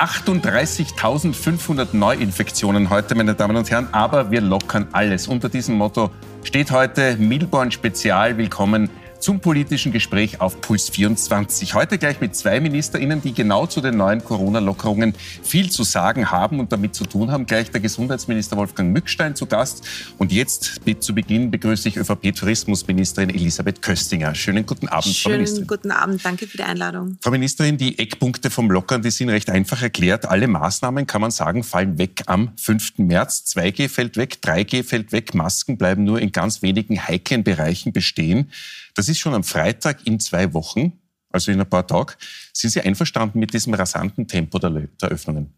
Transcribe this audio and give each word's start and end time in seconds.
38.500 0.00 1.88
Neuinfektionen 1.92 2.88
heute, 2.88 3.14
meine 3.14 3.34
Damen 3.34 3.54
und 3.56 3.70
Herren. 3.70 3.88
Aber 3.92 4.30
wir 4.30 4.40
lockern 4.40 4.88
alles. 4.92 5.28
Unter 5.28 5.50
diesem 5.50 5.76
Motto 5.76 6.10
steht 6.42 6.70
heute 6.70 7.18
Milborn 7.18 7.70
Spezial. 7.70 8.38
Willkommen 8.38 8.88
zum 9.20 9.40
politischen 9.40 9.92
Gespräch 9.92 10.40
auf 10.40 10.60
Puls 10.60 10.88
24. 10.88 11.74
Heute 11.74 11.98
gleich 11.98 12.20
mit 12.20 12.34
zwei 12.34 12.58
MinisterInnen, 12.58 13.20
die 13.20 13.34
genau 13.34 13.66
zu 13.66 13.80
den 13.80 13.96
neuen 13.96 14.24
Corona-Lockerungen 14.24 15.14
viel 15.42 15.70
zu 15.70 15.84
sagen 15.84 16.30
haben 16.30 16.58
und 16.58 16.72
damit 16.72 16.94
zu 16.94 17.04
tun 17.04 17.30
haben. 17.30 17.44
Gleich 17.44 17.70
der 17.70 17.80
Gesundheitsminister 17.80 18.56
Wolfgang 18.56 18.92
Mückstein 18.92 19.36
zu 19.36 19.46
Gast. 19.46 19.86
Und 20.16 20.32
jetzt 20.32 20.80
zu 21.00 21.14
Beginn 21.14 21.50
begrüße 21.50 21.88
ich 21.88 21.96
ÖVP-Tourismusministerin 21.98 23.30
Elisabeth 23.30 23.82
Köstinger. 23.82 24.34
Schönen 24.34 24.64
guten 24.64 24.88
Abend, 24.88 25.14
Frau 25.16 25.30
Ministerin. 25.30 25.46
Schönen 25.46 25.66
guten 25.66 25.90
Abend, 25.90 26.24
danke 26.24 26.46
für 26.46 26.56
die 26.56 26.62
Einladung. 26.62 27.18
Frau 27.20 27.30
Ministerin, 27.30 27.76
die 27.76 27.98
Eckpunkte 27.98 28.48
vom 28.48 28.70
Lockern, 28.70 29.02
die 29.02 29.10
sind 29.10 29.28
recht 29.28 29.50
einfach 29.50 29.82
erklärt. 29.82 30.26
Alle 30.26 30.48
Maßnahmen, 30.48 31.06
kann 31.06 31.20
man 31.20 31.30
sagen, 31.30 31.62
fallen 31.62 31.98
weg 31.98 32.22
am 32.26 32.52
5. 32.56 32.98
März. 32.98 33.44
2G 33.54 33.88
fällt 33.88 34.16
weg, 34.16 34.38
3G 34.42 34.82
fällt 34.82 35.12
weg, 35.12 35.34
Masken 35.34 35.76
bleiben 35.76 36.04
nur 36.04 36.20
in 36.20 36.32
ganz 36.32 36.62
wenigen 36.62 37.06
heiklen 37.06 37.44
Bereichen 37.44 37.92
bestehen. 37.92 38.50
Das 38.94 39.08
ist 39.08 39.18
schon 39.18 39.34
am 39.34 39.44
Freitag 39.44 40.06
in 40.06 40.20
zwei 40.20 40.52
Wochen, 40.52 41.00
also 41.30 41.52
in 41.52 41.60
ein 41.60 41.68
paar 41.68 41.86
Tagen. 41.86 42.14
Sind 42.52 42.70
Sie 42.70 42.80
einverstanden 42.80 43.38
mit 43.38 43.52
diesem 43.52 43.74
rasanten 43.74 44.26
Tempo 44.26 44.58
der, 44.58 44.70
der 44.70 45.08
Öffnungen? 45.08 45.54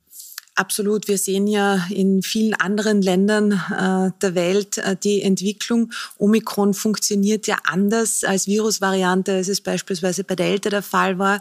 Absolut. 0.54 1.08
Wir 1.08 1.16
sehen 1.16 1.46
ja 1.46 1.86
in 1.88 2.22
vielen 2.22 2.52
anderen 2.52 3.00
Ländern 3.00 3.52
äh, 3.52 4.10
der 4.20 4.34
Welt 4.34 4.76
äh, 4.76 4.96
die 5.02 5.22
Entwicklung. 5.22 5.90
Omikron 6.18 6.74
funktioniert 6.74 7.46
ja 7.46 7.56
anders 7.64 8.22
als 8.22 8.46
Virusvariante, 8.46 9.32
als 9.32 9.48
es 9.48 9.62
beispielsweise 9.62 10.24
bei 10.24 10.36
Delta 10.36 10.68
der 10.68 10.82
Fall 10.82 11.18
war. 11.18 11.40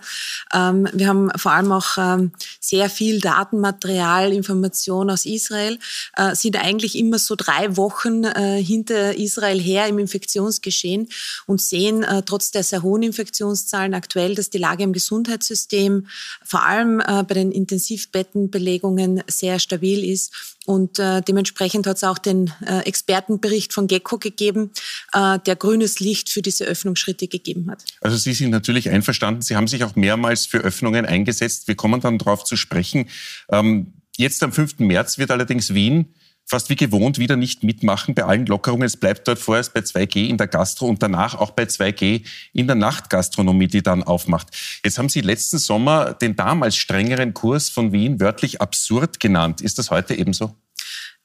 Ähm, 0.54 0.88
wir 0.94 1.10
haben 1.10 1.30
vor 1.36 1.52
allem 1.52 1.74
auch 1.74 1.98
ähm, 1.98 2.32
sehr 2.62 2.90
viel 2.90 3.20
Datenmaterial, 3.20 4.32
Information 4.32 5.10
aus 5.10 5.26
Israel, 5.26 5.78
äh, 6.16 6.34
sind 6.34 6.56
eigentlich 6.56 6.98
immer 6.98 7.20
so 7.20 7.36
drei 7.36 7.76
Wochen 7.76 8.24
äh, 8.24 8.64
hinter 8.64 9.18
Israel 9.18 9.60
her 9.60 9.88
im 9.88 10.00
Infektionsgeschehen 10.00 11.10
und 11.48 11.60
sehen 11.60 12.04
äh, 12.04 12.24
trotz 12.24 12.52
der 12.52 12.64
sehr 12.64 12.82
hohen 12.82 13.04
Infektionszahlen 13.04 13.94
aktuell, 13.94 14.36
dass 14.36 14.50
die 14.50 14.58
Lage 14.58 14.84
im 14.84 14.94
Gesundheitssystem, 14.94 16.08
vor 16.46 16.64
allem 16.64 17.02
äh, 17.02 17.24
bei 17.24 17.34
den 17.34 17.52
Intensivbettenbelegungen, 17.52 19.01
Bedingungen 19.02 19.24
sehr 19.28 19.60
stabil 19.60 20.04
ist. 20.04 20.58
Und 20.66 21.00
äh, 21.00 21.22
dementsprechend 21.22 21.88
hat 21.88 21.98
es 21.98 22.04
auch 22.04 22.18
den 22.18 22.52
äh, 22.66 22.82
Expertenbericht 22.82 23.74
von 23.74 23.88
GECO 23.88 24.20
gegeben, 24.20 24.72
äh, 25.14 25.40
der 25.40 25.56
grünes 25.56 26.00
Licht 26.00 26.30
für 26.30 26.42
diese 26.42 26.66
Öffnungsschritte 26.66 27.28
gegeben 27.28 27.70
hat. 27.72 27.84
Also 28.02 28.18
Sie 28.18 28.34
sind 28.34 28.52
natürlich 28.52 28.90
einverstanden. 28.90 29.42
Sie 29.42 29.56
haben 29.56 29.68
sich 29.68 29.84
auch 29.84 29.96
mehrmals 29.96 30.46
für 30.46 30.60
Öffnungen 30.60 31.06
eingesetzt. 31.06 31.68
Wir 31.68 31.76
kommen 31.76 32.02
dann 32.02 32.18
darauf 32.18 32.44
zu 32.44 32.56
sprechen. 32.56 33.10
Ähm, 33.52 33.94
jetzt 34.18 34.44
am 34.44 34.52
5. 34.52 34.80
März 34.80 35.18
wird 35.18 35.32
allerdings 35.32 35.74
Wien 35.74 36.14
fast 36.46 36.70
wie 36.70 36.76
gewohnt 36.76 37.18
wieder 37.18 37.36
nicht 37.36 37.64
mitmachen 37.64 38.14
bei 38.14 38.24
allen 38.24 38.46
Lockerungen. 38.46 38.86
Es 38.86 38.98
bleibt 38.98 39.28
dort 39.28 39.40
vorerst 39.40 39.74
bei 39.74 39.82
2G 39.82 40.28
in 40.28 40.38
der 40.38 40.48
Gastro 40.48 40.88
und 40.88 41.02
danach 41.02 41.36
auch 41.36 41.52
bei 41.52 41.64
2G 41.64 42.26
in 42.54 42.68
der 42.68 42.76
Nachtgastronomie, 42.76 43.68
die 43.68 43.82
dann 43.82 44.04
aufmacht. 44.04 44.48
Jetzt 44.84 44.98
haben 44.98 45.10
Sie 45.10 45.22
letzten 45.22 45.60
Sommer 45.60 46.14
den 46.14 46.36
damals 46.36 46.76
strengeren 46.76 47.34
Kurs 47.34 47.70
von 47.70 47.94
Wien 47.94 48.20
wörtlich 48.20 48.62
absurd 48.62 49.20
genannt. 49.20 49.62
Ist 49.62 49.80
das 49.80 49.92
heute 49.92 50.16
ebenso? 50.16 50.56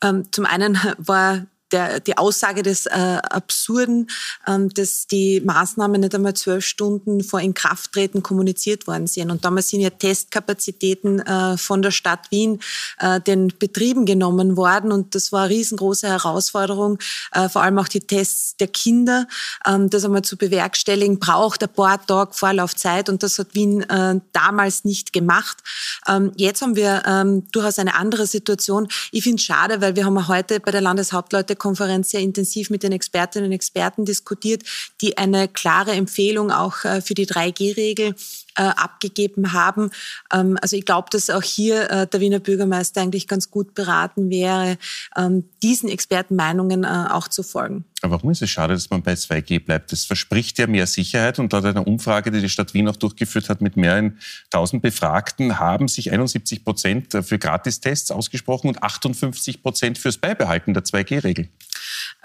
Ähm, 0.02 0.24
zum 0.30 0.46
einen 0.46 0.78
war 0.98 1.46
der, 1.72 2.00
die 2.00 2.16
Aussage 2.16 2.62
des 2.62 2.86
äh, 2.86 2.90
Absurden, 2.90 4.08
ähm, 4.46 4.68
dass 4.70 5.06
die 5.06 5.40
Maßnahmen 5.40 6.00
nicht 6.00 6.14
einmal 6.14 6.34
zwölf 6.34 6.64
Stunden 6.64 7.22
vor 7.22 7.40
Inkrafttreten 7.40 8.22
kommuniziert 8.22 8.86
worden 8.86 9.06
sind. 9.06 9.30
Und 9.30 9.44
damals 9.44 9.70
sind 9.70 9.80
ja 9.80 9.90
Testkapazitäten 9.90 11.20
äh, 11.20 11.56
von 11.56 11.82
der 11.82 11.90
Stadt 11.90 12.30
Wien 12.30 12.60
äh, 12.98 13.20
den 13.20 13.52
Betrieben 13.58 14.06
genommen 14.06 14.56
worden. 14.56 14.92
Und 14.92 15.14
das 15.14 15.32
war 15.32 15.42
eine 15.42 15.50
riesengroße 15.50 16.08
Herausforderung, 16.08 16.98
äh, 17.32 17.48
vor 17.48 17.62
allem 17.62 17.78
auch 17.78 17.88
die 17.88 18.00
Tests 18.00 18.56
der 18.56 18.68
Kinder, 18.68 19.26
ähm, 19.66 19.90
das 19.90 20.04
einmal 20.04 20.22
zu 20.22 20.36
bewerkstelligen, 20.36 21.18
braucht 21.18 21.62
ein 21.62 21.68
paar 21.68 22.04
Tage 22.06 22.32
Vorlaufzeit. 22.32 23.08
Und 23.08 23.22
das 23.22 23.38
hat 23.38 23.54
Wien 23.54 23.82
äh, 23.82 24.20
damals 24.32 24.84
nicht 24.84 25.12
gemacht. 25.12 25.58
Ähm, 26.06 26.32
jetzt 26.36 26.62
haben 26.62 26.76
wir 26.76 27.02
ähm, 27.06 27.48
durchaus 27.50 27.78
eine 27.78 27.94
andere 27.96 28.26
Situation. 28.26 28.88
Ich 29.10 29.24
finde 29.24 29.36
es 29.40 29.44
schade, 29.44 29.80
weil 29.80 29.96
wir 29.96 30.04
haben 30.04 30.28
heute 30.28 30.60
bei 30.60 30.70
der 30.70 30.80
Landeshauptleute 30.80 31.55
Pressekonferenz 31.56 32.10
sehr 32.10 32.20
intensiv 32.20 32.70
mit 32.70 32.82
den 32.82 32.92
Expertinnen 32.92 33.46
und 33.46 33.52
Experten 33.52 34.04
diskutiert, 34.04 34.62
die 35.00 35.18
eine 35.18 35.48
klare 35.48 35.92
Empfehlung 35.92 36.50
auch 36.50 36.84
äh, 36.84 37.00
für 37.00 37.14
die 37.14 37.26
3G-Regel 37.26 38.14
äh, 38.56 38.62
abgegeben 38.62 39.52
haben. 39.52 39.90
Ähm, 40.32 40.58
also 40.60 40.76
ich 40.76 40.84
glaube, 40.84 41.08
dass 41.10 41.30
auch 41.30 41.42
hier 41.42 41.90
äh, 41.90 42.06
der 42.06 42.20
Wiener 42.20 42.40
Bürgermeister 42.40 43.00
eigentlich 43.00 43.28
ganz 43.28 43.50
gut 43.50 43.74
beraten 43.74 44.30
wäre, 44.30 44.78
ähm, 45.16 45.44
diesen 45.62 45.88
Expertenmeinungen 45.88 46.84
auch 46.84 47.28
zu 47.28 47.42
folgen. 47.42 47.84
Aber 48.02 48.16
warum 48.16 48.30
ist 48.30 48.42
es 48.42 48.50
schade, 48.50 48.74
dass 48.74 48.90
man 48.90 49.02
bei 49.02 49.14
2G 49.14 49.64
bleibt? 49.64 49.90
Das 49.90 50.04
verspricht 50.04 50.58
ja 50.58 50.66
mehr 50.66 50.86
Sicherheit 50.86 51.38
und 51.38 51.52
laut 51.52 51.64
einer 51.64 51.86
Umfrage, 51.86 52.30
die 52.30 52.40
die 52.40 52.48
Stadt 52.48 52.74
Wien 52.74 52.88
auch 52.88 52.96
durchgeführt 52.96 53.48
hat 53.48 53.60
mit 53.60 53.76
mehreren 53.76 54.18
tausend 54.50 54.82
Befragten, 54.82 55.58
haben 55.58 55.88
sich 55.88 56.12
71 56.12 56.64
Prozent 56.64 57.16
für 57.22 57.38
Gratistests 57.38 58.10
ausgesprochen 58.10 58.68
und 58.68 58.82
58 58.82 59.62
Prozent 59.62 59.98
fürs 59.98 60.18
Beibehalten 60.18 60.74
der 60.74 60.84
2G-Regel. 60.84 61.48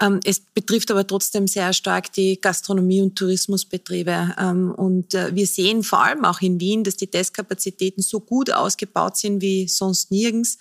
Ähm, 0.00 0.20
es 0.24 0.40
betrifft 0.40 0.90
aber 0.90 1.06
trotzdem 1.06 1.46
sehr 1.46 1.72
stark 1.72 2.12
die 2.12 2.40
Gastronomie- 2.40 3.02
und 3.02 3.16
Tourismusbetriebe. 3.16 4.34
Ähm, 4.38 4.72
und 4.72 5.14
äh, 5.14 5.34
wir 5.34 5.46
sehen 5.46 5.82
vor 5.82 6.02
allem 6.02 6.24
auch 6.24 6.40
in 6.40 6.60
Wien, 6.60 6.84
dass 6.84 6.96
die 6.96 7.06
Testkapazitäten 7.06 8.02
so 8.02 8.20
gut 8.20 8.52
ausgebaut 8.52 9.16
sind 9.16 9.40
wie 9.42 9.68
sonst 9.68 10.10
nirgends. 10.10 10.58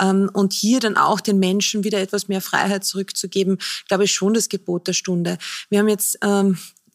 Ähm, 0.00 0.30
und 0.32 0.52
hier 0.52 0.80
dann 0.80 0.96
auch 0.96 1.20
den 1.20 1.38
Menschen 1.38 1.84
wieder 1.84 2.00
etwas 2.00 2.28
mehr 2.28 2.40
Freiheit 2.40 2.84
zurückzugeben, 2.84 3.58
glaube 3.88 4.04
ich 4.04 4.12
schon 4.12 4.34
das 4.34 4.48
Gebot 4.48 4.86
der 4.86 4.92
Stunde. 4.92 5.38
Wir 5.70 5.80
haben 5.80 5.88
jetzt 5.88 6.18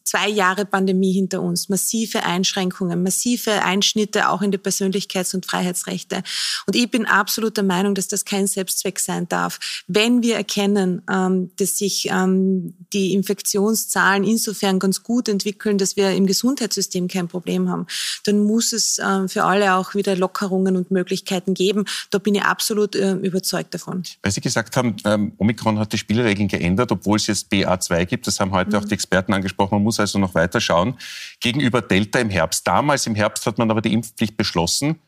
zwei 0.04 0.28
Jahre 0.28 0.64
Pandemie 0.64 1.12
hinter 1.12 1.42
uns, 1.42 1.68
massive 1.68 2.24
Einschränkungen, 2.24 3.02
massive 3.02 3.62
Einschnitte 3.62 4.28
auch 4.28 4.42
in 4.42 4.50
die 4.50 4.58
Persönlichkeits- 4.58 5.34
und 5.34 5.46
Freiheitsrechte. 5.46 6.22
Und 6.66 6.76
ich 6.76 6.90
bin 6.90 7.06
absolut 7.06 7.56
der 7.56 7.64
Meinung, 7.64 7.94
dass 7.94 8.08
das 8.08 8.24
kein 8.24 8.46
Selbstzweck 8.46 8.98
sein 8.98 9.28
darf. 9.28 9.58
Wenn 9.86 10.22
wir 10.22 10.36
erkennen, 10.36 11.02
ähm, 11.10 11.50
dass 11.58 11.78
sich 11.78 12.08
ähm, 12.10 12.74
die 12.92 13.12
Infektionszahlen 13.12 14.24
insofern 14.24 14.78
ganz 14.78 15.02
gut 15.02 15.28
entwickeln, 15.28 15.78
dass 15.78 15.96
wir 15.96 16.10
im 16.12 16.26
Gesundheitssystem 16.26 17.08
kein 17.08 17.28
Problem 17.28 17.68
haben, 17.68 17.86
dann 18.24 18.44
muss 18.44 18.72
es 18.72 18.98
ähm, 18.98 19.28
für 19.28 19.44
alle 19.44 19.74
auch 19.74 19.94
wieder 19.94 20.16
Lockerungen 20.16 20.76
und 20.76 20.90
Möglichkeiten 20.90 21.54
geben. 21.54 21.84
Da 22.10 22.18
bin 22.18 22.34
ich 22.34 22.42
absolut 22.42 22.94
überzeugt 22.94 23.74
davon. 23.74 24.02
Weil 24.22 24.32
Sie 24.32 24.40
gesagt 24.40 24.76
haben, 24.76 24.96
Omikron 25.38 25.78
hat 25.78 25.92
die 25.92 25.98
Spielregeln 25.98 26.48
geändert, 26.48 26.90
obwohl 26.92 27.16
es 27.16 27.26
jetzt 27.26 27.52
BA2 27.52 28.06
gibt. 28.06 28.26
Das 28.26 28.40
haben 28.40 28.52
heute 28.52 28.70
mhm. 28.70 28.76
auch 28.76 28.84
die 28.84 28.94
Experten 28.94 29.32
angesprochen. 29.32 29.76
Man 29.76 29.82
muss 29.84 29.89
also 29.98 30.18
noch 30.18 30.34
weiter 30.34 30.60
schauen, 30.60 30.98
gegenüber 31.40 31.82
Delta 31.82 32.20
im 32.20 32.30
Herbst. 32.30 32.66
Damals 32.66 33.06
im 33.06 33.14
Herbst 33.14 33.46
hat 33.46 33.58
man 33.58 33.70
aber 33.70 33.80
die 33.80 33.92
Impfpflicht 33.92 34.36
beschlossen. 34.36 35.00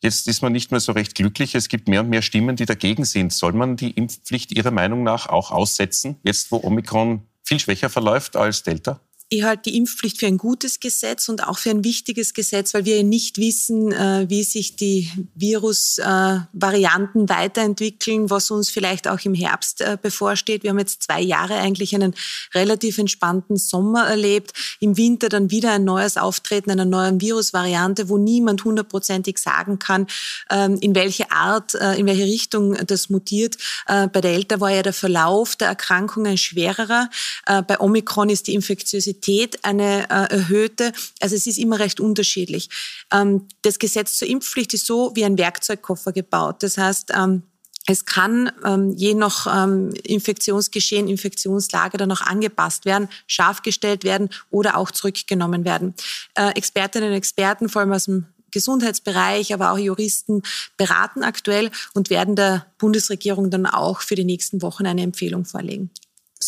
Jetzt 0.00 0.28
ist 0.28 0.42
man 0.42 0.52
nicht 0.52 0.70
mehr 0.70 0.80
so 0.80 0.92
recht 0.92 1.14
glücklich. 1.14 1.54
Es 1.54 1.68
gibt 1.68 1.88
mehr 1.88 2.00
und 2.00 2.08
mehr 2.08 2.22
Stimmen, 2.22 2.56
die 2.56 2.66
dagegen 2.66 3.04
sind. 3.04 3.32
Soll 3.32 3.52
man 3.52 3.76
die 3.76 3.90
Impfpflicht 3.90 4.52
Ihrer 4.52 4.70
Meinung 4.70 5.02
nach 5.02 5.28
auch 5.28 5.50
aussetzen, 5.50 6.16
jetzt 6.22 6.50
wo 6.50 6.58
Omikron 6.62 7.22
viel 7.42 7.58
schwächer 7.58 7.90
verläuft 7.90 8.36
als 8.36 8.62
Delta? 8.62 9.00
Ich 9.30 9.42
halte 9.42 9.70
die 9.70 9.76
Impfpflicht 9.76 10.18
für 10.18 10.26
ein 10.26 10.38
gutes 10.38 10.80
Gesetz 10.80 11.28
und 11.28 11.46
auch 11.46 11.58
für 11.58 11.68
ein 11.68 11.84
wichtiges 11.84 12.32
Gesetz, 12.32 12.72
weil 12.72 12.86
wir 12.86 13.04
nicht 13.04 13.36
wissen, 13.36 13.92
äh, 13.92 14.24
wie 14.28 14.42
sich 14.42 14.76
die 14.76 15.10
Virusvarianten 15.34 17.28
weiterentwickeln, 17.28 18.30
was 18.30 18.50
uns 18.50 18.70
vielleicht 18.70 19.06
auch 19.06 19.20
im 19.24 19.34
Herbst 19.34 19.82
äh, 19.82 19.98
bevorsteht. 20.00 20.62
Wir 20.62 20.70
haben 20.70 20.78
jetzt 20.78 21.02
zwei 21.02 21.20
Jahre 21.20 21.56
eigentlich 21.56 21.94
einen 21.94 22.14
relativ 22.54 22.96
entspannten 22.96 23.58
Sommer 23.58 24.06
erlebt. 24.06 24.52
Im 24.80 24.96
Winter 24.96 25.28
dann 25.28 25.50
wieder 25.50 25.72
ein 25.72 25.84
neues 25.84 26.16
Auftreten 26.16 26.70
einer 26.70 26.86
neuen 26.86 27.20
Virusvariante, 27.20 28.08
wo 28.08 28.16
niemand 28.16 28.64
hundertprozentig 28.64 29.36
sagen 29.36 29.78
kann, 29.78 30.06
ähm, 30.48 30.78
in 30.80 30.94
welche 30.94 31.30
Art, 31.30 31.74
äh, 31.74 31.96
in 31.96 32.06
welche 32.06 32.24
Richtung 32.24 32.74
das 32.86 33.10
mutiert. 33.10 33.56
Bei 33.86 34.06
Delta 34.06 34.60
war 34.60 34.70
ja 34.70 34.82
der 34.82 34.92
Verlauf 34.92 35.56
der 35.56 35.68
Erkrankung 35.68 36.26
ein 36.26 36.38
schwererer. 36.38 37.10
Bei 37.44 37.80
Omikron 37.80 38.28
ist 38.28 38.46
die 38.46 38.54
Infektiosität 38.54 39.17
Intensität 39.18 39.64
eine 39.64 40.08
äh, 40.10 40.34
erhöhte. 40.34 40.92
Also 41.20 41.36
es 41.36 41.46
ist 41.46 41.58
immer 41.58 41.78
recht 41.78 42.00
unterschiedlich. 42.00 42.68
Ähm, 43.12 43.46
das 43.62 43.78
Gesetz 43.78 44.16
zur 44.16 44.28
Impfpflicht 44.28 44.74
ist 44.74 44.86
so 44.86 45.12
wie 45.14 45.24
ein 45.24 45.38
Werkzeugkoffer 45.38 46.12
gebaut. 46.12 46.62
Das 46.62 46.78
heißt, 46.78 47.12
ähm, 47.16 47.42
es 47.86 48.04
kann 48.04 48.52
ähm, 48.64 48.92
je 48.96 49.14
nach 49.14 49.64
ähm, 49.64 49.90
Infektionsgeschehen, 50.04 51.08
Infektionslage 51.08 51.96
dann 51.96 52.12
auch 52.12 52.20
angepasst 52.20 52.84
werden, 52.84 53.08
scharf 53.26 53.62
gestellt 53.62 54.04
werden 54.04 54.28
oder 54.50 54.76
auch 54.76 54.90
zurückgenommen 54.90 55.64
werden. 55.64 55.94
Äh, 56.34 56.50
Expertinnen 56.50 57.10
und 57.10 57.16
Experten, 57.16 57.68
vor 57.68 57.80
allem 57.80 57.92
aus 57.92 58.04
dem 58.04 58.26
Gesundheitsbereich, 58.50 59.52
aber 59.52 59.72
auch 59.72 59.78
Juristen 59.78 60.42
beraten 60.76 61.22
aktuell 61.22 61.70
und 61.94 62.08
werden 62.08 62.34
der 62.34 62.66
Bundesregierung 62.78 63.50
dann 63.50 63.66
auch 63.66 64.00
für 64.00 64.14
die 64.14 64.24
nächsten 64.24 64.62
Wochen 64.62 64.86
eine 64.86 65.02
Empfehlung 65.02 65.44
vorlegen. 65.44 65.90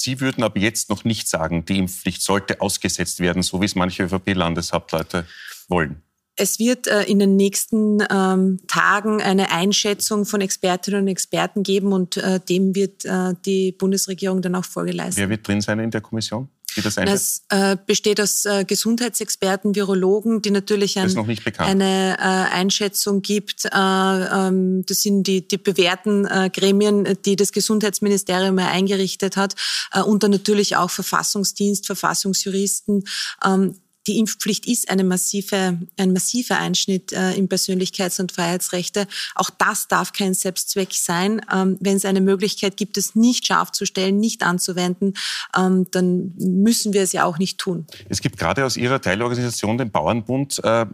Sie 0.01 0.21
würden 0.21 0.43
aber 0.43 0.59
jetzt 0.59 0.89
noch 0.89 1.05
nicht 1.05 1.29
sagen, 1.29 1.67
die 1.67 1.77
Impfpflicht 1.77 2.23
sollte 2.23 2.63
ausgesetzt 2.63 3.21
werden, 3.21 3.43
so 3.43 3.61
wie 3.61 3.67
es 3.67 3.75
manche 3.75 4.05
ÖVP-Landeshauptleute 4.05 5.27
wollen. 5.69 6.03
es 6.37 6.59
wird 6.59 6.87
äh, 6.87 7.03
in 7.03 7.19
den 7.19 7.37
nächsten 7.37 8.03
ähm, 8.11 8.61
Tagen 8.67 9.21
eine 9.21 9.51
Einschätzung 9.53 10.25
von 10.25 10.41
Expertinnen 10.41 11.03
und 11.03 11.09
Experten 11.09 11.63
geben 11.63 11.93
und 11.93 12.17
äh, 12.17 12.41
dem 12.41 12.75
wird 12.75 13.05
äh, 13.05 13.35
die 13.45 13.73
Bundesregierung 13.73 14.41
dann 14.41 14.55
auch 14.55 14.65
Folge 14.65 14.93
leisten. 14.93 15.21
Wer 15.21 15.29
wird 15.29 15.47
drin 15.47 15.61
sein 15.61 15.79
in 15.81 15.91
der 15.91 16.01
Kommission? 16.01 16.49
Das 16.77 16.97
Es 16.97 17.43
äh, 17.49 17.77
besteht 17.85 18.21
aus 18.21 18.45
äh, 18.45 18.65
Gesundheitsexperten, 18.65 19.75
Virologen, 19.75 20.43
die 20.43 20.51
natürlich 20.51 20.99
ein, 20.99 21.15
eine 21.59 22.17
äh, 22.19 22.23
Einschätzung 22.23 23.23
gibt. 23.23 23.65
Äh, 23.65 23.69
ähm, 23.75 24.85
das 24.87 25.03
sind 25.03 25.25
die, 25.25 25.47
die 25.47 25.59
bewährten 25.59 26.27
äh, 26.27 26.51
Gremien, 26.53 27.19
die 27.25 27.37
das 27.37 27.53
Gesundheitsministerium 27.53 28.59
eingerichtet 28.59 29.37
hat. 29.37 29.55
Äh, 29.93 30.03
und 30.03 30.23
dann 30.23 30.31
natürlich 30.31 30.77
auch 30.77 30.91
Verfassungsdienst, 30.91 31.87
Verfassungsjuristen. 31.87 33.05
Ähm, 33.45 33.77
die 34.07 34.19
Impfpflicht 34.19 34.67
ist 34.67 34.91
eine 34.91 35.05
massive, 35.05 35.79
ein 35.99 36.13
massiver 36.13 36.59
Einschnitt 36.59 37.13
äh, 37.13 37.35
in 37.35 37.49
Persönlichkeits- 37.49 38.21
und 38.21 38.33
Freiheitsrechte. 38.33 39.07
Auch 39.35 39.51
das 39.51 39.89
darf 39.89 40.13
kein 40.13 40.35
Selbstzweck 40.35 40.93
sein. 40.95 41.43
Ähm, 41.53 41.77
wenn 41.81 41.97
es 41.97 42.05
eine 42.05 42.21
Möglichkeit 42.21 42.77
gibt, 42.77 42.97
es 42.97 43.15
nicht 43.15 43.47
scharf 43.47 43.73
zu 43.73 43.85
stellen, 43.85 44.19
nicht 44.19 44.43
anzuwenden, 44.43 45.15
ähm, 45.57 45.87
dann 45.91 46.33
müssen 46.39 46.93
wir 46.93 47.03
es 47.03 47.13
ja 47.13 47.25
auch 47.25 47.39
nicht 47.39 47.59
tun. 47.59 47.87
Es 48.09 48.21
gibt 48.21 48.39
gerade 48.39 48.65
aus 48.65 48.77
Ihrer 48.77 49.01
Teilorganisation, 49.01 49.77
dem 49.77 49.91
Bauernbund, 49.91 50.61
äh, 50.65 50.87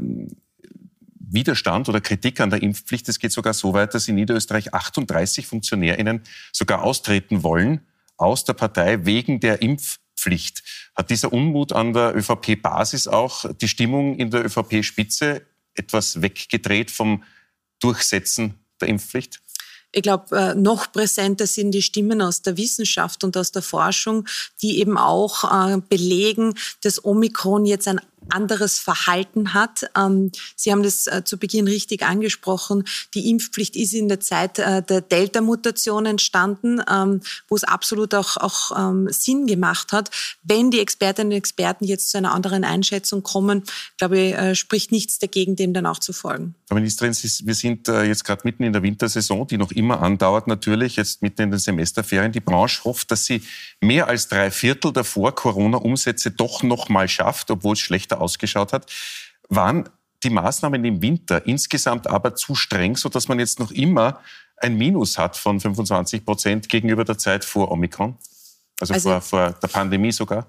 Widerstand 1.29 1.89
oder 1.89 2.01
Kritik 2.01 2.41
an 2.41 2.51
der 2.51 2.63
Impfpflicht. 2.63 3.09
Es 3.09 3.19
geht 3.19 3.33
sogar 3.33 3.55
so 3.55 3.73
weit, 3.73 3.95
dass 3.95 4.09
in 4.09 4.15
Niederösterreich 4.15 4.75
38 4.75 5.47
FunktionärInnen 5.47 6.23
sogar 6.53 6.83
austreten 6.83 7.43
wollen 7.43 7.81
aus 8.17 8.45
der 8.45 8.55
Partei 8.55 9.05
wegen 9.05 9.41
der 9.41 9.63
Impfpflicht. 9.63 10.06
Pflicht. 10.17 10.63
Hat 10.95 11.11
dieser 11.11 11.33
Unmut 11.33 11.73
an 11.73 11.93
der 11.93 12.17
ÖVP-Basis 12.17 13.07
auch 13.09 13.53
die 13.55 13.69
Stimmung 13.69 14.17
in 14.17 14.31
der 14.31 14.45
ÖVP-Spitze 14.45 15.43
etwas 15.75 16.23
weggedreht 16.23 16.91
vom 16.91 17.23
Durchsetzen 17.81 18.55
der 18.81 18.89
Impfpflicht? 18.89 19.41
Ich 19.93 20.03
glaube, 20.03 20.37
äh, 20.37 20.55
noch 20.55 20.93
präsenter 20.93 21.47
sind 21.47 21.71
die 21.71 21.81
Stimmen 21.81 22.21
aus 22.21 22.43
der 22.43 22.57
Wissenschaft 22.57 23.25
und 23.25 23.37
aus 23.37 23.53
der 23.53 23.63
Forschung, 23.63 24.27
die 24.61 24.79
eben 24.81 24.99
auch 24.99 25.45
äh, 25.45 25.81
belegen, 25.89 26.55
dass 26.83 27.03
Omikron 27.03 27.65
jetzt 27.65 27.89
ein 27.89 28.01
anderes 28.31 28.79
Verhalten 28.79 29.55
hat. 29.55 29.91
Ähm, 29.97 30.33
Sie 30.55 30.73
haben 30.73 30.83
das 30.83 31.07
äh, 31.07 31.23
zu 31.25 31.39
Beginn 31.39 31.67
richtig 31.67 32.03
angesprochen. 32.03 32.85
Die 33.15 33.31
Impfpflicht 33.31 33.77
ist 33.77 33.93
in 33.93 34.09
der 34.09 34.21
Zeit 34.21 34.59
äh, 34.59 34.83
der 34.83 35.01
Delta-Mutation 35.01 36.07
entstanden, 36.07 36.81
ähm, 36.91 37.21
wo 37.49 37.57
es 37.57 37.65
absolut 37.65 38.15
auch, 38.15 38.37
auch 38.37 38.73
ähm, 38.77 39.09
Sinn 39.11 39.47
gemacht 39.47 39.93
hat. 39.93 40.11
Wenn 40.43 40.71
die 40.71 40.81
Expertinnen 40.81 41.33
und 41.33 41.39
Experten 41.39 41.85
jetzt 41.85 42.11
zu 42.11 42.19
einer 42.19 42.33
anderen 42.33 42.65
Einschätzung 42.65 43.23
kommen, 43.23 43.63
glaube 43.99 44.19
ich, 44.19 44.35
äh, 44.35 44.55
spricht 44.55 44.93
nichts 44.93 45.19
dagegen, 45.19 45.57
dem 45.57 45.73
dann 45.73 45.87
auch 45.87 45.99
zu 45.99 46.13
folgen. 46.13 46.55
Frau 46.69 46.75
Ministerin, 46.75 47.15
wir 47.15 47.55
sind 47.55 47.89
jetzt 47.89 48.25
gerade 48.25 48.43
mitten 48.45 48.65
in 48.65 48.73
der 48.73 48.83
Wintersaison, 48.83 49.47
die 49.47 49.57
noch 49.57 49.71
immer 49.71 50.03
andauert 50.03 50.49
natürlich, 50.49 50.97
jetzt 50.97 51.23
mitten 51.23 51.43
in 51.43 51.51
den 51.51 51.61
Semesterferien. 51.61 52.33
Die 52.33 52.41
Branche 52.41 52.83
hofft, 52.85 53.11
dass 53.11 53.25
sie 53.25 53.43
mehr 53.81 54.09
als 54.09 54.29
drei 54.29 54.51
Viertel 54.51 54.93
der 54.93 55.05
Vor-Corona-Umsätze 55.05 56.31
doch 56.31 56.63
noch 56.63 56.89
mal 56.89 57.09
schafft, 57.09 57.51
obwohl 57.51 57.75
es 57.75 57.81
schlechter 57.81 58.16
ausgeschaut 58.21 58.73
hat. 58.73 58.91
Waren 59.49 59.89
die 60.23 60.31
Maßnahmen 60.31 60.85
im 60.85 61.03
Winter 61.03 61.47
insgesamt 61.47 62.07
aber 62.07 62.35
zu 62.35 62.55
streng, 62.55 62.97
sodass 62.97 63.29
man 63.29 63.39
jetzt 63.39 63.61
noch 63.61 63.71
immer 63.71 64.21
ein 64.57 64.77
Minus 64.77 65.19
hat 65.19 65.37
von 65.37 65.61
25 65.61 66.25
Prozent 66.25 66.69
gegenüber 66.69 67.05
der 67.05 67.19
Zeit 67.19 67.45
vor 67.45 67.71
Omikron? 67.71 68.17
Also, 68.81 68.95
also 68.95 69.11
vor, 69.11 69.21
vor 69.21 69.51
der 69.51 69.69
Pandemie 69.69 70.13
sogar? 70.13 70.47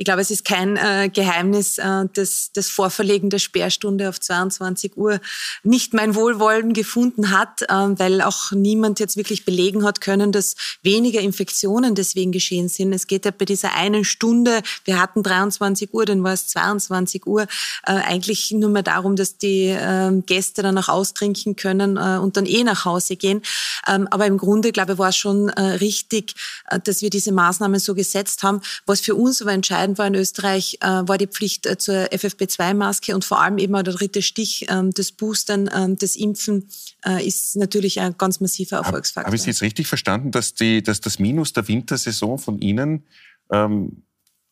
Ich 0.00 0.06
glaube, 0.06 0.22
es 0.22 0.30
ist 0.30 0.46
kein 0.46 0.78
äh, 0.78 1.10
Geheimnis, 1.12 1.76
äh, 1.76 2.06
dass 2.14 2.52
das 2.54 2.70
Vorverlegen 2.70 3.28
der 3.28 3.38
Sperrstunde 3.38 4.08
auf 4.08 4.18
22 4.18 4.96
Uhr 4.96 5.20
nicht 5.62 5.92
mein 5.92 6.14
Wohlwollen 6.14 6.72
gefunden 6.72 7.32
hat, 7.32 7.60
äh, 7.60 7.66
weil 7.68 8.22
auch 8.22 8.50
niemand 8.52 8.98
jetzt 8.98 9.18
wirklich 9.18 9.44
belegen 9.44 9.84
hat 9.84 10.00
können, 10.00 10.32
dass 10.32 10.56
weniger 10.82 11.20
Infektionen 11.20 11.94
deswegen 11.94 12.32
geschehen 12.32 12.70
sind. 12.70 12.94
Es 12.94 13.08
geht 13.08 13.26
ja 13.26 13.30
bei 13.30 13.44
dieser 13.44 13.74
einen 13.74 14.06
Stunde, 14.06 14.62
wir 14.86 14.98
hatten 14.98 15.22
23 15.22 15.92
Uhr, 15.92 16.06
dann 16.06 16.24
war 16.24 16.32
es 16.32 16.46
22 16.46 17.26
Uhr, 17.26 17.42
äh, 17.42 17.92
eigentlich 17.92 18.52
nur 18.52 18.70
mehr 18.70 18.82
darum, 18.82 19.16
dass 19.16 19.36
die 19.36 19.66
äh, 19.66 20.12
Gäste 20.24 20.62
dann 20.62 20.78
auch 20.78 20.88
austrinken 20.88 21.56
können 21.56 21.98
äh, 21.98 22.16
und 22.16 22.38
dann 22.38 22.46
eh 22.46 22.64
nach 22.64 22.86
Hause 22.86 23.16
gehen. 23.16 23.42
Ähm, 23.86 24.08
aber 24.10 24.24
im 24.24 24.38
Grunde, 24.38 24.72
glaube 24.72 24.94
ich, 24.94 24.98
war 24.98 25.10
es 25.10 25.16
schon 25.18 25.50
äh, 25.50 25.60
richtig, 25.60 26.36
dass 26.84 27.02
wir 27.02 27.10
diese 27.10 27.32
Maßnahmen 27.32 27.78
so 27.78 27.94
gesetzt 27.94 28.42
haben. 28.42 28.62
Was 28.86 29.00
für 29.00 29.14
uns 29.14 29.42
aber 29.42 29.52
entscheidend 29.52 29.89
entscheidend 29.90 29.98
war 29.98 30.06
in 30.06 30.14
Österreich, 30.14 30.78
äh, 30.80 30.86
war 30.86 31.18
die 31.18 31.26
Pflicht 31.26 31.66
äh, 31.66 31.78
zur 31.78 31.94
FFP2-Maske 32.12 33.14
und 33.14 33.24
vor 33.24 33.40
allem 33.40 33.58
eben 33.58 33.74
auch 33.74 33.82
der 33.82 33.94
dritte 33.94 34.22
Stich, 34.22 34.66
ähm, 34.68 34.90
das 34.92 35.12
Boostern, 35.12 35.70
ähm, 35.74 35.96
das 35.96 36.16
Impfen 36.16 36.68
äh, 37.04 37.26
ist 37.26 37.56
natürlich 37.56 38.00
ein 38.00 38.16
ganz 38.16 38.40
massiver 38.40 38.76
Erfolgsfaktor. 38.76 39.26
Habe 39.26 39.36
ich 39.36 39.42
Sie 39.42 39.50
jetzt 39.50 39.62
richtig 39.62 39.86
verstanden, 39.86 40.30
dass, 40.30 40.54
die, 40.54 40.82
dass 40.82 41.00
das 41.00 41.18
Minus 41.18 41.52
der 41.52 41.66
Wintersaison 41.68 42.38
von 42.38 42.58
Ihnen 42.58 43.04
ähm, 43.50 44.02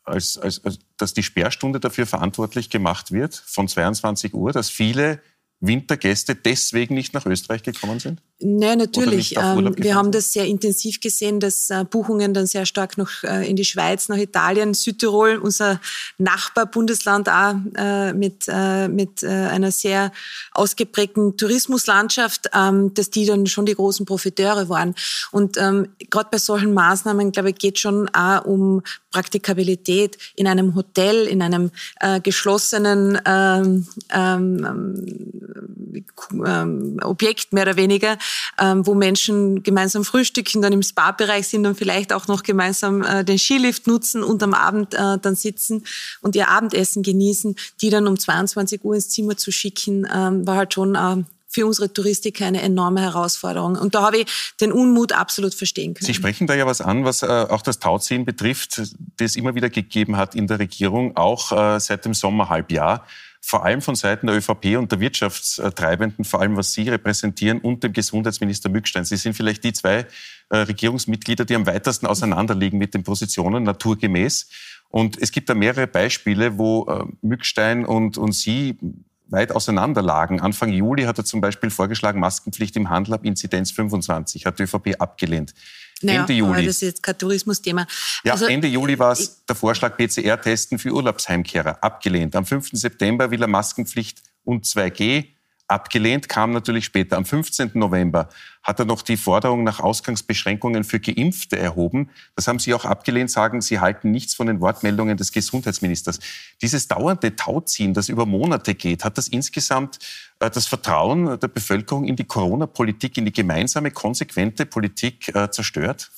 als, 0.05 0.38
als, 0.38 0.64
als, 0.64 0.79
dass 0.96 1.14
die 1.14 1.23
Sperrstunde 1.23 1.81
dafür 1.81 2.06
verantwortlich 2.06 2.70
gemacht 2.70 3.12
wird, 3.12 3.34
von 3.34 3.69
22 3.69 4.34
Uhr, 4.34 4.52
dass 4.52 4.70
viele 4.70 5.20
Wintergäste 5.61 6.34
deswegen 6.34 6.94
nicht 6.94 7.14
nach 7.14 7.26
Österreich 7.26 7.62
gekommen 7.62 8.00
sind? 8.00 8.23
Nein, 8.40 8.79
natürlich. 8.79 9.37
Ähm, 9.37 9.75
wir 9.76 9.96
haben 9.96 10.12
das 10.12 10.32
sehr 10.32 10.46
intensiv 10.46 11.00
gesehen, 11.00 11.40
dass 11.40 11.70
äh, 11.70 11.85
Buchungen 11.85 12.35
dann 12.35 12.46
sehr 12.46 12.67
stark 12.67 12.96
noch 12.96 13.25
äh, 13.25 13.49
in 13.50 13.56
die 13.56 13.64
Schweiz, 13.64 14.08
nach 14.08 14.17
Italien, 14.17 14.75
Südtirol, 14.75 15.38
unser 15.38 15.81
Nachbarbundesland 16.19 17.29
auch 17.29 17.56
äh, 17.76 18.12
mit, 18.12 18.46
mit 18.88 19.25
einer 19.25 19.73
sehr 19.73 20.12
ausgeprägten 20.52 21.37
Tourismuslandschaft, 21.37 22.50
ähm, 22.55 22.94
dass 22.94 23.11
die 23.11 23.26
dann 23.26 23.46
schon 23.46 23.67
die 23.67 23.75
großen 23.75 24.06
Profiteure 24.06 24.69
waren. 24.69 24.94
Und 25.32 25.56
ähm, 25.56 25.88
gerade 26.08 26.29
bei 26.31 26.38
solchen 26.38 26.73
Maßnahmen, 26.75 27.32
glaube 27.32 27.50
ich, 27.50 27.56
geht 27.56 27.81
schon 27.81 28.08
auch 28.11 28.44
um 28.44 28.82
Praktikabilität 29.11 30.17
in 30.37 30.46
einem 30.46 30.75
Hotel, 30.75 31.26
in 31.26 31.43
einem 31.43 31.70
geschlossenen 32.23 33.19
ähm, 36.33 36.99
Objekt 37.03 37.53
mehr 37.53 37.65
oder 37.65 37.77
weniger 37.77 38.19
ähm, 38.59 38.87
wo 38.87 38.95
Menschen 38.95 39.62
gemeinsam 39.62 40.05
frühstücken, 40.05 40.62
dann 40.62 40.73
im 40.73 40.83
Spa-Bereich 40.83 41.49
sind 41.49 41.67
und 41.67 41.77
vielleicht 41.77 42.12
auch 42.12 42.27
noch 42.29 42.43
gemeinsam 42.43 43.03
äh, 43.03 43.25
den 43.25 43.39
Skilift 43.39 43.87
nutzen 43.87 44.23
und 44.23 44.43
am 44.43 44.55
Abend 44.55 44.95
äh, 44.95 45.19
dann 45.19 45.37
sitzen 45.37 45.85
und 46.21 46.37
ihr 46.37 46.49
Abendessen 46.49 47.03
genießen, 47.03 47.56
die 47.81 47.91
dann 47.91 48.06
um 48.06 48.19
22 48.19 48.85
Uhr 48.85 48.95
ins 48.95 49.11
Zimmer 49.11 49.37
zu 49.37 49.53
schicken, 49.53 50.06
ähm, 50.13 50.46
war 50.46 50.56
halt 50.56 50.75
schon 50.75 50.94
äh, 50.94 51.25
für 51.51 51.67
unsere 51.67 51.91
Touristiker 51.91 52.44
eine 52.44 52.61
enorme 52.61 53.01
Herausforderung. 53.01 53.77
Und 53.77 53.94
da 53.94 54.03
habe 54.03 54.19
ich 54.19 54.27
den 54.61 54.70
Unmut 54.70 55.13
absolut 55.13 55.55
verstehen 55.55 55.94
können. 55.94 56.06
Sie 56.06 56.13
sprechen 56.13 56.46
da 56.46 56.55
ja 56.55 56.67
was 56.67 56.82
an, 56.82 57.06
was 57.06 57.22
auch 57.22 57.63
das 57.63 57.79
Tauziehen 57.79 58.27
betrifft, 58.27 58.82
das 59.17 59.34
immer 59.34 59.55
wieder 59.55 59.70
gegeben 59.70 60.19
hat 60.19 60.34
in 60.34 60.46
der 60.46 60.58
Regierung, 60.58 61.17
auch 61.17 61.81
seit 61.81 62.05
dem 62.05 62.13
Sommerhalbjahr 62.13 63.06
vor 63.41 63.65
allem 63.65 63.81
von 63.81 63.95
Seiten 63.95 64.27
der 64.27 64.37
ÖVP 64.37 64.77
und 64.77 64.93
der 64.93 65.01
Wirtschaftstreibenden, 65.01 66.25
vor 66.25 66.41
allem 66.41 66.57
was 66.57 66.73
Sie 66.73 66.89
repräsentieren, 66.89 67.61
und 67.61 67.83
dem 67.85 67.93
Gesundheitsminister 67.93 68.69
Mückstein. 68.69 69.05
Sie 69.05 69.17
sind 69.17 69.35
vielleicht 69.35 69.65
die 69.65 69.73
zwei 69.73 70.07
äh, 70.51 70.57
Regierungsmitglieder, 70.57 71.45
die 71.45 71.55
am 71.55 71.67
weitesten 71.67 72.07
auseinanderliegen 72.07 72.79
mit 72.79 72.95
den 72.95 73.05
Positionen, 73.05 73.63
naturgemäß. 73.65 74.49
Und 74.91 75.21
es 75.21 75.33
gibt 75.33 75.49
da 75.49 75.55
mehrere 75.55 75.87
Beispiele, 75.87 76.59
wo 76.59 76.87
äh, 76.87 77.05
Mückstein 77.23 77.85
und, 77.85 78.19
und 78.19 78.33
Sie 78.33 78.79
weit 79.29 79.53
auseinanderlagen. 79.53 80.41
Anfang 80.41 80.73
Juli 80.73 81.05
hat 81.05 81.19
er 81.19 81.25
zum 81.25 81.41
Beispiel 81.41 81.71
vorgeschlagen, 81.71 82.21
Maskenpflicht 82.21 82.77
im 82.77 82.89
Handel 82.91 83.15
ab 83.15 83.25
Inzidenz 83.25 83.71
25, 83.71 84.47
hat 84.47 84.59
die 84.59 84.65
ÖVP 84.65 84.97
abgelehnt. 84.99 85.55
Naja, 86.02 86.20
Ende 86.20 86.32
Juli. 86.32 86.67
das 86.67 86.76
ist 86.76 86.82
jetzt 86.82 87.02
kein 87.02 87.19
Tourismusthema. 87.19 87.86
Ja, 88.24 88.32
also, 88.32 88.46
Ende 88.46 88.69
Juli 88.69 88.98
war 88.98 89.12
es 89.12 89.44
der 89.44 89.56
Vorschlag 89.56 89.96
PCR-Testen 89.96 90.78
für 90.78 90.93
Urlaubsheimkehrer 90.93 91.82
abgelehnt. 91.82 92.36
Am 92.36 92.46
5. 92.46 92.70
September 92.72 93.31
will 93.31 93.43
er 93.43 93.48
Maskenpflicht 93.48 94.22
und 94.44 94.64
2G 94.64 95.38
Abgelehnt 95.69 96.31
kam 96.31 96.53
natürlich 96.53 96.87
später. 96.87 97.19
Am 97.19 97.27
15. 97.27 97.72
November 97.75 98.31
hat 98.63 98.79
er 98.79 98.87
noch 98.87 99.03
die 99.03 99.19
Forderung 99.19 99.65
nach 99.65 99.81
Ausgangsbeschränkungen 99.81 100.82
für 100.82 100.98
Geimpfte 100.98 101.58
erhoben. 101.58 102.08
Das 102.37 102.48
haben 102.48 102.58
Sie 102.58 102.72
auch 102.72 102.87
abgelehnt, 102.87 103.31
sagen, 103.31 103.60
Sie 103.60 103.79
halten 103.79 104.10
nichts 104.10 104.34
von 104.34 104.46
den 104.46 104.60
Wortmeldungen 104.60 105.19
des 105.19 105.31
Gesundheitsministers. 105.31 106.20
Dieses 106.63 106.89
dauernde 106.89 107.37
Tauziehen, 107.37 107.93
das 107.93 108.08
über 108.08 108.25
Monate 108.25 108.75
geht, 108.75 109.05
hat 109.05 109.19
das 109.19 109.29
insgesamt 109.29 109.98
äh, 110.41 110.51
das 110.51 110.67
Vertrauen 110.67 111.39
der 111.39 111.48
Bevölkerung 111.48 112.05
in 112.05 112.17
die 112.17 112.25
Corona-Politik, 112.25 113.19
in 113.19 113.27
die 113.27 113.32
gemeinsame, 113.32 113.91
konsequente 113.91 114.65
Politik 114.65 115.34
äh, 115.34 115.51
zerstört? 115.51 116.10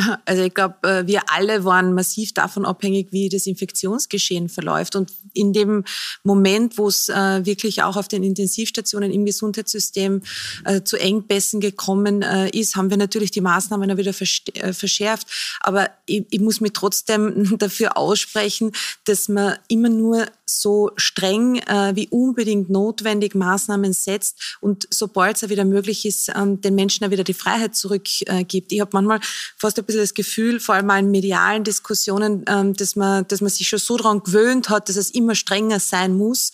Also 0.24 0.42
ich 0.42 0.54
glaube, 0.54 0.76
äh, 0.82 1.06
wir 1.06 1.22
alle 1.28 1.64
waren 1.64 1.94
massiv 1.94 2.32
davon 2.32 2.64
abhängig, 2.64 3.08
wie 3.10 3.28
das 3.28 3.46
Infektionsgeschehen 3.46 4.48
verläuft. 4.48 4.96
Und 4.96 5.12
in 5.32 5.52
dem 5.52 5.84
Moment, 6.22 6.78
wo 6.78 6.88
es 6.88 7.08
äh, 7.08 7.44
wirklich 7.44 7.82
auch 7.82 7.96
auf 7.96 8.08
den 8.08 8.22
Intensivstationen 8.22 9.10
im 9.10 9.24
Gesundheitssystem 9.24 10.22
äh, 10.64 10.82
zu 10.82 10.96
Engpässen 10.96 11.60
gekommen 11.60 12.22
ist, 12.52 12.76
haben 12.76 12.90
wir 12.90 12.96
natürlich 12.96 13.30
die 13.30 13.40
Maßnahmen 13.40 13.96
wieder 13.96 14.12
verschärft. 14.12 15.26
Aber 15.60 15.90
ich, 16.06 16.40
muss 16.40 16.60
mich 16.60 16.72
trotzdem 16.72 17.56
dafür 17.58 17.96
aussprechen, 17.96 18.72
dass 19.04 19.28
man 19.28 19.56
immer 19.68 19.88
nur 19.88 20.26
so 20.46 20.90
streng 20.96 21.60
wie 21.94 22.08
unbedingt 22.08 22.70
notwendig 22.70 23.34
Maßnahmen 23.34 23.92
setzt 23.92 24.58
und 24.60 24.88
sobald 24.90 25.36
es 25.36 25.48
wieder 25.48 25.64
möglich 25.64 26.04
ist, 26.04 26.30
ähm, 26.34 26.60
den 26.60 26.74
Menschen 26.74 27.10
wieder 27.10 27.24
die 27.24 27.34
Freiheit 27.34 27.74
zurückgibt. 27.74 28.72
Ich 28.72 28.80
habe 28.80 28.90
manchmal 28.92 29.20
fast 29.56 29.78
ein 29.78 29.84
bisschen 29.90 30.02
das 30.02 30.14
Gefühl, 30.14 30.60
vor 30.60 30.74
allem 30.74 30.90
in 30.90 31.10
medialen 31.10 31.64
Diskussionen, 31.64 32.44
ähm, 32.48 32.74
dass, 32.74 32.96
man, 32.96 33.26
dass 33.28 33.40
man 33.40 33.50
sich 33.50 33.68
schon 33.68 33.78
so 33.78 33.96
daran 33.96 34.22
gewöhnt 34.22 34.68
hat, 34.68 34.88
dass 34.88 34.96
es 34.96 35.10
immer 35.10 35.34
strenger 35.34 35.80
sein 35.80 36.16
muss, 36.16 36.52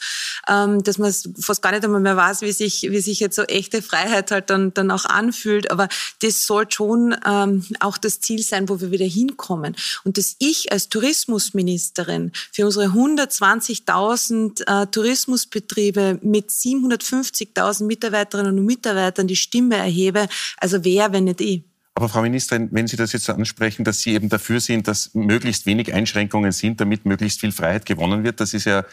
ähm, 0.48 0.82
dass 0.82 0.98
man 0.98 1.12
fast 1.40 1.62
gar 1.62 1.72
nicht 1.72 1.84
einmal 1.84 2.00
mehr 2.00 2.16
weiß, 2.16 2.42
wie 2.42 2.52
sich, 2.52 2.82
wie 2.90 3.00
sich 3.00 3.20
jetzt 3.20 3.36
so 3.36 3.42
echte 3.42 3.82
Freiheit 3.82 4.30
halt 4.30 4.50
dann, 4.50 4.74
dann 4.74 4.90
auch 4.90 5.04
anfühlt. 5.04 5.70
Aber 5.70 5.88
das 6.22 6.46
soll 6.46 6.66
schon 6.70 7.16
ähm, 7.26 7.64
auch 7.80 7.98
das 7.98 8.20
Ziel 8.20 8.42
sein, 8.42 8.68
wo 8.68 8.80
wir 8.80 8.90
wieder 8.90 9.06
hinkommen. 9.06 9.76
Und 10.04 10.18
dass 10.18 10.36
ich 10.38 10.72
als 10.72 10.88
Tourismusministerin 10.88 12.32
für 12.52 12.64
unsere 12.64 12.86
120 12.86 13.76
150.000 13.86 14.82
äh, 14.82 14.86
Tourismusbetriebe 14.86 16.18
mit 16.22 16.50
750.000 16.50 17.84
Mitarbeiterinnen 17.84 18.58
und 18.58 18.64
Mitarbeitern 18.64 19.26
die 19.26 19.36
Stimme 19.36 19.76
erhebe. 19.76 20.28
Also 20.58 20.84
wer, 20.84 21.12
wenn 21.12 21.24
nicht 21.24 21.40
ich? 21.40 21.62
Aber 21.96 22.10
Frau 22.10 22.20
Ministerin, 22.20 22.68
wenn 22.72 22.86
Sie 22.86 22.98
das 22.98 23.14
jetzt 23.14 23.30
ansprechen, 23.30 23.82
dass 23.82 24.00
Sie 24.00 24.12
eben 24.12 24.28
dafür 24.28 24.60
sind, 24.60 24.86
dass 24.86 25.14
möglichst 25.14 25.64
wenig 25.64 25.94
Einschränkungen 25.94 26.52
sind, 26.52 26.78
damit 26.78 27.06
möglichst 27.06 27.40
viel 27.40 27.52
Freiheit 27.52 27.86
gewonnen 27.86 28.22
wird, 28.22 28.38
das 28.38 28.52
ist 28.52 28.66
ja 28.66 28.84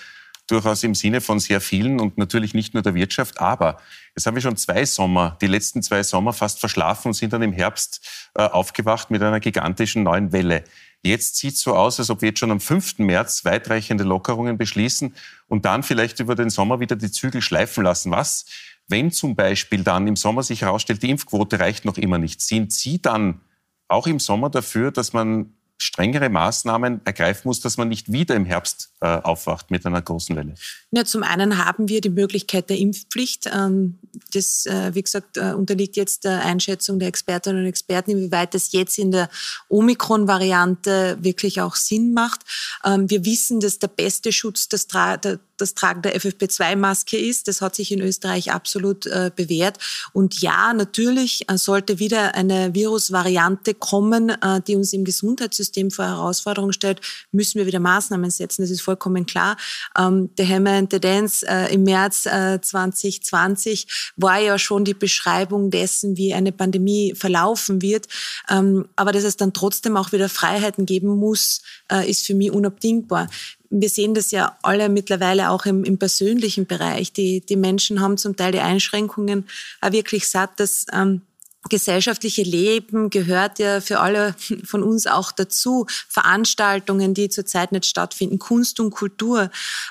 durchaus 0.47 0.83
im 0.85 0.95
Sinne 0.95 1.19
von 1.19 1.41
sehr 1.41 1.59
vielen 1.59 1.99
und 1.99 2.17
natürlich 2.17 2.53
nicht 2.53 2.73
nur 2.73 2.81
der 2.81 2.95
Wirtschaft. 2.95 3.41
Aber 3.41 3.77
jetzt 4.15 4.25
haben 4.25 4.35
wir 4.35 4.41
schon 4.41 4.55
zwei 4.55 4.85
Sommer, 4.85 5.37
die 5.41 5.47
letzten 5.47 5.83
zwei 5.83 6.01
Sommer 6.01 6.31
fast 6.31 6.61
verschlafen 6.61 7.09
und 7.09 7.13
sind 7.13 7.33
dann 7.33 7.41
im 7.41 7.51
Herbst 7.51 8.29
äh, 8.35 8.43
aufgewacht 8.43 9.11
mit 9.11 9.21
einer 9.21 9.41
gigantischen 9.41 10.03
neuen 10.03 10.31
Welle. 10.31 10.63
Jetzt 11.01 11.35
sieht 11.35 11.55
es 11.55 11.59
so 11.59 11.75
aus, 11.75 11.99
als 11.99 12.09
ob 12.09 12.21
wir 12.21 12.29
jetzt 12.29 12.39
schon 12.39 12.51
am 12.51 12.61
5. 12.61 12.99
März 12.99 13.43
weitreichende 13.43 14.05
Lockerungen 14.05 14.57
beschließen 14.57 15.13
und 15.49 15.65
dann 15.65 15.83
vielleicht 15.83 16.21
über 16.21 16.35
den 16.35 16.49
Sommer 16.49 16.79
wieder 16.79 16.95
die 16.95 17.11
Zügel 17.11 17.41
schleifen 17.41 17.83
lassen. 17.83 18.11
Was, 18.11 18.45
wenn 18.87 19.11
zum 19.11 19.35
Beispiel 19.35 19.83
dann 19.83 20.07
im 20.07 20.15
Sommer 20.15 20.43
sich 20.43 20.61
herausstellt, 20.61 21.03
die 21.03 21.09
Impfquote 21.09 21.59
reicht 21.59 21.85
noch 21.85 21.97
immer 21.97 22.17
nicht? 22.17 22.41
Sind 22.41 22.73
Sie 22.73 23.01
dann 23.01 23.41
auch 23.87 24.07
im 24.07 24.19
Sommer 24.19 24.49
dafür, 24.49 24.91
dass 24.91 25.13
man 25.13 25.53
strengere 25.77 26.29
Maßnahmen 26.29 27.01
ergreifen 27.03 27.41
muss, 27.45 27.59
dass 27.59 27.77
man 27.77 27.89
nicht 27.89 28.11
wieder 28.11 28.35
im 28.35 28.45
Herbst 28.45 28.91
äh, 29.01 29.07
aufwacht 29.07 29.69
mit 29.69 29.85
einer 29.85 30.01
großen 30.01 30.35
Welle? 30.35 30.55
Ja, 30.91 31.03
zum 31.03 31.23
einen 31.23 31.57
haben 31.63 31.89
wir 31.89 31.99
die 31.99 32.09
Möglichkeit 32.09 32.69
der 32.69 32.77
Impfpflicht. 32.77 33.49
Ähm, 33.53 33.99
das, 34.33 34.65
äh, 34.65 34.95
wie 34.95 35.03
gesagt, 35.03 35.37
äh, 35.37 35.53
unterliegt 35.53 35.95
jetzt 35.95 36.23
der 36.23 36.45
Einschätzung 36.45 36.99
der 36.99 37.09
Expertinnen 37.09 37.61
und 37.61 37.67
Experten, 37.67 38.11
inwieweit 38.11 38.53
das 38.53 38.71
jetzt 38.71 38.97
in 38.97 39.11
der 39.11 39.29
Omikron-Variante 39.69 41.17
wirklich 41.21 41.61
auch 41.61 41.75
Sinn 41.75 42.13
macht. 42.13 42.41
Ähm, 42.85 43.09
wir 43.09 43.25
wissen, 43.25 43.59
dass 43.59 43.79
der 43.79 43.87
beste 43.87 44.31
Schutz 44.31 44.69
das, 44.69 44.87
das 45.63 45.73
Tragen 45.73 46.01
der 46.01 46.15
FFP2-Maske 46.15 47.17
ist. 47.17 47.47
Das 47.47 47.61
hat 47.61 47.75
sich 47.75 47.91
in 47.91 48.01
Österreich 48.01 48.51
absolut 48.51 49.05
äh, 49.05 49.31
bewährt. 49.35 49.77
Und 50.13 50.41
ja, 50.41 50.73
natürlich 50.73 51.45
sollte 51.55 51.99
wieder 51.99 52.35
eine 52.35 52.73
Virusvariante 52.73 53.73
kommen, 53.73 54.31
die 54.67 54.75
uns 54.75 54.93
im 54.93 55.03
Gesundheitssystem 55.03 55.91
vor 55.91 56.05
Herausforderungen 56.05 56.73
stellt, 56.73 57.01
müssen 57.31 57.57
wir 57.57 57.65
wieder 57.65 57.79
Maßnahmen 57.79 58.29
setzen. 58.29 58.61
Das 58.61 58.71
ist 58.71 58.81
vollkommen 58.81 59.25
klar. 59.25 59.57
Ähm, 59.97 60.29
der 60.37 60.47
Hammer 60.47 60.71
and 60.71 60.91
the 60.91 60.99
Dance 60.99 61.45
im 61.69 61.83
März 61.83 62.23
2020 62.23 64.13
war 64.17 64.39
ja 64.39 64.57
schon 64.59 64.85
die 64.85 64.93
Beschreibung 64.93 65.71
dessen, 65.71 66.17
wie 66.17 66.33
eine 66.33 66.51
Pandemie 66.51 67.13
verlaufen 67.15 67.81
wird. 67.81 68.07
Ähm, 68.49 68.87
aber 68.95 69.11
dass 69.11 69.23
es 69.23 69.37
dann 69.37 69.53
trotzdem 69.53 69.97
auch 69.97 70.11
wieder 70.11 70.29
Freiheiten 70.29 70.85
geben 70.85 71.09
muss, 71.17 71.61
äh, 71.93 72.09
ist 72.09 72.25
für 72.25 72.35
mich 72.35 72.51
unabdingbar 72.51 73.29
wir 73.73 73.89
sehen 73.89 74.13
das 74.13 74.31
ja 74.31 74.57
alle 74.61 74.87
mittlerweile 74.87 75.49
auch 75.49 75.65
im, 75.65 75.83
im, 75.83 75.97
persönlichen 75.97 76.67
Bereich. 76.67 77.11
Die, 77.11 77.41
die 77.41 77.55
Menschen 77.55 78.01
haben 78.01 78.17
zum 78.17 78.35
Teil 78.35 78.51
die 78.51 78.59
Einschränkungen 78.59 79.45
auch 79.81 79.91
wirklich 79.91 80.27
satt, 80.27 80.59
dass 80.59 80.85
ähm, 80.93 81.21
gesellschaftliche 81.69 82.43
Leben 82.43 83.09
gehört 83.09 83.59
ja 83.59 83.81
für 83.81 83.99
alle 83.99 84.35
von 84.65 84.83
uns 84.83 85.07
auch 85.07 85.31
dazu. 85.31 85.85
Veranstaltungen, 86.09 87.13
die 87.13 87.29
zurzeit 87.29 87.71
nicht 87.71 87.85
stattfinden, 87.85 88.39
Kunst 88.39 88.79
und 88.79 88.91
Kultur, 88.91 89.49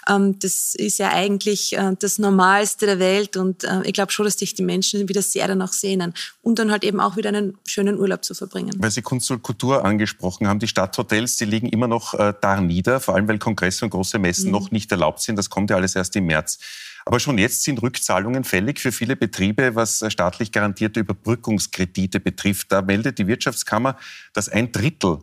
ähm, 0.09 0.39
das 0.39 0.75
ist 0.75 0.99
ja 0.99 1.11
eigentlich 1.11 1.77
äh, 1.77 1.93
das 1.99 2.19
Normalste 2.19 2.87
der 2.87 2.99
Welt. 2.99 3.37
Und 3.37 3.65
äh, 3.65 3.83
ich 3.85 3.93
glaube 3.93 4.13
schon, 4.13 4.25
dass 4.25 4.39
sich 4.39 4.55
die 4.55 4.63
Menschen 4.63 5.09
wieder 5.09 5.23
sehr 5.23 5.49
danach 5.49 5.73
sehnen. 5.73 6.15
Und 6.43 6.59
dann 6.59 6.71
halt 6.71 6.85
eben 6.85 7.01
auch 7.01 7.17
wieder 7.17 7.29
einen 7.29 7.59
schönen 7.67 7.99
Urlaub 7.99 8.25
zu 8.25 8.35
verbringen. 8.35 8.75
Weil 8.79 8.91
Sie 8.91 9.03
Kunst 9.03 9.31
und 9.31 9.43
Kultur 9.43 9.85
angesprochen 9.85 10.49
haben, 10.49 10.59
die 10.59 10.69
Stadthotels, 10.69 11.37
die 11.37 11.45
liegen 11.45 11.69
immer 11.69 11.89
noch 11.89 12.15
äh, 12.15 12.35
da 12.41 12.61
nieder, 12.61 13.01
vor 13.01 13.15
allem 13.15 13.29
weil 13.29 13.39
Kongresse 13.39 13.85
und 13.85 13.91
große 13.91 14.19
Messen 14.19 14.47
mhm. 14.47 14.53
noch 14.53 14.71
nicht 14.71 14.91
erlaubt 14.91 15.21
sind. 15.21 15.37
Das 15.37 15.51
kommt 15.51 15.71
ja 15.71 15.77
alles 15.77 15.95
erst 15.95 16.17
im 16.17 16.27
März. 16.27 16.59
Aber 17.05 17.21
schon 17.21 17.39
jetzt 17.39 17.63
sind 17.63 17.83
Rückzahlungen 17.83 18.45
fällig 18.45 18.79
für 18.79 18.93
viele 18.93 19.17
Betriebe, 19.17 19.75
was 19.75 20.05
staatlich 20.09 20.53
garantierte 20.53 21.01
Überbrückungskredite 21.01 22.21
betrifft. 22.21 22.71
Da 22.71 22.83
meldet 22.83 23.19
die 23.19 23.27
Wirtschaftskammer, 23.27 23.97
dass 24.33 24.49
ein 24.49 24.73
Drittel 24.73 25.19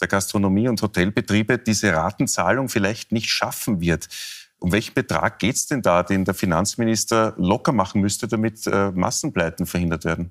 der 0.00 0.08
Gastronomie- 0.08 0.68
und 0.68 0.82
Hotelbetriebe 0.82 1.58
diese 1.58 1.92
Ratenzahlung 1.92 2.68
vielleicht 2.68 3.12
nicht 3.12 3.30
schaffen 3.30 3.80
wird. 3.80 4.08
Um 4.60 4.72
welchen 4.72 4.94
Betrag 4.94 5.38
geht 5.40 5.56
es 5.56 5.66
denn 5.66 5.82
da, 5.82 6.02
den 6.02 6.24
der 6.24 6.32
Finanzminister 6.32 7.34
locker 7.36 7.72
machen 7.72 8.00
müsste, 8.00 8.28
damit 8.28 8.66
äh, 8.66 8.92
Massenpleiten 8.92 9.66
verhindert 9.66 10.06
werden? 10.06 10.30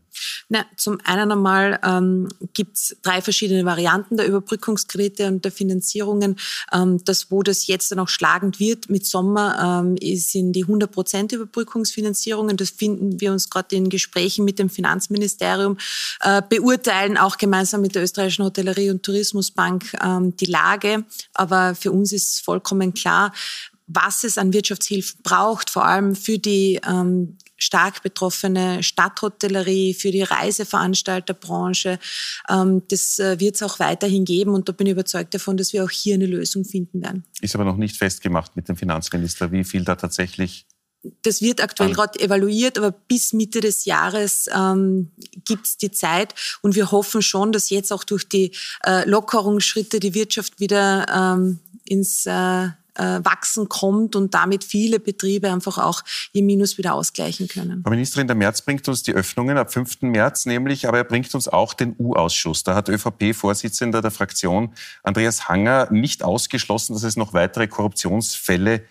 Na, 0.49 0.65
zum 0.75 0.97
einen 1.03 1.31
einmal 1.31 1.79
ähm, 1.83 2.29
gibt 2.53 2.77
es 2.77 2.97
drei 3.03 3.21
verschiedene 3.21 3.63
Varianten 3.63 4.17
der 4.17 4.27
Überbrückungskredite 4.27 5.27
und 5.27 5.45
der 5.45 5.51
Finanzierungen. 5.51 6.37
Ähm, 6.71 7.03
das, 7.05 7.29
wo 7.29 7.43
das 7.43 7.67
jetzt 7.67 7.95
auch 7.97 8.09
schlagend 8.09 8.59
wird 8.59 8.89
mit 8.89 9.05
Sommer, 9.05 9.83
ähm, 9.85 10.17
sind 10.17 10.53
die 10.53 10.63
100 10.63 10.91
Prozent 10.91 11.31
Überbrückungsfinanzierungen. 11.31 12.57
Das 12.57 12.71
finden 12.71 13.21
wir 13.21 13.31
uns 13.31 13.49
gerade 13.49 13.75
in 13.75 13.89
Gesprächen 13.89 14.45
mit 14.45 14.57
dem 14.57 14.69
Finanzministerium, 14.69 15.77
äh, 16.21 16.41
beurteilen 16.47 17.17
auch 17.17 17.37
gemeinsam 17.37 17.81
mit 17.81 17.93
der 17.93 18.03
österreichischen 18.03 18.45
Hotellerie- 18.45 18.89
und 18.89 19.03
Tourismusbank 19.03 19.93
ähm, 20.03 20.35
die 20.37 20.45
Lage. 20.45 21.03
Aber 21.33 21.75
für 21.75 21.91
uns 21.91 22.11
ist 22.11 22.43
vollkommen 22.43 22.93
klar, 22.93 23.31
was 23.93 24.23
es 24.23 24.37
an 24.37 24.53
Wirtschaftshilfen 24.53 25.21
braucht, 25.23 25.69
vor 25.69 25.85
allem 25.85 26.15
für 26.15 26.39
die 26.39 26.79
ähm, 26.87 27.37
stark 27.57 28.03
betroffene 28.03 28.83
Stadthotellerie, 28.83 29.93
für 29.93 30.11
die 30.11 30.23
Reiseveranstalterbranche. 30.23 31.99
Ähm, 32.49 32.83
das 32.89 33.19
äh, 33.19 33.39
wird 33.39 33.55
es 33.55 33.63
auch 33.63 33.79
weiterhin 33.79 34.25
geben 34.25 34.53
und 34.53 34.67
da 34.67 34.73
bin 34.73 34.87
ich 34.87 34.91
überzeugt 34.91 35.33
davon, 35.33 35.57
dass 35.57 35.73
wir 35.73 35.83
auch 35.83 35.91
hier 35.91 36.15
eine 36.15 36.25
Lösung 36.25 36.65
finden 36.65 37.01
werden. 37.01 37.23
Ist 37.41 37.55
aber 37.55 37.65
noch 37.65 37.77
nicht 37.77 37.97
festgemacht 37.97 38.55
mit 38.55 38.67
dem 38.67 38.75
Finanzminister, 38.75 39.51
wie 39.51 39.63
viel 39.63 39.83
da 39.83 39.95
tatsächlich 39.95 40.65
das 41.21 41.41
wird 41.41 41.61
aktuell 41.61 41.91
gerade 41.91 42.17
evaluiert, 42.21 42.77
aber 42.77 42.91
bis 42.91 43.33
Mitte 43.33 43.59
des 43.59 43.83
Jahres 43.83 44.47
ähm, 44.55 45.11
gibt 45.43 45.65
es 45.65 45.77
die 45.77 45.91
Zeit 45.91 46.33
und 46.61 46.75
wir 46.75 46.91
hoffen 46.91 47.21
schon, 47.21 47.51
dass 47.51 47.69
jetzt 47.69 47.91
auch 47.91 48.05
durch 48.05 48.29
die 48.29 48.51
äh, 48.85 49.07
Lockerungsschritte 49.07 49.99
die 49.99 50.13
Wirtschaft 50.13 50.61
wieder 50.61 51.05
ähm, 51.13 51.59
ins 51.83 52.25
äh, 52.25 52.69
Wachsen 52.95 53.69
kommt 53.69 54.15
und 54.15 54.33
damit 54.33 54.63
viele 54.63 54.99
Betriebe 54.99 55.51
einfach 55.51 55.77
auch 55.77 56.03
ihr 56.31 56.43
Minus 56.43 56.77
wieder 56.77 56.93
ausgleichen 56.93 57.47
können. 57.47 57.81
Frau 57.83 57.89
Ministerin, 57.89 58.27
der 58.27 58.35
März 58.35 58.61
bringt 58.61 58.87
uns 58.87 59.03
die 59.03 59.13
Öffnungen 59.13 59.57
ab 59.57 59.73
5. 59.73 60.01
März 60.03 60.45
nämlich, 60.45 60.87
aber 60.87 60.97
er 60.97 61.03
bringt 61.03 61.33
uns 61.33 61.47
auch 61.47 61.73
den 61.73 61.95
U-Ausschuss. 61.97 62.63
Da 62.63 62.75
hat 62.75 62.89
ÖVP-Vorsitzender 62.89 64.01
der 64.01 64.11
Fraktion 64.11 64.73
Andreas 65.03 65.49
Hanger 65.49 65.87
nicht 65.91 66.23
ausgeschlossen, 66.23 66.93
dass 66.93 67.03
es 67.03 67.15
noch 67.15 67.33
weitere 67.33 67.67
Korruptionsfälle 67.67 68.83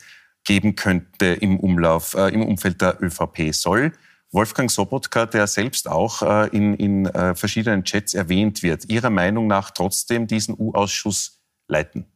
geben 0.45 0.75
könnte 0.75 1.27
im 1.27 1.61
Umlauf, 1.61 2.15
äh, 2.15 2.29
im 2.29 2.43
Umfeld 2.43 2.81
der 2.81 3.01
ÖVP. 3.03 3.53
Soll 3.53 3.93
Wolfgang 4.33 4.71
Sobotka, 4.71 5.27
der 5.27 5.47
selbst 5.47 5.89
auch 5.89 6.23
äh, 6.23 6.49
in, 6.49 6.75
in 6.75 7.07
äh, 7.07 7.35
verschiedenen 7.35 7.85
Chats 7.85 8.15
erwähnt 8.15 8.63
wird, 8.63 8.89
Ihrer 8.89 9.11
Meinung 9.11 9.47
nach 9.47 9.71
trotzdem 9.71 10.27
diesen 10.27 10.55
U-Ausschuss 10.59 11.41
leiten? 11.69 12.07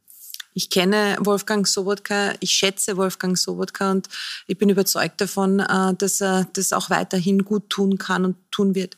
Ich 0.57 0.71
kenne 0.71 1.19
Wolfgang 1.21 1.69
Sobotka, 1.69 2.33
ich 2.41 2.51
schätze 2.53 2.97
Wolfgang 2.97 3.37
Sobotka 3.37 3.91
und 3.91 4.09
ich 4.47 4.57
bin 4.57 4.71
überzeugt 4.71 5.21
davon, 5.21 5.61
äh, 5.61 5.95
dass 5.99 6.23
er 6.23 6.49
das 6.55 6.73
auch 6.73 6.89
weiterhin 6.89 7.45
gut 7.45 7.69
tun 7.69 7.99
kann 7.99 8.25
und 8.25 8.37
tun 8.51 8.75
wird. 8.75 8.97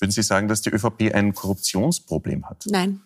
Würden 0.00 0.10
Sie 0.10 0.24
sagen, 0.24 0.48
dass 0.48 0.60
die 0.60 0.70
ÖVP 0.70 1.14
ein 1.14 1.34
Korruptionsproblem 1.34 2.50
hat? 2.50 2.64
Nein. 2.66 3.00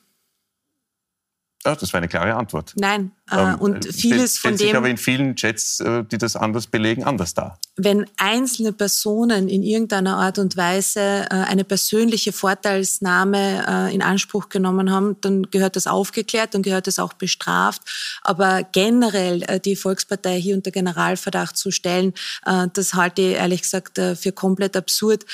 Ja, 1.64 1.76
das 1.76 1.92
war 1.92 1.98
eine 1.98 2.08
klare 2.08 2.34
Antwort. 2.34 2.72
Nein, 2.76 3.12
äh, 3.30 3.36
ähm, 3.36 3.54
und 3.60 3.86
vieles 3.86 4.36
von 4.38 4.52
dem... 4.52 4.58
sich 4.58 4.76
aber 4.76 4.88
in 4.88 4.96
vielen 4.96 5.36
Chats, 5.36 5.80
äh, 5.80 6.04
die 6.04 6.18
das 6.18 6.34
anders 6.34 6.66
belegen, 6.66 7.04
anders 7.04 7.34
dar. 7.34 7.58
Wenn 7.76 8.06
einzelne 8.16 8.72
Personen 8.72 9.48
in 9.48 9.62
irgendeiner 9.62 10.18
Art 10.18 10.38
und 10.38 10.56
Weise 10.56 11.00
äh, 11.00 11.26
eine 11.28 11.64
persönliche 11.64 12.32
Vorteilsnahme 12.32 13.90
in 13.92 14.02
Anspruch 14.02 14.48
genommen 14.48 14.90
haben, 14.90 15.16
dann 15.20 15.44
gehört 15.50 15.76
das 15.76 15.86
aufgeklärt, 15.86 16.54
dann 16.54 16.62
gehört 16.62 16.86
das 16.86 16.98
auch 16.98 17.12
bestraft. 17.12 17.82
Aber 18.22 18.62
generell 18.64 19.60
die 19.60 19.76
Volkspartei 19.76 20.40
hier 20.40 20.54
unter 20.56 20.70
Generalverdacht 20.70 21.56
zu 21.56 21.70
stellen, 21.70 22.12
das 22.44 22.94
halte 22.94 23.22
ich 23.22 23.34
ehrlich 23.34 23.62
gesagt 23.62 23.98
für 23.98 24.32
komplett 24.32 24.76
absurd. 24.76 25.24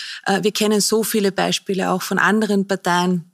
Wir 0.40 0.52
kennen 0.52 0.80
so 0.80 1.02
viele 1.02 1.32
Beispiele 1.32 1.90
auch 1.90 2.02
von 2.02 2.18
anderen 2.18 2.66
Parteien, 2.66 3.24
äh, 3.24 3.27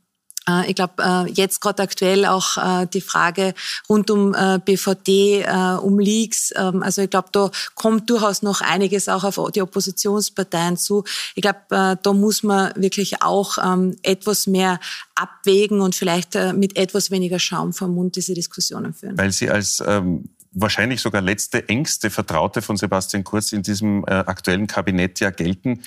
ich 0.67 0.75
glaube, 0.75 1.03
äh, 1.03 1.31
jetzt 1.33 1.61
gerade 1.61 1.83
aktuell 1.83 2.27
auch 2.27 2.57
äh, 2.57 2.87
die 2.87 3.01
Frage 3.01 3.55
rund 3.89 4.11
um 4.11 4.35
BVD, 4.65 5.47
um 5.81 5.99
Leaks. 5.99 6.53
Ähm, 6.57 6.83
also 6.83 7.03
ich 7.03 7.11
glaube, 7.11 7.29
da 7.33 7.51
kommt 7.75 8.11
durchaus 8.11 8.43
noch 8.43 8.61
einiges 8.61 9.09
auch 9.09 9.25
auf 9.25 9.53
die 9.53 9.63
Oppositionsparteien 9.63 10.77
zu. 10.77 11.05
Ich 11.35 11.43
glaube, 11.43 11.99
da 12.03 12.13
muss 12.13 12.43
man 12.43 12.73
wirklich 12.77 13.23
auch 13.23 13.59
ähm, 13.59 13.97
etwas 14.03 14.47
mehr 14.47 14.81
abwägen 15.15 15.81
und 15.81 15.95
vielleicht 15.95 16.35
mit 16.55 16.77
etwas 16.77 17.11
weniger 17.11 17.39
Schaum 17.39 17.73
vom 17.73 17.95
Mund 17.95 18.17
diese 18.17 18.35
Diskussionen 18.35 18.93
führen. 18.93 19.17
Weil 19.17 19.33
Sie 19.33 19.49
als 19.49 19.83
ähm, 19.87 20.29
wahrscheinlich 20.51 21.01
sogar 21.01 21.23
letzte 21.23 21.69
engste 21.69 22.11
Vertraute 22.11 22.63
von 22.63 22.77
Sebastian 22.77 23.25
Kurz 23.25 23.53
in 23.53 23.63
diesem 23.63 24.05
aktuellen 24.05 24.67
Kabinett 24.67 25.21
ja 25.21 25.31
gelten. 25.31 25.83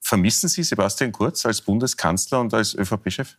Vermissen 0.00 0.48
Sie 0.48 0.62
Sebastian 0.62 1.12
Kurz 1.12 1.46
als 1.46 1.62
Bundeskanzler 1.62 2.40
und 2.40 2.52
als 2.52 2.74
ÖVP-Chef? 2.74 3.36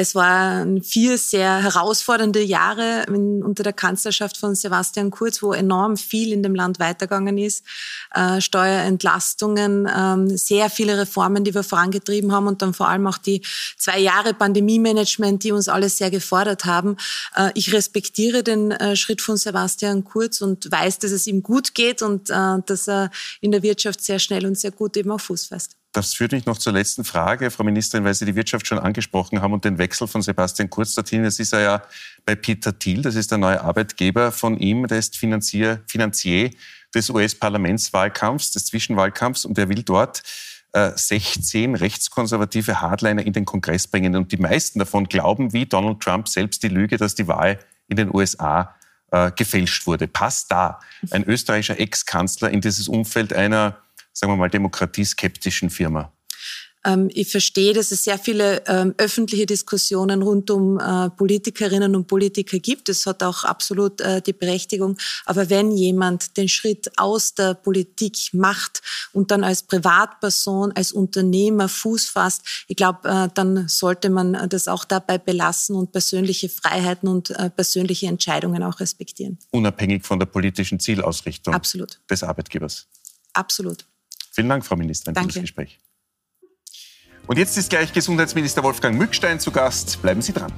Es 0.00 0.14
waren 0.14 0.80
vier 0.80 1.18
sehr 1.18 1.60
herausfordernde 1.60 2.40
Jahre 2.40 3.04
unter 3.08 3.64
der 3.64 3.72
Kanzlerschaft 3.72 4.36
von 4.36 4.54
Sebastian 4.54 5.10
Kurz, 5.10 5.42
wo 5.42 5.52
enorm 5.52 5.96
viel 5.96 6.32
in 6.32 6.44
dem 6.44 6.54
Land 6.54 6.78
weitergegangen 6.78 7.36
ist. 7.36 7.64
Äh, 8.14 8.40
Steuerentlastungen, 8.40 9.90
ähm, 9.92 10.36
sehr 10.36 10.70
viele 10.70 10.98
Reformen, 10.98 11.42
die 11.42 11.52
wir 11.52 11.64
vorangetrieben 11.64 12.30
haben 12.30 12.46
und 12.46 12.62
dann 12.62 12.74
vor 12.74 12.86
allem 12.86 13.08
auch 13.08 13.18
die 13.18 13.42
zwei 13.76 13.98
Jahre 13.98 14.34
Pandemie-Management, 14.34 15.42
die 15.42 15.50
uns 15.50 15.68
alle 15.68 15.88
sehr 15.88 16.12
gefordert 16.12 16.64
haben. 16.64 16.96
Äh, 17.34 17.50
ich 17.54 17.72
respektiere 17.72 18.44
den 18.44 18.70
äh, 18.70 18.94
Schritt 18.94 19.20
von 19.20 19.36
Sebastian 19.36 20.04
Kurz 20.04 20.40
und 20.40 20.70
weiß, 20.70 21.00
dass 21.00 21.10
es 21.10 21.26
ihm 21.26 21.42
gut 21.42 21.74
geht 21.74 22.02
und 22.02 22.30
äh, 22.30 22.58
dass 22.64 22.86
er 22.86 23.10
in 23.40 23.50
der 23.50 23.64
Wirtschaft 23.64 24.04
sehr 24.04 24.20
schnell 24.20 24.46
und 24.46 24.56
sehr 24.56 24.70
gut 24.70 24.96
eben 24.96 25.10
auch 25.10 25.20
Fuß 25.20 25.46
fasst. 25.46 25.77
Das 25.92 26.14
führt 26.14 26.32
mich 26.32 26.44
noch 26.44 26.58
zur 26.58 26.74
letzten 26.74 27.04
Frage, 27.04 27.50
Frau 27.50 27.64
Ministerin, 27.64 28.04
weil 28.04 28.14
Sie 28.14 28.26
die 28.26 28.34
Wirtschaft 28.34 28.66
schon 28.66 28.78
angesprochen 28.78 29.40
haben 29.40 29.54
und 29.54 29.64
den 29.64 29.78
Wechsel 29.78 30.06
von 30.06 30.20
Sebastian 30.20 30.68
Kurz 30.68 30.94
dorthin. 30.94 31.24
Jetzt 31.24 31.40
ist 31.40 31.52
er 31.52 31.60
ja 31.60 31.82
bei 32.26 32.34
Peter 32.34 32.78
Thiel, 32.78 33.02
das 33.02 33.14
ist 33.14 33.30
der 33.30 33.38
neue 33.38 33.62
Arbeitgeber 33.62 34.30
von 34.30 34.58
ihm, 34.58 34.86
der 34.86 34.98
ist 34.98 35.16
Finanzier, 35.16 35.82
Finanzier 35.88 36.50
des 36.94 37.08
US-Parlamentswahlkampfs, 37.10 38.52
des 38.52 38.66
Zwischenwahlkampfs 38.66 39.44
und 39.44 39.56
er 39.58 39.68
will 39.68 39.82
dort 39.82 40.22
16 40.72 41.74
äh, 41.74 41.78
rechtskonservative 41.78 42.80
Hardliner 42.80 43.24
in 43.24 43.32
den 43.32 43.44
Kongress 43.44 43.86
bringen. 43.86 44.16
Und 44.16 44.32
die 44.32 44.36
meisten 44.36 44.78
davon 44.78 45.08
glauben, 45.08 45.52
wie 45.52 45.66
Donald 45.66 46.00
Trump 46.00 46.28
selbst, 46.28 46.62
die 46.62 46.68
Lüge, 46.68 46.98
dass 46.98 47.14
die 47.14 47.26
Wahl 47.26 47.58
in 47.88 47.96
den 47.96 48.14
USA 48.14 48.74
äh, 49.10 49.32
gefälscht 49.32 49.86
wurde. 49.86 50.06
Passt 50.06 50.50
da 50.50 50.80
ein 51.10 51.24
österreichischer 51.24 51.80
Ex-Kanzler 51.80 52.50
in 52.50 52.60
dieses 52.60 52.88
Umfeld 52.88 53.32
einer 53.32 53.78
sagen 54.18 54.32
wir 54.32 54.36
mal, 54.36 54.50
demokratieskeptischen 54.50 55.70
Firma? 55.70 56.12
Ähm, 56.84 57.10
ich 57.12 57.30
verstehe, 57.30 57.72
dass 57.72 57.90
es 57.90 58.04
sehr 58.04 58.18
viele 58.18 58.62
ähm, 58.66 58.94
öffentliche 58.98 59.46
Diskussionen 59.46 60.22
rund 60.22 60.50
um 60.50 60.78
äh, 60.78 61.10
Politikerinnen 61.10 61.94
und 61.96 62.06
Politiker 62.06 62.58
gibt. 62.58 62.88
Das 62.88 63.04
hat 63.06 63.22
auch 63.22 63.44
absolut 63.44 64.00
äh, 64.00 64.22
die 64.22 64.32
Berechtigung. 64.32 64.96
Aber 65.24 65.50
wenn 65.50 65.72
jemand 65.72 66.36
den 66.36 66.48
Schritt 66.48 66.90
aus 66.96 67.34
der 67.34 67.54
Politik 67.54 68.30
macht 68.32 68.80
und 69.12 69.30
dann 69.30 69.44
als 69.44 69.62
Privatperson, 69.64 70.72
als 70.72 70.92
Unternehmer 70.92 71.68
Fuß 71.68 72.06
fasst, 72.06 72.64
ich 72.68 72.76
glaube, 72.76 73.08
äh, 73.08 73.28
dann 73.34 73.68
sollte 73.68 74.08
man 74.08 74.48
das 74.48 74.68
auch 74.68 74.84
dabei 74.84 75.18
belassen 75.18 75.74
und 75.74 75.92
persönliche 75.92 76.48
Freiheiten 76.48 77.08
und 77.08 77.34
persönliche 77.56 78.06
Entscheidungen 78.06 78.62
auch 78.62 78.80
respektieren. 78.80 79.38
Unabhängig 79.50 80.04
von 80.04 80.18
der 80.18 80.26
politischen 80.26 80.78
Zielausrichtung 80.78 81.54
Absolut. 81.54 82.00
des 82.08 82.22
Arbeitgebers. 82.22 82.86
Absolut. 83.32 83.84
Vielen 84.38 84.50
Dank, 84.50 84.64
Frau 84.64 84.76
Ministerin, 84.76 85.16
Danke. 85.16 85.32
für 85.32 85.38
das 85.40 85.42
Gespräch. 85.42 85.80
Und 87.26 87.38
jetzt 87.38 87.58
ist 87.58 87.70
gleich 87.70 87.92
Gesundheitsminister 87.92 88.62
Wolfgang 88.62 88.96
Mückstein 88.96 89.40
zu 89.40 89.50
Gast. 89.50 90.00
Bleiben 90.00 90.22
Sie 90.22 90.32
dran. 90.32 90.52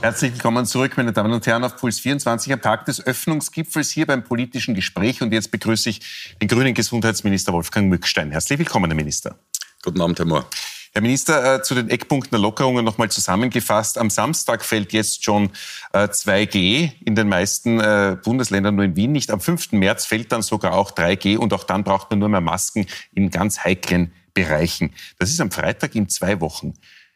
Herzlich 0.00 0.32
willkommen 0.32 0.66
zurück, 0.66 0.96
meine 0.96 1.12
Damen 1.12 1.32
und 1.32 1.46
Herren, 1.46 1.62
auf 1.62 1.76
Puls 1.76 2.00
24 2.00 2.52
am 2.52 2.60
Tag 2.60 2.86
des 2.86 3.06
Öffnungsgipfels 3.06 3.90
hier 3.90 4.06
beim 4.06 4.24
politischen 4.24 4.74
Gespräch. 4.74 5.22
Und 5.22 5.32
jetzt 5.32 5.52
begrüße 5.52 5.88
ich 5.88 6.34
den 6.42 6.48
grünen 6.48 6.74
Gesundheitsminister 6.74 7.52
Wolfgang 7.52 7.88
Mückstein. 7.88 8.32
Herzlich 8.32 8.58
willkommen, 8.58 8.90
Herr 8.90 8.96
Minister. 8.96 9.38
Guten 9.84 10.00
Abend, 10.00 10.18
Herr 10.18 10.26
Mohr. 10.26 10.50
Herr 10.98 11.02
Minister, 11.02 11.54
äh, 11.54 11.62
zu 11.62 11.76
den 11.76 11.90
Eckpunkten 11.90 12.32
der 12.32 12.40
Lockerungen 12.40 12.84
nochmal 12.84 13.08
zusammengefasst. 13.08 13.98
Am 13.98 14.10
Samstag 14.10 14.64
fällt 14.64 14.92
jetzt 14.92 15.22
schon 15.22 15.50
2G 15.94 16.56
äh, 16.56 16.92
in 17.04 17.14
den 17.14 17.28
meisten 17.28 17.78
äh, 17.78 18.16
Bundesländern, 18.20 18.74
nur 18.74 18.84
in 18.84 18.96
Wien 18.96 19.12
nicht. 19.12 19.30
Am 19.30 19.40
5. 19.40 19.70
März 19.70 20.06
fällt 20.06 20.32
dann 20.32 20.42
sogar 20.42 20.72
auch 20.72 20.90
3G 20.90 21.36
und 21.36 21.52
auch 21.52 21.62
dann 21.62 21.84
braucht 21.84 22.10
man 22.10 22.18
nur 22.18 22.28
mehr 22.28 22.40
Masken 22.40 22.84
in 23.14 23.30
ganz 23.30 23.60
heiklen 23.60 24.10
Bereichen. 24.34 24.92
Das 25.20 25.30
ist 25.30 25.40
am 25.40 25.52
Freitag 25.52 25.94
in 25.94 26.08
zwei 26.08 26.40
Wochen. 26.40 26.74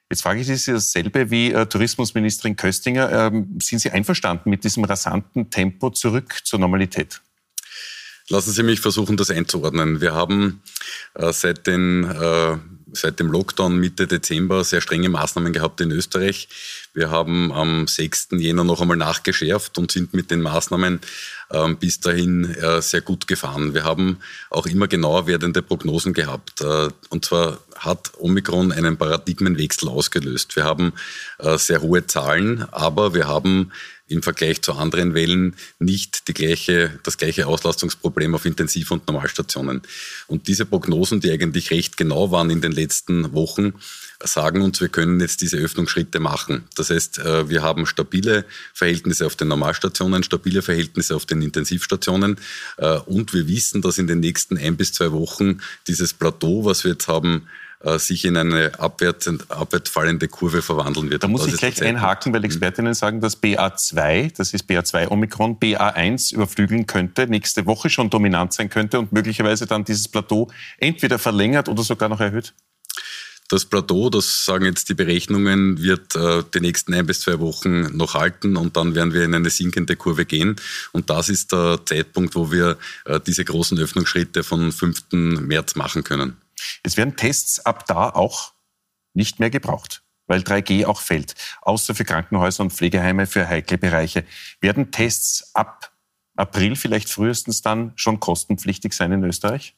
Jetzt 0.08 0.22
frage 0.22 0.42
ich 0.42 0.46
Sie 0.46 0.72
dasselbe 0.72 1.32
wie 1.32 1.50
Tourismusministerin 1.50 2.54
Köstinger. 2.54 3.10
Ähm, 3.10 3.58
sind 3.60 3.80
Sie 3.80 3.90
einverstanden 3.90 4.48
mit 4.48 4.62
diesem 4.62 4.84
rasanten 4.84 5.50
Tempo 5.50 5.90
zurück 5.90 6.38
zur 6.44 6.60
Normalität? 6.60 7.20
Lassen 8.28 8.52
Sie 8.52 8.62
mich 8.62 8.80
versuchen, 8.80 9.16
das 9.16 9.30
einzuordnen. 9.30 10.00
Wir 10.00 10.14
haben 10.14 10.62
äh, 11.14 11.32
seit, 11.32 11.66
den, 11.66 12.04
äh, 12.04 12.56
seit 12.92 13.20
dem 13.20 13.30
Lockdown 13.30 13.78
Mitte 13.78 14.06
Dezember 14.06 14.64
sehr 14.64 14.80
strenge 14.80 15.08
Maßnahmen 15.08 15.52
gehabt 15.52 15.80
in 15.80 15.90
Österreich. 15.90 16.48
Wir 16.94 17.10
haben 17.10 17.52
am 17.52 17.86
6. 17.86 18.28
Jänner 18.32 18.64
noch 18.64 18.80
einmal 18.80 18.96
nachgeschärft 18.96 19.78
und 19.78 19.90
sind 19.90 20.14
mit 20.14 20.30
den 20.30 20.42
Maßnahmen 20.42 21.00
äh, 21.50 21.74
bis 21.74 22.00
dahin 22.00 22.44
äh, 22.54 22.82
sehr 22.82 23.00
gut 23.00 23.26
gefahren. 23.26 23.74
Wir 23.74 23.84
haben 23.84 24.18
auch 24.50 24.66
immer 24.66 24.88
genauer 24.88 25.26
werdende 25.26 25.62
Prognosen 25.62 26.12
gehabt. 26.12 26.60
Äh, 26.60 26.88
und 27.08 27.24
zwar 27.24 27.58
hat 27.76 28.12
Omikron 28.18 28.72
einen 28.72 28.96
Paradigmenwechsel 28.96 29.88
ausgelöst. 29.88 30.54
Wir 30.56 30.64
haben 30.64 30.92
äh, 31.38 31.56
sehr 31.58 31.80
hohe 31.80 32.06
Zahlen, 32.06 32.66
aber 32.72 33.14
wir 33.14 33.26
haben 33.26 33.72
im 34.12 34.22
Vergleich 34.22 34.62
zu 34.62 34.74
anderen 34.74 35.14
Wellen 35.14 35.56
nicht 35.78 36.28
die 36.28 36.34
gleiche, 36.34 36.98
das 37.02 37.16
gleiche 37.16 37.46
Auslastungsproblem 37.46 38.34
auf 38.34 38.44
Intensiv- 38.44 38.90
und 38.90 39.06
Normalstationen. 39.08 39.82
Und 40.26 40.48
diese 40.48 40.66
Prognosen, 40.66 41.20
die 41.20 41.30
eigentlich 41.30 41.70
recht 41.70 41.96
genau 41.96 42.30
waren 42.30 42.50
in 42.50 42.60
den 42.60 42.72
letzten 42.72 43.32
Wochen, 43.32 43.74
sagen 44.24 44.62
uns, 44.62 44.80
wir 44.80 44.88
können 44.88 45.20
jetzt 45.20 45.40
diese 45.40 45.56
Öffnungsschritte 45.56 46.20
machen. 46.20 46.64
Das 46.76 46.90
heißt, 46.90 47.18
äh, 47.18 47.48
wir 47.48 47.62
haben 47.62 47.86
stabile 47.86 48.44
Verhältnisse 48.72 49.26
auf 49.26 49.36
den 49.36 49.48
Normalstationen, 49.48 50.22
stabile 50.22 50.62
Verhältnisse 50.62 51.16
auf 51.16 51.26
den 51.26 51.42
Intensivstationen 51.42 52.36
äh, 52.76 52.98
und 52.98 53.34
wir 53.34 53.48
wissen, 53.48 53.82
dass 53.82 53.98
in 53.98 54.06
den 54.06 54.20
nächsten 54.20 54.56
ein 54.58 54.76
bis 54.76 54.92
zwei 54.92 55.12
Wochen 55.12 55.60
dieses 55.86 56.14
Plateau, 56.14 56.64
was 56.64 56.84
wir 56.84 56.92
jetzt 56.92 57.08
haben, 57.08 57.48
äh, 57.84 57.98
sich 57.98 58.24
in 58.24 58.36
eine 58.36 58.78
abwärts, 58.78 59.28
abwärts 59.48 59.90
fallende 59.90 60.28
Kurve 60.28 60.62
verwandeln 60.62 61.10
wird. 61.10 61.22
Da 61.22 61.28
muss 61.28 61.46
ich 61.46 61.56
gleich 61.56 61.82
einhaken, 61.82 62.32
weil 62.32 62.40
mhm. 62.40 62.46
Expertinnen 62.46 62.94
sagen, 62.94 63.20
dass 63.20 63.42
BA2, 63.42 64.32
das 64.36 64.54
ist 64.54 64.68
BA2 64.68 65.08
Omikron, 65.08 65.58
BA1 65.58 66.34
überflügeln 66.34 66.86
könnte, 66.86 67.26
nächste 67.26 67.66
Woche 67.66 67.90
schon 67.90 68.10
dominant 68.10 68.52
sein 68.52 68.68
könnte 68.68 68.98
und 68.98 69.12
möglicherweise 69.12 69.66
dann 69.66 69.84
dieses 69.84 70.08
Plateau 70.08 70.50
entweder 70.78 71.18
verlängert 71.18 71.68
oder 71.68 71.82
sogar 71.82 72.08
noch 72.08 72.20
erhöht? 72.20 72.54
Das 73.52 73.66
Plateau, 73.66 74.08
das 74.08 74.46
sagen 74.46 74.64
jetzt 74.64 74.88
die 74.88 74.94
Berechnungen, 74.94 75.82
wird 75.82 76.16
äh, 76.16 76.42
die 76.54 76.60
nächsten 76.60 76.94
ein 76.94 77.04
bis 77.04 77.20
zwei 77.20 77.38
Wochen 77.38 77.94
noch 77.94 78.14
halten 78.14 78.56
und 78.56 78.78
dann 78.78 78.94
werden 78.94 79.12
wir 79.12 79.24
in 79.24 79.34
eine 79.34 79.50
sinkende 79.50 79.94
Kurve 79.94 80.24
gehen. 80.24 80.56
Und 80.92 81.10
das 81.10 81.28
ist 81.28 81.52
der 81.52 81.78
Zeitpunkt, 81.84 82.34
wo 82.34 82.50
wir 82.50 82.78
äh, 83.04 83.20
diese 83.20 83.44
großen 83.44 83.78
Öffnungsschritte 83.78 84.42
von 84.42 84.72
5. 84.72 85.02
März 85.12 85.74
machen 85.74 86.02
können. 86.02 86.38
Es 86.82 86.96
werden 86.96 87.16
Tests 87.16 87.60
ab 87.60 87.86
da 87.86 88.10
auch 88.10 88.52
nicht 89.14 89.40
mehr 89.40 89.50
gebraucht, 89.50 90.02
weil 90.26 90.40
3G 90.40 90.86
auch 90.86 91.00
fällt. 91.00 91.34
Außer 91.62 91.94
für 91.94 92.04
Krankenhäuser 92.04 92.62
und 92.62 92.72
Pflegeheime 92.72 93.26
für 93.26 93.48
heikle 93.48 93.78
Bereiche. 93.78 94.24
Werden 94.60 94.90
Tests 94.90 95.54
ab 95.54 95.92
April 96.36 96.76
vielleicht 96.76 97.10
frühestens 97.10 97.62
dann 97.62 97.92
schon 97.96 98.20
kostenpflichtig 98.20 98.94
sein 98.94 99.12
in 99.12 99.24
Österreich? 99.24 99.74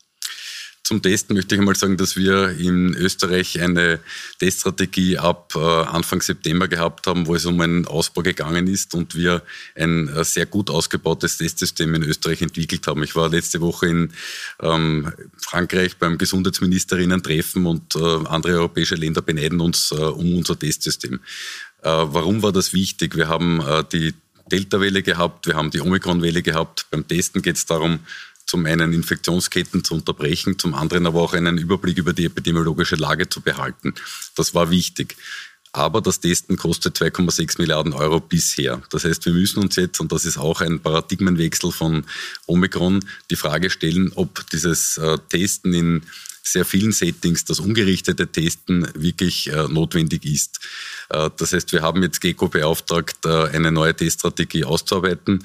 Zum 0.87 1.01
Testen 1.01 1.35
möchte 1.35 1.55
ich 1.55 1.61
einmal 1.63 1.77
sagen, 1.77 1.97
dass 1.97 2.15
wir 2.15 2.51
in 2.51 2.95
Österreich 2.95 3.59
eine 3.59 4.01
Teststrategie 4.39 5.17
ab 5.17 5.55
äh, 5.57 5.59
Anfang 5.59 6.21
September 6.21 6.69
gehabt 6.69 7.07
haben, 7.07 7.27
wo 7.27 7.35
es 7.35 7.47
um 7.47 7.59
einen 7.63 7.87
Ausbau 7.87 8.21
gegangen 8.21 8.67
ist 8.67 8.95
und 8.95 9.15
wir 9.15 9.43
ein 9.75 10.09
äh, 10.09 10.25
sehr 10.25 10.45
gut 10.45 10.69
ausgebautes 10.69 11.39
Testsystem 11.39 11.95
in 11.95 12.03
Österreich 12.03 12.43
entwickelt 12.43 12.87
haben. 12.87 13.03
Ich 13.03 13.17
war 13.17 13.31
letzte 13.31 13.63
Woche 13.63 13.87
in 13.87 14.13
ähm, 14.61 15.11
Frankreich 15.39 15.97
beim 15.97 16.19
Gesundheitsministerinnen-Treffen 16.19 17.65
und 17.65 17.97
äh, 17.97 18.27
andere 18.27 18.53
europäische 18.53 18.97
Länder 18.97 19.23
beneiden 19.23 19.63
uns 19.63 19.91
um 19.91 20.37
unser 20.37 20.59
Testsystem. 20.59 21.21
Warum 21.81 22.43
war 22.43 22.53
das 22.53 22.73
wichtig? 22.73 23.15
Wir 23.15 23.29
haben 23.29 23.63
die 23.93 24.15
Delta-Welle 24.51 25.03
gehabt, 25.03 25.47
wir 25.47 25.55
haben 25.55 25.71
die 25.71 25.81
Omikron-Welle 25.81 26.43
gehabt. 26.43 26.87
Beim 26.91 27.07
Testen 27.07 27.43
geht 27.43 27.57
es 27.57 27.67
darum, 27.67 28.01
zum 28.47 28.67
einen 28.67 28.93
Infektionsketten 28.93 29.85
zu 29.85 29.95
unterbrechen, 29.95 30.59
zum 30.59 30.75
anderen 30.75 31.07
aber 31.07 31.23
auch 31.23 31.35
einen 31.35 31.59
Überblick 31.59 31.99
über 31.99 32.13
die 32.13 32.27
epidemiologische 32.27 32.97
Lage 32.97 33.29
zu 33.29 33.41
behalten. 33.41 33.95
Das 34.37 34.55
war 34.55 34.71
wichtig. 34.71 35.17
Aber 35.73 36.01
das 36.01 36.21
Testen 36.21 36.57
kostet 36.57 36.97
2,6 36.97 37.59
Milliarden 37.59 37.95
Euro 37.95 38.21
bisher. 38.21 38.81
Das 38.91 39.05
heißt, 39.05 39.27
wir 39.27 39.33
müssen 39.33 39.61
uns 39.61 39.75
jetzt, 39.75 39.99
und 40.01 40.13
das 40.13 40.25
ist 40.25 40.39
auch 40.39 40.61
ein 40.61 40.79
Paradigmenwechsel 40.79 41.73
von 41.73 42.05
Omikron, 42.47 43.05
die 43.31 43.37
Frage 43.37 43.71
stellen, 43.71 44.13
ob 44.15 44.49
dieses 44.51 44.99
äh, 44.99 45.19
Testen 45.29 45.75
in 45.75 46.03
sehr 46.45 46.65
vielen 46.65 46.93
Settings 46.93 47.45
das 47.45 47.59
ungerichtete 47.59 48.29
Testen 48.29 48.87
wirklich 48.95 49.51
äh, 49.51 49.67
notwendig 49.67 50.25
ist. 50.27 50.61
Äh, 51.09 51.31
das 51.37 51.53
heißt, 51.53 51.73
wir 51.73 51.83
haben 51.83 52.03
jetzt 52.03 52.21
GECO 52.21 52.49
beauftragt, 52.49 53.25
äh, 53.25 53.49
eine 53.49 53.73
neue 53.73 53.97
Teststrategie 53.97 54.65
auszuarbeiten. 54.65 55.45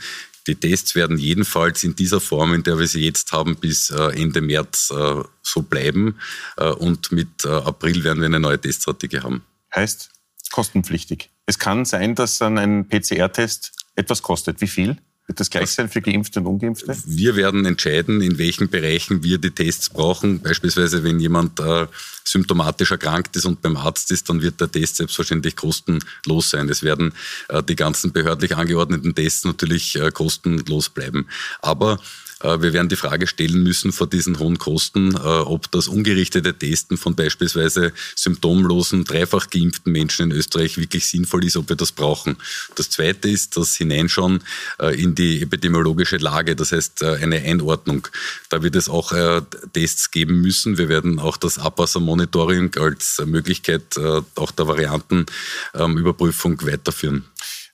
Die 0.50 0.56
Tests 0.56 0.96
werden 0.96 1.20
jedenfalls 1.20 1.84
in 1.84 1.96
dieser 1.96 2.20
Form, 2.20 2.56
in 2.56 2.64
der 2.64 2.80
wir 2.80 2.88
sie 2.88 3.06
jetzt 3.06 3.32
haben, 3.34 3.56
bis 3.56 3.92
äh, 3.92 4.20
Ende 4.20 4.42
März 4.42 4.92
äh, 4.92 5.22
so 5.44 5.62
bleiben. 5.62 6.16
Äh, 6.58 6.70
und 6.72 7.12
mit 7.12 7.46
April 7.46 8.04
werden 8.04 8.20
wir 8.20 8.26
eine 8.26 8.40
neue 8.40 8.60
Teststrategie 8.60 9.20
haben. 9.20 9.44
Heißt 9.76 10.10
kostenpflichtig. 10.50 11.30
Es 11.46 11.60
kann 11.60 11.86
sein, 11.86 12.16
dass 12.16 12.40
dann 12.40 12.58
ein 12.58 12.88
PCR-Test 12.88 13.74
etwas 13.96 14.24
kostet. 14.24 14.60
Wie 14.62 14.68
viel? 14.68 14.98
Wird 15.28 15.40
das 15.40 15.52
gleich 15.52 15.70
sein 15.70 15.88
für 15.88 16.02
Geimpfte 16.02 16.40
und 16.40 16.48
Ungeimpfte? 16.48 16.98
Wir 17.06 17.36
werden 17.36 17.68
entscheiden, 17.68 18.22
in 18.22 18.40
welchen 18.40 18.70
Bereichen 18.70 19.22
wir 19.22 19.38
die 19.38 19.52
Tests 19.52 19.92
brauchen. 19.92 20.40
Beispielsweise, 20.40 21.04
wenn 21.04 21.20
jemand 21.20 21.60
äh, 21.60 21.86
symptomatisch 22.30 22.92
erkrankt 22.92 23.36
ist 23.36 23.46
und 23.46 23.62
beim 23.62 23.78
Arzt 23.78 24.12
ist, 24.12 24.30
dann 24.30 24.42
wird 24.42 24.62
der 24.62 24.72
Test 24.72 24.98
selbstverständlich 24.98 25.56
kostenlos 25.56 26.50
sein. 26.50 26.70
Es 26.70 26.84
werden 26.84 27.14
äh, 27.48 27.64
die 27.64 27.76
ganzen 27.76 28.12
behördlich 28.12 28.56
angeordneten 28.56 29.16
Tests 29.16 29.44
natürlich 29.46 29.96
äh, 29.96 30.12
kostenlos 30.12 30.90
bleiben. 30.90 31.28
Aber 31.62 32.00
äh, 32.42 32.62
wir 32.62 32.72
werden 32.72 32.88
die 32.88 32.96
Frage 32.96 33.28
stellen 33.28 33.64
müssen 33.64 33.92
vor 33.92 34.08
diesen 34.08 34.40
hohen 34.40 34.58
Kosten, 34.58 35.16
ob 35.16 35.72
das 35.72 35.88
ungerichtete 35.88 36.54
Testen 36.54 36.98
von 36.98 37.16
beispielsweise 37.16 37.92
symptomlosen, 38.16 39.04
dreifach 39.04 39.50
geimpften 39.50 39.92
Menschen 39.92 40.32
in 40.32 40.38
Österreich 40.38 40.78
wirklich 40.78 41.08
sinnvoll 41.08 41.44
ist, 41.46 41.58
ob 41.58 41.70
wir 41.70 41.76
das 41.76 41.92
brauchen. 41.92 42.38
Das 42.76 42.90
Zweite 42.90 43.30
ist 43.30 43.58
das 43.58 43.76
Hineinschauen 43.76 44.42
in 44.94 45.16
die 45.16 45.42
epidemiologische 45.42 46.18
Lage, 46.18 46.56
das 46.56 46.72
heißt 46.72 47.04
eine 47.04 47.38
Einordnung. 47.38 48.08
Da 48.50 48.64
wird 48.64 48.76
es 48.76 48.90
auch 48.90 49.14
Tests 49.74 50.12
geben 50.12 50.42
müssen. 50.42 50.78
Wir 50.78 50.90
werden 50.90 51.20
auch 51.20 51.38
das 51.38 51.60
Abwassermonitoring 52.20 52.72
als 52.78 53.22
Möglichkeit 53.26 53.98
auch 54.36 54.52
der 54.52 54.68
Variantenüberprüfung 54.68 56.62
weiterführen. 56.62 57.26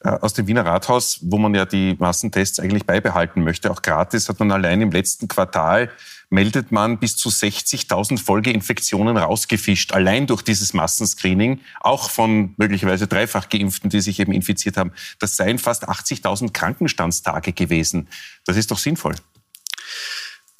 Äh, 0.03 0.09
aus 0.09 0.33
dem 0.33 0.47
Wiener 0.47 0.65
Rathaus, 0.65 1.19
wo 1.21 1.37
man 1.37 1.55
ja 1.55 1.65
die 1.65 1.95
Massentests 1.97 2.59
eigentlich 2.59 2.85
beibehalten 2.85 3.43
möchte, 3.43 3.71
auch 3.71 3.81
gratis, 3.81 4.29
hat 4.29 4.39
man 4.39 4.51
allein 4.51 4.81
im 4.81 4.91
letzten 4.91 5.27
Quartal 5.27 5.91
meldet 6.31 6.71
man 6.71 6.97
bis 6.97 7.15
zu 7.15 7.29
60.000 7.29 8.17
Folgeinfektionen 8.17 9.15
rausgefischt, 9.15 9.93
allein 9.93 10.25
durch 10.25 10.41
dieses 10.41 10.73
Massenscreening, 10.73 11.61
auch 11.79 12.09
von 12.09 12.55
möglicherweise 12.57 13.05
dreifach 13.05 13.47
Geimpften, 13.47 13.91
die 13.91 14.01
sich 14.01 14.19
eben 14.19 14.31
infiziert 14.31 14.75
haben. 14.75 14.91
Das 15.19 15.35
seien 15.37 15.59
fast 15.59 15.87
80.000 15.87 16.51
Krankenstandstage 16.51 17.53
gewesen. 17.53 18.09
Das 18.43 18.57
ist 18.57 18.71
doch 18.71 18.79
sinnvoll. 18.79 19.15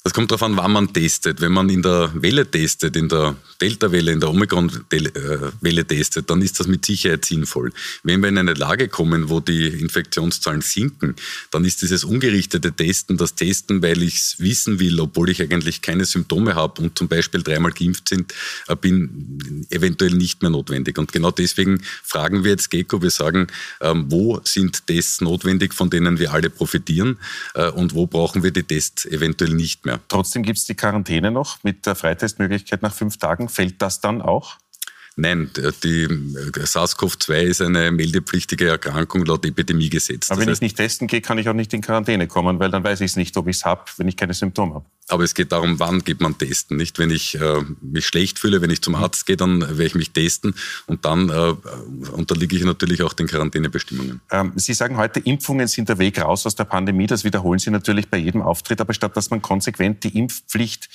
Das 0.06 0.14
kommt 0.14 0.30
darauf 0.30 0.44
an, 0.44 0.56
wann 0.56 0.70
man 0.70 0.92
testet. 0.92 1.40
Wenn 1.40 1.50
man 1.50 1.68
in 1.68 1.82
der 1.82 2.12
Welle 2.14 2.48
testet, 2.48 2.94
in 2.94 3.08
der 3.08 3.34
Delta-Welle, 3.60 4.12
in 4.12 4.20
der 4.20 4.30
Omikron-Welle 4.30 5.84
testet, 5.84 6.30
dann 6.30 6.42
ist 6.42 6.60
das 6.60 6.68
mit 6.68 6.86
Sicherheit 6.86 7.24
sinnvoll. 7.24 7.72
Wenn 8.04 8.20
wir 8.20 8.28
in 8.28 8.38
eine 8.38 8.54
Lage 8.54 8.86
kommen, 8.86 9.30
wo 9.30 9.40
die 9.40 9.66
Infektionszahlen 9.66 10.60
sinken, 10.60 11.16
dann 11.50 11.64
ist 11.64 11.82
dieses 11.82 12.04
ungerichtete 12.04 12.70
Testen, 12.70 13.16
das 13.16 13.34
Testen, 13.34 13.82
weil 13.82 14.00
ich 14.04 14.14
es 14.14 14.36
wissen 14.38 14.78
will, 14.78 15.00
obwohl 15.00 15.28
ich 15.28 15.42
eigentlich 15.42 15.82
keine 15.82 16.04
Symptome 16.04 16.54
habe 16.54 16.82
und 16.82 16.96
zum 16.96 17.08
Beispiel 17.08 17.42
dreimal 17.42 17.72
geimpft 17.72 18.08
sind, 18.08 18.32
äh, 18.68 18.76
bin, 18.76 19.66
eventuell 19.70 20.12
nicht 20.12 20.40
mehr 20.40 20.52
notwendig. 20.52 20.98
Und 20.98 21.10
genau 21.10 21.32
deswegen 21.32 21.82
fragen 22.04 22.44
wir 22.44 22.52
jetzt 22.52 22.70
GECO, 22.70 23.02
wir 23.02 23.10
sagen, 23.10 23.48
ähm, 23.80 24.04
wo 24.08 24.40
sind 24.44 24.86
Tests 24.86 25.20
notwendig, 25.20 25.74
von 25.74 25.90
denen 25.90 26.20
wir 26.20 26.32
alle 26.32 26.48
profitieren 26.48 27.18
äh, 27.54 27.70
und 27.70 27.94
wo 27.94 28.06
brauchen 28.06 28.44
wir 28.44 28.52
die 28.52 28.62
Tests 28.62 29.04
eventuell 29.06 29.50
nicht 29.50 29.84
mehr. 29.84 29.95
Trotzdem 30.08 30.42
gibt 30.42 30.58
es 30.58 30.64
die 30.64 30.74
Quarantäne 30.74 31.30
noch 31.30 31.62
mit 31.62 31.86
der 31.86 31.94
Freitestmöglichkeit 31.94 32.82
nach 32.82 32.94
fünf 32.94 33.18
Tagen. 33.18 33.48
Fällt 33.48 33.80
das 33.82 34.00
dann 34.00 34.22
auch? 34.22 34.56
Nein, 35.18 35.50
die 35.82 36.02
äh, 36.02 36.66
SARS-CoV-2 36.66 37.32
ist 37.40 37.62
eine 37.62 37.90
meldepflichtige 37.90 38.68
Erkrankung 38.68 39.24
laut 39.24 39.46
Epidemiegesetz. 39.46 40.30
Aber 40.30 40.40
das 40.40 40.46
wenn 40.46 40.50
heißt, 40.50 40.58
ich 40.58 40.62
nicht 40.62 40.76
testen 40.76 41.08
gehe, 41.08 41.22
kann 41.22 41.38
ich 41.38 41.48
auch 41.48 41.54
nicht 41.54 41.72
in 41.72 41.80
Quarantäne 41.80 42.26
kommen, 42.26 42.58
weil 42.58 42.70
dann 42.70 42.84
weiß 42.84 43.00
ich 43.00 43.12
es 43.12 43.16
nicht, 43.16 43.34
ob 43.38 43.48
ich 43.48 43.56
es 43.56 43.64
habe, 43.64 43.82
wenn 43.96 44.08
ich 44.08 44.16
keine 44.16 44.34
Symptome 44.34 44.74
habe. 44.74 44.86
Aber 45.08 45.22
es 45.22 45.34
geht 45.34 45.52
darum, 45.52 45.78
wann 45.78 46.02
geht 46.02 46.20
man 46.20 46.36
testen. 46.36 46.76
Nicht, 46.76 46.98
wenn 46.98 47.10
ich 47.10 47.40
äh, 47.40 47.62
mich 47.80 48.06
schlecht 48.06 48.40
fühle, 48.40 48.60
wenn 48.60 48.70
ich 48.70 48.82
zum 48.82 48.96
Arzt 48.96 49.24
gehe, 49.26 49.36
dann 49.36 49.60
werde 49.60 49.84
ich 49.84 49.94
mich 49.94 50.10
testen 50.10 50.54
und 50.86 51.04
dann 51.04 51.28
äh, 51.28 51.54
unterliege 52.10 52.56
ich 52.56 52.64
natürlich 52.64 53.02
auch 53.02 53.12
den 53.12 53.28
Quarantänebestimmungen. 53.28 54.20
Ähm, 54.32 54.52
Sie 54.56 54.74
sagen 54.74 54.96
heute, 54.96 55.20
Impfungen 55.20 55.68
sind 55.68 55.88
der 55.88 55.98
Weg 55.98 56.20
raus 56.20 56.44
aus 56.44 56.56
der 56.56 56.64
Pandemie. 56.64 57.06
Das 57.06 57.22
wiederholen 57.22 57.60
Sie 57.60 57.70
natürlich 57.70 58.08
bei 58.08 58.16
jedem 58.16 58.42
Auftritt. 58.42 58.80
Aber 58.80 58.94
statt 58.94 59.16
dass 59.16 59.30
man 59.30 59.42
konsequent 59.42 60.02
die 60.02 60.18
Impfpflicht 60.18 60.88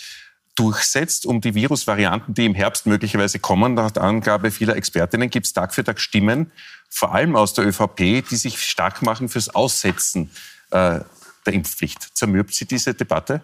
durchsetzt, 0.56 1.26
um 1.26 1.40
die 1.40 1.56
Virusvarianten, 1.56 2.34
die 2.34 2.46
im 2.46 2.54
Herbst 2.54 2.86
möglicherweise 2.86 3.40
kommen, 3.40 3.74
nach 3.74 3.92
der 3.92 4.04
Angabe 4.04 4.52
vieler 4.52 4.76
Expertinnen, 4.76 5.30
gibt 5.30 5.46
es 5.46 5.54
Tag 5.54 5.74
für 5.74 5.86
Tag 5.86 6.02
Stimmen, 6.02 6.52
vor 6.90 7.14
allem 7.14 7.38
aus 7.38 7.54
der 7.54 7.66
ÖVP, 7.66 8.28
die 8.30 8.36
sich 8.36 8.62
stark 8.62 9.02
machen 9.02 9.30
fürs 9.30 9.50
Aussetzen 9.50 10.30
äh, 10.72 11.00
der 11.46 11.54
Impfpflicht. 11.54 12.16
Zermürbt 12.16 12.54
Sie 12.54 12.66
diese 12.66 12.94
Debatte? 12.94 13.42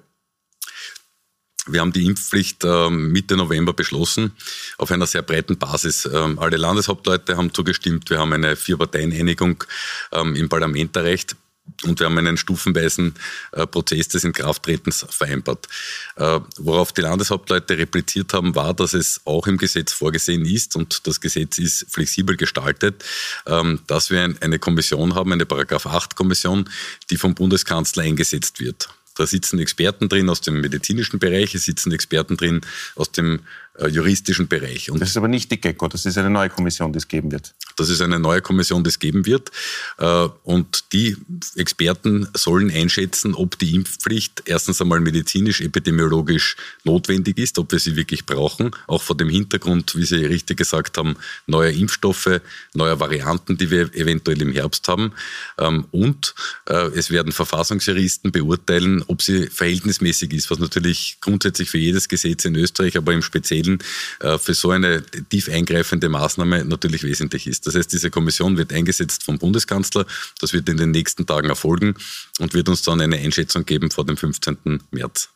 Wir 1.68 1.82
haben 1.82 1.92
die 1.92 2.06
Impfpflicht 2.06 2.64
äh, 2.64 2.90
Mitte 2.90 3.36
November 3.36 3.74
beschlossen, 3.74 4.32
auf 4.78 4.92
einer 4.92 5.08
sehr 5.08 5.22
breiten 5.22 5.58
Basis. 5.58 6.06
Ähm, 6.12 6.40
alle 6.40 6.58
Landeshauptleute 6.58 7.38
haben 7.38 7.54
zugestimmt. 7.54 8.10
Wir 8.10 8.20
haben 8.20 8.34
eine 8.34 8.56
Vier-Parteien-Einigung 8.56 9.64
ähm, 10.12 10.36
im 10.36 10.50
Parlament 10.50 10.96
erreicht. 10.96 11.36
Und 11.84 12.00
wir 12.00 12.06
haben 12.06 12.18
einen 12.18 12.38
stufenweisen 12.38 13.14
äh, 13.52 13.68
Prozess 13.68 14.08
des 14.08 14.24
Inkrafttretens 14.24 15.06
vereinbart. 15.10 15.68
Äh, 16.16 16.40
worauf 16.58 16.94
die 16.94 17.02
Landeshauptleute 17.02 17.78
repliziert 17.78 18.34
haben, 18.34 18.56
war, 18.56 18.74
dass 18.74 18.94
es 18.94 19.22
auch 19.26 19.48
im 19.48 19.58
Gesetz 19.58 19.92
vorgesehen 19.94 20.46
ist 20.46 20.76
und 20.76 21.06
das 21.08 21.20
Gesetz 21.20 21.58
ist 21.58 21.86
flexibel 21.90 22.38
gestaltet, 22.38 23.04
ähm, 23.46 23.82
dass 23.88 24.10
wir 24.10 24.34
eine 24.40 24.60
Kommission 24.60 25.14
haben, 25.16 25.34
eine 25.34 25.46
Paragraph 25.46 25.86
8 25.86 26.16
Kommission, 26.16 26.70
die 27.10 27.18
vom 27.18 27.36
Bundeskanzler 27.36 28.04
eingesetzt 28.04 28.60
wird. 28.60 28.90
Da 29.18 29.26
sitzen 29.26 29.60
Experten 29.60 30.10
drin 30.10 30.30
aus 30.30 30.42
dem 30.42 30.62
medizinischen 30.62 31.20
Bereich, 31.20 31.56
es 31.56 31.66
sitzen 31.66 31.92
Experten 31.92 32.38
drin 32.38 32.62
aus 32.96 33.12
dem 33.12 33.40
juristischen 33.86 34.48
Bereich. 34.48 34.90
Und 34.90 35.02
das 35.02 35.10
ist 35.10 35.18
aber 35.18 35.28
nicht 35.28 35.52
die 35.52 35.62
GECO, 35.62 35.88
das 35.88 36.06
ist 36.06 36.18
eine 36.18 36.30
neue 36.30 36.50
Kommission, 36.50 36.92
die 36.92 36.98
es 36.98 37.08
geben 37.08 37.32
wird. 37.32 37.54
Das 37.76 37.90
ist 37.90 38.02
eine 38.02 38.20
neue 38.20 38.42
Kommission, 38.42 38.84
die 38.84 38.90
es 38.90 38.98
geben 38.98 39.26
wird. 39.26 39.52
Äh, 40.00 40.28
und 40.44 40.92
die 40.94 41.16
Experten 41.56 42.28
sollen 42.34 42.72
einschätzen, 42.72 43.36
ob 43.36 43.60
die 43.60 43.76
Impfpflicht 43.76 44.44
erstens 44.46 44.82
einmal 44.82 45.00
medizinisch, 45.00 45.62
epidemiologisch 45.62 46.56
notwendig 46.84 47.38
ist, 47.38 47.60
ob 47.60 47.72
wir 47.72 47.80
sie 47.80 47.96
wirklich 47.96 48.26
brauchen, 48.26 48.72
auch 48.88 49.04
vor 49.04 49.16
dem 49.16 49.30
Hintergrund, 49.30 49.96
wie 49.96 50.06
Sie 50.06 50.26
richtig 50.26 50.58
gesagt 50.58 50.98
haben, 50.98 51.16
neuer 51.46 51.72
Impfstoffe, 51.72 52.42
neuer 52.74 53.00
Varianten, 53.00 53.58
die 53.58 53.70
wir 53.70 53.94
eventuell 53.94 54.42
im 54.42 54.54
Herbst 54.54 54.88
haben. 54.88 55.14
Ähm, 55.60 55.86
und 55.92 56.34
äh, 56.66 56.88
es 56.96 57.12
werden 57.12 57.32
Verfassungsjuristen 57.32 58.32
beurteilen, 58.32 59.04
ob 59.08 59.22
sie 59.22 59.48
verhältnismäßig 59.48 60.34
ist, 60.34 60.50
was 60.50 60.60
natürlich 60.60 61.18
grundsätzlich 61.22 61.70
für 61.70 61.78
jedes 61.78 62.08
Gesetz 62.08 62.46
in 62.46 62.56
Österreich, 62.56 62.98
aber 62.98 63.14
im 63.14 63.22
Speziellen 63.22 63.67
Regeln 63.68 63.80
äh, 64.20 64.38
für 64.38 64.54
so 64.54 64.72
eine 64.72 65.04
tief 65.04 65.50
eingreifende 65.50 66.10
Maßnahme 66.10 66.66
natürlich 66.66 67.04
wesentlich 67.04 67.48
ist. 67.48 67.68
Das 67.68 67.76
heißt, 67.76 67.92
diese 67.92 68.10
Kommission 68.10 68.58
wird 68.58 68.74
eingesetzt 68.74 69.24
vom 69.24 69.38
Bundeskanzler. 69.38 70.06
Das 70.40 70.54
wird 70.54 70.70
in 70.70 70.78
den 70.78 70.92
nächsten 70.92 71.26
Tagen 71.26 71.50
erfolgen 71.50 71.96
und 72.40 72.54
wird 72.54 72.70
uns 72.70 72.82
dann 72.84 73.02
eine 73.02 73.18
Einschätzung 73.18 73.66
geben 73.66 73.92
vor 73.92 74.06
dem 74.06 74.18
15. 74.18 74.82
März. 74.92 75.30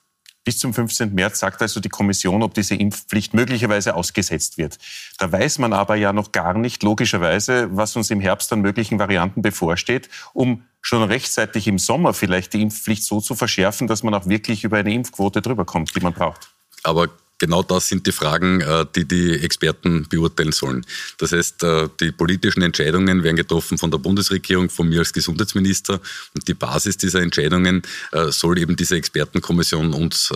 Bis 0.43 0.57
zum 0.57 0.73
15. 0.73 1.13
März 1.13 1.37
sagt 1.37 1.61
also 1.61 1.79
die 1.79 1.89
Kommission, 1.89 2.41
ob 2.41 2.55
diese 2.55 2.73
Impfpflicht 2.73 3.35
möglicherweise 3.35 3.93
ausgesetzt 3.93 4.57
wird. 4.57 4.79
Da 5.19 5.31
weiß 5.31 5.59
man 5.59 5.71
aber 5.71 5.95
ja 5.95 6.13
noch 6.13 6.31
gar 6.31 6.55
nicht, 6.55 6.81
logischerweise, 6.81 7.69
was 7.71 7.95
uns 7.95 8.09
im 8.09 8.19
Herbst 8.19 8.51
an 8.51 8.61
möglichen 8.61 8.97
Varianten 8.97 9.43
bevorsteht, 9.43 10.09
um 10.33 10.63
schon 10.81 11.03
rechtzeitig 11.03 11.67
im 11.67 11.77
Sommer 11.77 12.15
vielleicht 12.15 12.53
die 12.53 12.61
Impfpflicht 12.63 13.03
so 13.03 13.21
zu 13.21 13.35
verschärfen, 13.35 13.85
dass 13.85 14.01
man 14.01 14.15
auch 14.15 14.27
wirklich 14.27 14.63
über 14.63 14.77
eine 14.77 14.91
Impfquote 14.91 15.43
drüber 15.43 15.63
kommt, 15.63 15.95
die 15.95 15.99
man 15.99 16.13
braucht. 16.13 16.49
aber 16.81 17.09
genau 17.41 17.63
das 17.63 17.89
sind 17.89 18.07
die 18.07 18.13
Fragen, 18.13 18.61
äh, 18.61 18.85
die 18.95 19.05
die 19.05 19.33
Experten 19.33 20.07
beurteilen 20.07 20.53
sollen. 20.53 20.85
Das 21.17 21.33
heißt, 21.33 21.63
äh, 21.63 21.89
die 21.99 22.11
politischen 22.11 22.61
Entscheidungen 22.61 23.23
werden 23.23 23.35
getroffen 23.35 23.77
von 23.77 23.91
der 23.91 23.97
Bundesregierung, 23.97 24.69
von 24.69 24.87
mir 24.87 24.99
als 24.99 25.11
Gesundheitsminister 25.11 25.99
und 26.35 26.47
die 26.47 26.53
Basis 26.53 26.97
dieser 26.97 27.21
Entscheidungen 27.21 27.81
äh, 28.11 28.31
soll 28.31 28.59
eben 28.59 28.75
diese 28.75 28.95
Expertenkommission 28.95 29.93
uns 29.93 30.31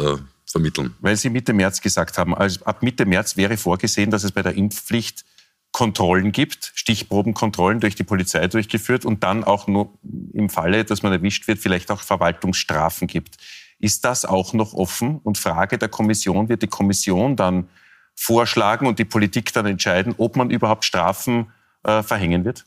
vermitteln. 0.46 0.96
Weil 1.00 1.16
Sie 1.16 1.30
Mitte 1.30 1.54
März 1.54 1.80
gesagt 1.80 2.18
haben, 2.18 2.34
also 2.34 2.64
ab 2.66 2.82
Mitte 2.82 3.06
März 3.06 3.38
wäre 3.38 3.58
vorgesehen, 3.58 4.10
dass 4.10 4.24
es 4.24 4.32
bei 4.32 4.42
der 4.42 4.56
Impfpflicht 4.56 5.24
Kontrollen 5.72 6.32
gibt, 6.32 6.72
Stichprobenkontrollen 6.76 7.82
durch 7.82 7.96
die 7.96 8.06
Polizei 8.06 8.48
durchgeführt 8.48 9.04
und 9.04 9.24
dann 9.24 9.44
auch 9.44 9.68
nur 9.68 9.94
im 10.34 10.50
Falle, 10.50 10.86
dass 10.86 11.04
man 11.04 11.12
erwischt 11.12 11.48
wird, 11.48 11.60
vielleicht 11.60 11.92
auch 11.92 12.02
Verwaltungsstrafen 12.02 13.08
gibt. 13.08 13.36
Ist 13.80 14.06
das 14.06 14.26
auch 14.26 14.54
noch 14.54 14.74
offen? 14.74 15.20
Und 15.24 15.38
Frage 15.38 15.78
der 15.78 15.90
Kommission, 15.90 16.50
wird 16.50 16.62
die 16.62 16.68
Kommission 16.68 17.36
dann 17.36 17.70
vorschlagen 18.16 18.88
und 18.88 19.00
die 19.00 19.06
Politik 19.06 19.52
dann 19.54 19.66
entscheiden, 19.66 20.16
ob 20.18 20.36
man 20.36 20.50
überhaupt 20.50 20.86
Strafen 20.86 21.52
äh, 21.84 22.02
verhängen 22.02 22.46
wird? 22.46 22.66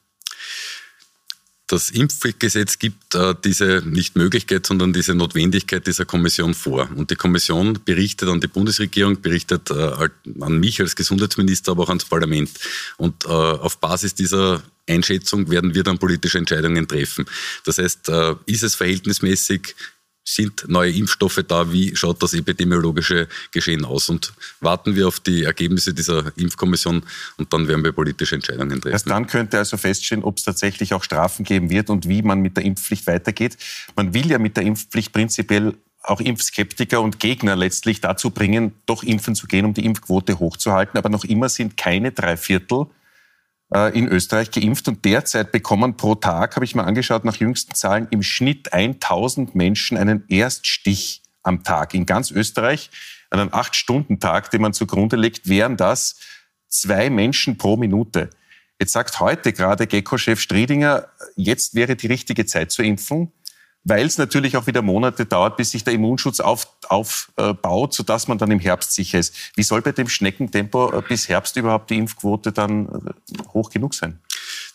Das 1.68 1.90
Impfgesetz 1.90 2.78
gibt 2.78 3.14
äh, 3.14 3.34
diese 3.44 3.82
nicht 3.84 4.16
Möglichkeit, 4.16 4.64
sondern 4.64 4.94
diese 4.94 5.14
Notwendigkeit 5.14 5.86
dieser 5.86 6.06
Kommission 6.06 6.54
vor. 6.54 6.88
Und 6.96 7.10
die 7.10 7.14
Kommission 7.14 7.78
berichtet 7.84 8.30
an 8.30 8.40
die 8.40 8.46
Bundesregierung, 8.46 9.20
berichtet 9.20 9.70
äh, 9.70 10.08
an 10.40 10.58
mich 10.60 10.80
als 10.80 10.96
Gesundheitsminister, 10.96 11.72
aber 11.72 11.82
auch 11.82 11.88
ans 11.90 12.06
Parlament. 12.06 12.50
Und 12.96 13.26
äh, 13.26 13.28
auf 13.28 13.78
Basis 13.78 14.14
dieser 14.14 14.62
Einschätzung 14.88 15.50
werden 15.50 15.74
wir 15.74 15.82
dann 15.82 15.98
politische 15.98 16.38
Entscheidungen 16.38 16.88
treffen. 16.88 17.26
Das 17.66 17.76
heißt, 17.76 18.08
äh, 18.08 18.34
ist 18.46 18.62
es 18.62 18.74
verhältnismäßig 18.74 19.74
sind 20.28 20.68
neue 20.68 20.92
Impfstoffe 20.92 21.42
da? 21.46 21.72
Wie 21.72 21.96
schaut 21.96 22.22
das 22.22 22.34
epidemiologische 22.34 23.28
Geschehen 23.50 23.84
aus? 23.84 24.10
Und 24.10 24.32
warten 24.60 24.94
wir 24.94 25.08
auf 25.08 25.20
die 25.20 25.44
Ergebnisse 25.44 25.94
dieser 25.94 26.32
Impfkommission 26.36 27.02
und 27.38 27.52
dann 27.52 27.66
werden 27.66 27.82
wir 27.82 27.92
politische 27.92 28.34
Entscheidungen 28.34 28.80
treffen. 28.80 28.92
Erst 28.92 29.08
dann 29.08 29.26
könnte 29.26 29.58
also 29.58 29.78
feststehen, 29.78 30.22
ob 30.22 30.36
es 30.36 30.44
tatsächlich 30.44 30.92
auch 30.92 31.02
Strafen 31.02 31.44
geben 31.44 31.70
wird 31.70 31.88
und 31.88 32.08
wie 32.08 32.22
man 32.22 32.40
mit 32.40 32.56
der 32.58 32.64
Impfpflicht 32.64 33.06
weitergeht. 33.06 33.56
Man 33.96 34.12
will 34.12 34.30
ja 34.30 34.38
mit 34.38 34.56
der 34.56 34.64
Impfpflicht 34.64 35.12
prinzipiell 35.12 35.74
auch 36.02 36.20
Impfskeptiker 36.20 37.00
und 37.00 37.18
Gegner 37.20 37.56
letztlich 37.56 38.00
dazu 38.00 38.30
bringen, 38.30 38.72
doch 38.86 39.02
impfen 39.02 39.34
zu 39.34 39.46
gehen, 39.46 39.64
um 39.64 39.74
die 39.74 39.84
Impfquote 39.84 40.38
hochzuhalten. 40.38 40.98
Aber 40.98 41.08
noch 41.08 41.24
immer 41.24 41.48
sind 41.48 41.76
keine 41.76 42.12
drei 42.12 42.36
Viertel 42.36 42.86
in 43.70 44.08
Österreich 44.08 44.50
geimpft 44.50 44.88
und 44.88 45.04
derzeit 45.04 45.52
bekommen 45.52 45.96
pro 45.96 46.14
Tag, 46.14 46.56
habe 46.56 46.64
ich 46.64 46.74
mal 46.74 46.84
angeschaut, 46.84 47.24
nach 47.24 47.36
jüngsten 47.36 47.74
Zahlen 47.74 48.08
im 48.10 48.22
Schnitt 48.22 48.72
1000 48.72 49.54
Menschen 49.54 49.98
einen 49.98 50.24
Erststich 50.28 51.22
am 51.42 51.64
Tag. 51.64 51.92
In 51.92 52.06
ganz 52.06 52.30
Österreich, 52.30 52.90
an 53.30 53.40
einem 53.40 53.52
Acht-Stunden-Tag, 53.52 54.50
den 54.50 54.62
man 54.62 54.72
zugrunde 54.72 55.16
legt, 55.16 55.48
wären 55.48 55.76
das 55.76 56.18
zwei 56.68 57.10
Menschen 57.10 57.58
pro 57.58 57.76
Minute. 57.76 58.30
Jetzt 58.80 58.92
sagt 58.92 59.18
heute 59.20 59.52
gerade 59.52 59.86
Gecko-Chef 59.86 60.40
Striedinger, 60.40 61.08
jetzt 61.36 61.74
wäre 61.74 61.96
die 61.96 62.06
richtige 62.06 62.46
Zeit 62.46 62.70
zur 62.70 62.84
Impfung 62.84 63.32
weil 63.84 64.06
es 64.06 64.18
natürlich 64.18 64.56
auch 64.56 64.66
wieder 64.66 64.82
Monate 64.82 65.26
dauert, 65.26 65.56
bis 65.56 65.70
sich 65.70 65.84
der 65.84 65.94
Immunschutz 65.94 66.40
aufbaut, 66.40 66.78
auf, 66.88 67.30
äh, 67.36 67.54
sodass 67.90 68.28
man 68.28 68.38
dann 68.38 68.50
im 68.50 68.60
Herbst 68.60 68.92
sicher 68.92 69.18
ist. 69.18 69.34
Wie 69.54 69.62
soll 69.62 69.82
bei 69.82 69.92
dem 69.92 70.08
Schneckentempo 70.08 70.92
äh, 70.92 71.02
bis 71.02 71.28
Herbst 71.28 71.56
überhaupt 71.56 71.90
die 71.90 71.98
Impfquote 71.98 72.52
dann 72.52 72.86
äh, 72.86 73.42
hoch 73.52 73.70
genug 73.70 73.94
sein? 73.94 74.18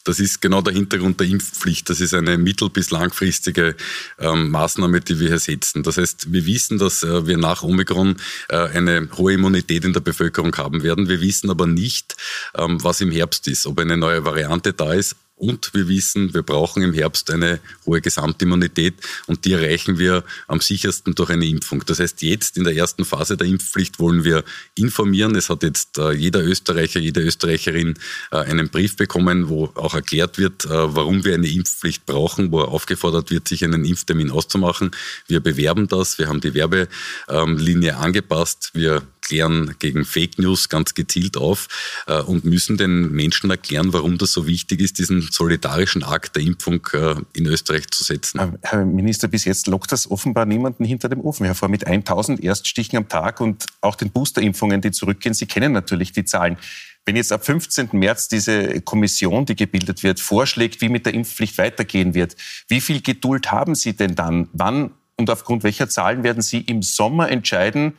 Das 0.03 0.19
ist 0.19 0.41
genau 0.41 0.61
der 0.61 0.73
Hintergrund 0.73 1.19
der 1.19 1.27
Impfpflicht. 1.27 1.89
Das 1.89 2.01
ist 2.01 2.13
eine 2.13 2.37
mittel- 2.37 2.69
bis 2.69 2.91
langfristige 2.91 3.75
ähm, 4.19 4.51
Maßnahme, 4.51 4.99
die 4.99 5.19
wir 5.19 5.29
hier 5.29 5.39
setzen. 5.39 5.81
Das 5.81 5.97
heißt, 5.97 6.33
wir 6.33 6.45
wissen, 6.45 6.77
dass 6.77 7.03
äh, 7.03 7.25
wir 7.25 7.37
nach 7.37 7.63
Omikron 7.63 8.17
äh, 8.49 8.57
eine 8.57 9.07
hohe 9.17 9.33
Immunität 9.33 9.85
in 9.85 9.93
der 9.93 10.01
Bevölkerung 10.01 10.55
haben 10.57 10.83
werden. 10.83 11.07
Wir 11.07 11.21
wissen 11.21 11.49
aber 11.49 11.67
nicht, 11.67 12.17
ähm, 12.55 12.83
was 12.83 12.99
im 12.99 13.11
Herbst 13.11 13.47
ist, 13.47 13.65
ob 13.65 13.79
eine 13.79 13.95
neue 13.95 14.25
Variante 14.25 14.73
da 14.73 14.91
ist, 14.91 15.15
und 15.35 15.73
wir 15.73 15.87
wissen, 15.87 16.33
wir 16.33 16.43
brauchen 16.43 16.83
im 16.83 16.93
Herbst 16.93 17.31
eine 17.31 17.59
hohe 17.85 18.01
Gesamtimmunität 18.01 18.95
und 19.25 19.45
die 19.45 19.53
erreichen 19.53 19.97
wir 19.97 20.23
am 20.47 20.61
sichersten 20.61 21.15
durch 21.15 21.31
eine 21.31 21.45
Impfung. 21.45 21.83
Das 21.85 21.99
heißt, 21.99 22.21
jetzt 22.21 22.55
in 22.55 22.63
der 22.63 22.75
ersten 22.75 23.03
Phase 23.03 23.35
der 23.35 23.47
Impfpflicht 23.47 23.99
wollen 23.99 24.23
wir 24.23 24.43
informieren. 24.75 25.35
Es 25.35 25.49
hat 25.49 25.63
jetzt 25.63 25.97
äh, 25.97 26.11
jeder 26.11 26.43
Österreicher, 26.43 26.99
jede 26.99 27.21
Österreicherin 27.21 27.95
äh, 28.31 28.37
einen 28.37 28.69
Brief 28.69 28.95
bekommen, 28.95 29.49
wo 29.49 29.71
auch 29.75 29.95
erklärt 29.95 30.37
wird, 30.37 30.65
äh, 30.65 30.69
warum 30.69 31.25
wir 31.25 31.33
eine 31.33 31.49
Impfpflicht 31.49 32.05
brauchen, 32.05 32.51
wo 32.51 32.61
er 32.61 32.69
aufgefordert 32.69 33.31
wird, 33.31 33.47
sich 33.47 33.63
einen 33.63 33.85
Impftermin 33.85 34.29
auszumachen. 34.29 34.91
Wir 35.27 35.39
bewerben 35.39 35.87
das. 35.87 36.19
Wir 36.19 36.27
haben 36.27 36.41
die 36.41 36.53
Werbelinie 36.53 37.97
angepasst. 37.97 38.71
Wir 38.73 39.01
klären 39.33 39.75
gegen 39.79 40.05
Fake 40.05 40.37
News 40.37 40.69
ganz 40.69 40.93
gezielt 40.93 41.37
auf 41.37 41.67
äh, 42.07 42.21
und 42.21 42.45
müssen 42.45 42.77
den 42.77 43.11
Menschen 43.11 43.49
erklären, 43.49 43.91
warum 43.91 44.19
das 44.19 44.31
so 44.31 44.45
wichtig 44.45 44.79
ist, 44.79 44.99
diesen 44.99 45.21
solidarischen 45.21 46.03
Akt 46.03 46.35
der 46.35 46.43
Impfung 46.43 46.87
äh, 46.93 47.15
in 47.33 47.47
Österreich 47.47 47.89
zu 47.89 48.03
setzen. 48.03 48.57
Herr 48.61 48.85
Minister, 48.85 49.27
bis 49.27 49.45
jetzt 49.45 49.65
lockt 49.67 49.91
das 49.91 50.09
offenbar 50.09 50.45
niemanden 50.45 50.85
hinter 50.85 51.09
dem 51.09 51.21
Ofen 51.21 51.45
hervor 51.45 51.67
mit 51.67 51.87
1000 51.87 52.43
Erststichen 52.43 52.97
am 52.97 53.09
Tag 53.09 53.41
und 53.41 53.65
auch 53.81 53.95
den 53.95 54.11
Boosterimpfungen, 54.11 54.81
die 54.81 54.91
zurückgehen. 54.91 55.33
Sie 55.33 55.47
kennen 55.47 55.71
natürlich 55.71 56.11
die 56.11 56.25
Zahlen. 56.25 56.57
Wenn 57.05 57.15
jetzt 57.15 57.33
ab 57.33 57.43
15. 57.43 57.89
März 57.93 58.27
diese 58.27 58.81
Kommission, 58.81 59.45
die 59.45 59.55
gebildet 59.55 60.03
wird, 60.03 60.19
vorschlägt, 60.19 60.79
wie 60.79 60.89
mit 60.89 61.05
der 61.05 61.13
Impfpflicht 61.15 61.57
weitergehen 61.57 62.13
wird, 62.13 62.35
wie 62.67 62.79
viel 62.79 63.01
Geduld 63.01 63.51
haben 63.51 63.73
Sie 63.75 63.93
denn 63.93 64.15
dann? 64.15 64.47
Wann 64.53 64.91
und 65.17 65.29
aufgrund 65.29 65.63
welcher 65.63 65.89
Zahlen 65.89 66.23
werden 66.23 66.41
Sie 66.41 66.61
im 66.61 66.81
Sommer 66.81 67.29
entscheiden, 67.29 67.93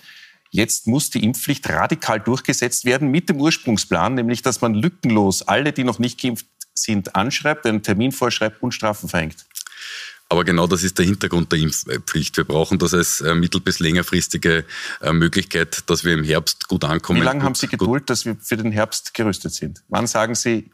Jetzt 0.55 0.87
muss 0.87 1.11
die 1.11 1.25
Impfpflicht 1.25 1.69
radikal 1.69 2.21
durchgesetzt 2.21 2.85
werden 2.85 3.11
mit 3.11 3.29
dem 3.29 3.40
Ursprungsplan, 3.40 4.14
nämlich 4.14 4.40
dass 4.40 4.61
man 4.61 4.73
lückenlos 4.73 5.43
alle, 5.43 5.73
die 5.73 5.83
noch 5.83 5.99
nicht 5.99 6.21
geimpft 6.21 6.47
sind, 6.75 7.17
anschreibt, 7.17 7.67
einen 7.67 7.83
Termin 7.83 8.12
vorschreibt 8.12 8.62
und 8.62 8.71
Strafen 8.71 9.09
verhängt. 9.09 9.47
Aber 10.29 10.45
genau 10.45 10.69
das 10.69 10.85
ist 10.85 10.97
der 10.97 11.07
Hintergrund 11.07 11.51
der 11.51 11.59
Impfpflicht. 11.59 12.37
Wir 12.37 12.45
brauchen 12.45 12.79
das 12.79 12.95
als 12.95 13.21
äh, 13.21 13.35
mittel- 13.35 13.61
bis 13.61 13.81
längerfristige 13.81 14.64
äh, 15.01 15.12
Möglichkeit, 15.12 15.90
dass 15.90 16.05
wir 16.05 16.14
im 16.14 16.23
Herbst 16.23 16.69
gut 16.69 16.85
ankommen. 16.85 17.21
Wie 17.21 17.25
lange 17.25 17.43
haben 17.43 17.57
Sie 17.57 17.67
Geduld, 17.67 18.09
dass 18.09 18.25
wir 18.25 18.37
für 18.37 18.57
den 18.57 18.71
Herbst 18.71 19.12
gerüstet 19.12 19.55
sind? 19.55 19.83
Wann 19.88 20.07
sagen 20.07 20.37
Sie, 20.37 20.71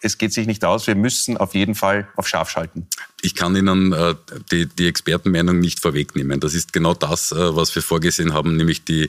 es 0.00 0.18
geht 0.18 0.32
sich 0.32 0.46
nicht 0.46 0.64
aus, 0.64 0.86
wir 0.86 0.94
müssen 0.94 1.36
auf 1.36 1.54
jeden 1.54 1.74
Fall 1.74 2.08
auf 2.16 2.28
scharf 2.28 2.50
schalten? 2.50 2.86
Ich 3.22 3.34
kann 3.34 3.56
Ihnen 3.56 3.92
äh, 3.92 4.14
die, 4.52 4.66
die 4.66 4.86
Expertenmeinung 4.86 5.58
nicht 5.58 5.80
vorwegnehmen. 5.80 6.40
Das 6.40 6.54
ist 6.54 6.72
genau 6.72 6.94
das, 6.94 7.32
äh, 7.32 7.56
was 7.56 7.74
wir 7.74 7.82
vorgesehen 7.82 8.32
haben, 8.32 8.56
nämlich 8.56 8.84
die, 8.84 9.08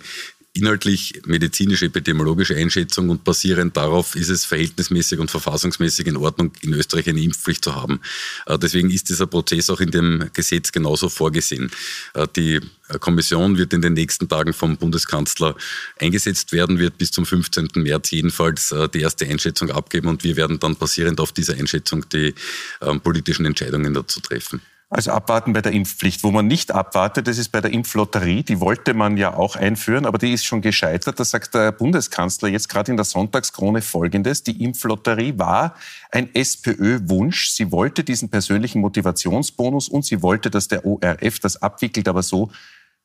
inhaltlich 0.57 1.21
medizinische, 1.25 1.85
epidemiologische 1.85 2.55
Einschätzung 2.55 3.09
und 3.09 3.23
basierend 3.23 3.77
darauf 3.77 4.15
ist 4.15 4.29
es 4.29 4.45
verhältnismäßig 4.45 5.19
und 5.19 5.31
verfassungsmäßig 5.31 6.07
in 6.07 6.17
Ordnung, 6.17 6.51
in 6.61 6.73
Österreich 6.73 7.07
eine 7.07 7.21
Impfpflicht 7.21 7.63
zu 7.63 7.75
haben. 7.75 8.01
Äh, 8.45 8.57
deswegen 8.57 8.89
ist 8.89 9.09
dieser 9.09 9.27
Prozess 9.27 9.69
auch 9.69 9.79
in 9.79 9.91
dem 9.91 10.29
Gesetz 10.33 10.71
genauso 10.71 11.09
vorgesehen. 11.09 11.71
Äh, 12.13 12.27
die 12.35 12.59
Kommission 12.99 13.57
wird 13.57 13.73
in 13.73 13.81
den 13.81 13.93
nächsten 13.93 14.29
Tagen 14.29 14.53
vom 14.53 14.77
Bundeskanzler 14.77 15.55
eingesetzt 15.99 16.51
werden, 16.53 16.79
wird 16.79 16.97
bis 16.97 17.11
zum 17.11 17.25
15. 17.25 17.69
März 17.75 18.11
jedenfalls 18.11 18.71
äh, 18.71 18.87
die 18.89 19.01
erste 19.01 19.25
Einschätzung 19.25 19.71
abgeben 19.71 20.07
und 20.07 20.23
wir 20.23 20.35
werden 20.35 20.59
dann 20.59 20.75
basierend 20.75 21.19
auf 21.19 21.31
dieser 21.31 21.55
Einschätzung 21.55 22.07
die 22.09 22.33
ähm, 22.81 23.01
politischen 23.01 23.45
Entscheidungen 23.45 23.93
dazu 23.93 24.19
treffen. 24.21 24.61
Also 24.89 25.11
abwarten 25.11 25.51
bei 25.51 25.61
der 25.61 25.73
Impfpflicht. 25.73 26.23
Wo 26.23 26.31
man 26.31 26.47
nicht 26.47 26.71
abwartet, 26.71 27.27
das 27.27 27.37
ist 27.37 27.49
bei 27.49 27.59
der 27.59 27.73
Impflotterie. 27.73 28.43
Die 28.43 28.61
wollte 28.61 28.93
man 28.93 29.17
ja 29.17 29.33
auch 29.33 29.57
einführen, 29.57 30.05
aber 30.05 30.17
die 30.17 30.31
ist 30.31 30.45
schon 30.45 30.61
gescheitert. 30.61 31.19
Da 31.19 31.25
sagt 31.25 31.53
der 31.55 31.73
Bundeskanzler 31.73 32.47
jetzt 32.47 32.69
gerade 32.69 32.91
in 32.91 32.97
der 32.97 33.03
Sonntagskrone 33.03 33.81
Folgendes. 33.81 34.43
Die 34.43 34.63
Impflotterie 34.63 35.37
war 35.37 35.75
ein 36.09 36.33
SPÖ-Wunsch. 36.33 37.49
Sie 37.49 37.71
wollte 37.73 38.05
diesen 38.05 38.29
persönlichen 38.29 38.79
Motivationsbonus 38.79 39.89
und 39.89 40.05
sie 40.05 40.21
wollte, 40.21 40.49
dass 40.49 40.69
der 40.69 40.85
ORF 40.85 41.39
das 41.39 41.61
abwickelt, 41.61 42.07
aber 42.07 42.23
so 42.23 42.49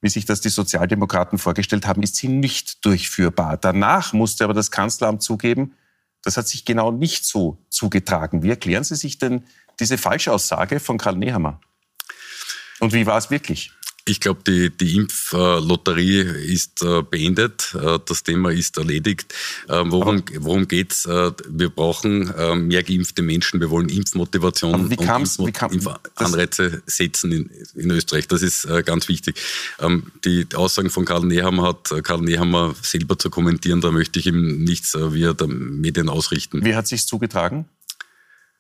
wie 0.03 0.09
sich 0.09 0.25
das 0.25 0.41
die 0.41 0.49
Sozialdemokraten 0.49 1.39
vorgestellt 1.39 1.87
haben, 1.87 2.03
ist 2.03 2.17
sie 2.17 2.29
nicht 2.29 2.85
durchführbar. 2.85 3.57
Danach 3.57 4.13
musste 4.13 4.45
aber 4.45 4.53
das 4.53 4.73
Kanzleramt 4.73 5.23
zugeben, 5.23 5.75
das 6.25 6.37
hat 6.37 6.49
sich 6.49 6.65
genau 6.65 6.91
nicht 6.91 7.25
so 7.25 7.59
zugetragen. 7.69 8.43
Wie 8.43 8.51
erklären 8.51 8.85
Sie 8.85 8.97
sich 8.97 9.19
denn 9.19 9.45
diese 9.81 9.99
Falschaussage 9.99 10.81
von 10.81 10.99
Karl 10.99 11.17
Nehammer? 11.17 11.61
Und 12.83 12.93
wie 12.93 13.07
war 13.07 13.17
es 13.17 13.31
wirklich? 13.31 13.71
Ich 14.05 14.19
glaube, 14.19 14.41
die, 14.45 14.71
die 14.71 14.97
Impflotterie 14.97 16.23
ist 16.23 16.83
äh, 16.83 17.03
beendet. 17.03 17.73
Äh, 17.81 18.01
das 18.05 18.25
Thema 18.25 18.51
ist 18.51 18.77
erledigt. 18.77 19.33
Äh, 19.69 19.85
worum 19.87 20.25
worum 20.41 20.67
geht's? 20.67 21.07
Wir 21.07 21.69
brauchen 21.71 22.67
mehr 22.67 22.83
geimpfte 22.83 23.23
Menschen. 23.23 23.61
Wir 23.61 23.71
wollen 23.71 23.89
Impfmotivation 23.89 24.75
und 24.75 24.93
Impfmo 24.93 25.47
wie 25.47 25.53
kam, 25.53 25.71
Impfanreize 25.71 26.83
setzen 26.87 27.31
in, 27.31 27.51
in, 27.77 27.91
Österreich. 27.93 28.27
Das 28.27 28.43
ist 28.43 28.67
ganz 28.85 29.07
wichtig. 29.07 29.41
Ähm, 29.79 30.11
die 30.25 30.49
Aussagen 30.57 30.91
von 30.91 31.05
Karl 31.05 31.25
Nehammer 31.25 31.69
hat 31.69 31.95
Karl 32.03 32.23
Nehammer 32.23 32.75
selber 32.83 33.17
zu 33.17 33.31
kommentieren. 33.31 33.81
Da 33.81 33.93
möchte 33.93 34.19
ich 34.19 34.27
ihm 34.27 34.65
nichts 34.65 34.95
via 34.95 35.35
der 35.35 35.47
Medien 35.47 36.09
ausrichten. 36.09 36.65
Wie 36.65 36.75
hat 36.75 36.89
sich 36.89 37.07
zugetragen? 37.07 37.67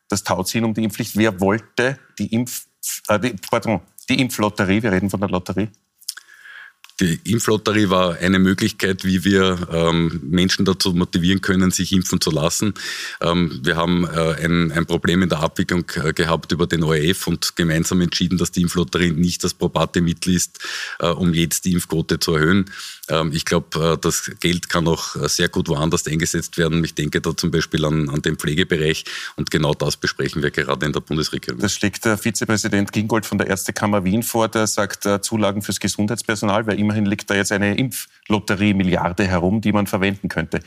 Das 0.08 0.22
Tauziehen 0.22 0.64
um 0.64 0.74
die 0.74 0.85
Impfpflicht. 0.85 1.16
Wer 1.16 1.40
wollte 1.40 1.98
die 2.20 2.26
Impf, 2.26 2.66
äh, 3.08 3.18
die, 3.18 3.35
pardon, 3.50 3.80
die 4.08 4.20
Impflotterie, 4.20 4.82
wir 4.82 4.92
reden 4.92 5.10
von 5.10 5.20
der 5.20 5.28
Lotterie? 5.28 5.68
Die 7.00 7.18
Impflotterie 7.24 7.90
war 7.90 8.16
eine 8.18 8.38
Möglichkeit, 8.38 9.04
wie 9.04 9.24
wir 9.24 9.66
ähm, 9.72 10.20
Menschen 10.22 10.64
dazu 10.64 10.92
motivieren 10.92 11.40
können, 11.40 11.70
sich 11.70 11.92
impfen 11.92 12.20
zu 12.20 12.30
lassen. 12.30 12.74
Ähm, 13.20 13.60
wir 13.64 13.76
haben 13.76 14.04
äh, 14.04 14.44
ein, 14.44 14.70
ein, 14.70 14.86
Problem 14.86 15.22
in 15.22 15.28
der 15.28 15.40
Abwicklung 15.40 15.84
äh, 15.96 16.12
gehabt 16.12 16.52
über 16.52 16.66
den 16.66 16.84
ORF 16.84 17.26
und 17.26 17.56
gemeinsam 17.56 18.02
entschieden, 18.02 18.38
dass 18.38 18.52
die 18.52 18.62
Impflotterie 18.62 19.10
nicht 19.10 19.42
das 19.42 19.54
probate 19.54 20.00
Mittel 20.00 20.34
ist, 20.34 20.60
äh, 21.00 21.08
um 21.08 21.32
jetzt 21.34 21.64
die 21.64 21.72
Impfquote 21.72 22.20
zu 22.20 22.34
erhöhen. 22.34 22.70
Ähm, 23.12 23.31
ich 23.33 23.44
glaube, 23.44 23.94
äh, 23.94 23.98
das 23.98 24.31
Geld 24.40 24.68
kann 24.68 24.88
auch 24.88 25.16
äh, 25.16 25.29
sehr 25.29 25.48
gut 25.48 25.68
woanders 25.68 26.07
eingesetzt 26.07 26.57
werden. 26.57 26.83
Ich 26.83 26.94
denke 26.94 27.20
da 27.20 27.37
zum 27.37 27.51
Beispiel 27.51 27.85
an, 27.85 28.09
an 28.09 28.22
den 28.22 28.37
Pflegebereich 28.37 29.05
und 29.37 29.51
genau 29.51 29.75
das 29.75 29.96
besprechen 29.96 30.42
wir 30.42 30.51
gerade 30.51 30.87
in 30.87 30.92
der 30.92 31.01
Bundesregierung. 31.01 31.61
Das 31.61 31.75
schlägt 31.75 32.05
der 32.05 32.16
Vizepräsident 32.16 32.92
Gingold 32.92 33.27
von 33.27 33.38
der 33.38 33.48
Ärztekammer 33.48 34.05
Wien 34.05 34.22
vor, 34.22 34.48
der 34.48 34.66
sagt, 34.66 35.05
äh, 35.05 35.20
Zulagen 35.20 35.62
fürs 35.62 35.79
Gesundheitspersonal, 35.79 36.66
weil 36.66 36.79
immerhin 36.79 37.05
liegt 37.05 37.29
da 37.29 37.35
jetzt 37.35 37.53
eine 37.53 37.77
Impflotterie 37.77 38.75
Milliarde 38.75 39.27
herum, 39.27 39.61
die 39.61 39.72
man 39.72 39.87
verwenden 39.87 40.29
könnte. 40.29 40.61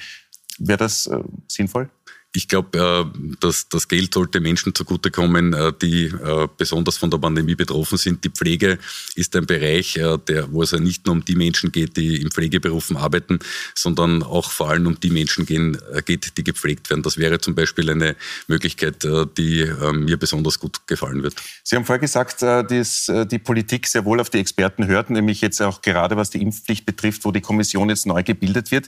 Wäre 0.59 0.77
das 0.77 1.07
äh, 1.07 1.19
sinnvoll? 1.47 1.89
Ich 2.35 2.47
glaube, 2.47 2.77
äh, 2.77 3.35
dass 3.39 3.69
das 3.69 3.87
Geld 3.87 4.13
sollte 4.13 4.39
Menschen 4.39 4.75
zugutekommen, 4.75 5.53
äh, 5.53 5.71
die 5.81 6.05
äh, 6.05 6.47
besonders 6.57 6.97
von 6.97 7.09
der 7.09 7.17
Pandemie 7.17 7.55
betroffen 7.55 7.97
sind. 7.97 8.23
Die 8.23 8.29
Pflege 8.29 8.77
ist 9.15 9.35
ein 9.35 9.45
Bereich, 9.45 9.93
der, 9.93 10.51
wo 10.51 10.63
es 10.63 10.71
ja 10.71 10.79
nicht 10.79 11.05
nur 11.05 11.13
um 11.15 11.23
die 11.23 11.35
Menschen 11.35 11.71
geht, 11.71 11.97
die 11.97 12.21
in 12.21 12.31
Pflegeberufen 12.31 12.97
arbeiten, 12.97 13.39
sondern 13.73 14.23
auch 14.23 14.51
vor 14.51 14.69
allem 14.69 14.87
um 14.87 14.99
die 14.99 15.09
Menschen 15.09 15.45
gehen, 15.45 15.77
geht, 16.05 16.37
die 16.37 16.43
gepflegt 16.43 16.89
werden. 16.89 17.03
Das 17.03 17.17
wäre 17.17 17.39
zum 17.39 17.55
Beispiel 17.55 17.89
eine 17.89 18.15
Möglichkeit, 18.47 19.03
die 19.37 19.71
mir 19.93 20.17
besonders 20.17 20.59
gut 20.59 20.87
gefallen 20.87 21.23
wird. 21.23 21.35
Sie 21.63 21.75
haben 21.75 21.85
vorher 21.85 21.99
gesagt, 21.99 22.41
dass 22.41 23.11
die 23.31 23.39
Politik 23.39 23.87
sehr 23.87 24.05
wohl 24.05 24.19
auf 24.19 24.29
die 24.29 24.39
Experten 24.39 24.87
hört, 24.87 25.09
nämlich 25.09 25.41
jetzt 25.41 25.61
auch 25.61 25.81
gerade 25.81 26.17
was 26.17 26.29
die 26.29 26.41
Impfpflicht 26.41 26.85
betrifft, 26.85 27.25
wo 27.25 27.31
die 27.31 27.41
Kommission 27.41 27.89
jetzt 27.89 28.05
neu 28.05 28.23
gebildet 28.23 28.71
wird. 28.71 28.87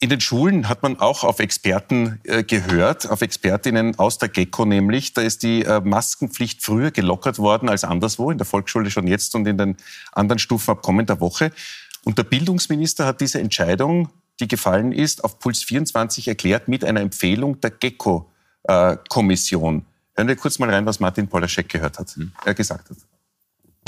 In 0.00 0.10
den 0.10 0.20
Schulen 0.20 0.68
hat 0.68 0.84
man 0.84 1.00
auch 1.00 1.24
auf 1.24 1.40
Experten 1.40 2.20
äh, 2.22 2.44
gehört, 2.44 3.10
auf 3.10 3.20
Expertinnen 3.20 3.98
aus 3.98 4.18
der 4.18 4.28
GECO 4.28 4.64
nämlich. 4.64 5.12
Da 5.12 5.22
ist 5.22 5.42
die 5.42 5.64
äh, 5.64 5.80
Maskenpflicht 5.80 6.62
früher 6.62 6.92
gelockert 6.92 7.40
worden 7.40 7.68
als 7.68 7.82
anderswo, 7.82 8.30
in 8.30 8.38
der 8.38 8.46
Volksschule 8.46 8.92
schon 8.92 9.08
jetzt 9.08 9.34
und 9.34 9.44
in 9.48 9.58
den 9.58 9.76
anderen 10.12 10.38
Stufen 10.38 10.70
ab 10.70 10.82
kommender 10.82 11.18
Woche. 11.18 11.50
Und 12.04 12.16
der 12.16 12.22
Bildungsminister 12.22 13.06
hat 13.06 13.20
diese 13.20 13.40
Entscheidung, 13.40 14.10
die 14.38 14.46
gefallen 14.46 14.92
ist, 14.92 15.24
auf 15.24 15.40
Puls 15.40 15.64
24 15.64 16.28
erklärt 16.28 16.68
mit 16.68 16.84
einer 16.84 17.00
Empfehlung 17.00 17.60
der 17.60 17.72
GECO-Kommission. 17.72 19.78
Äh, 19.78 19.82
Hören 20.16 20.28
wir 20.28 20.36
kurz 20.36 20.60
mal 20.60 20.70
rein, 20.70 20.86
was 20.86 21.00
Martin 21.00 21.26
Polaschek 21.26 21.68
gehört 21.68 21.98
hat, 21.98 22.14
er 22.44 22.54
gesagt 22.54 22.90
hat 22.90 22.98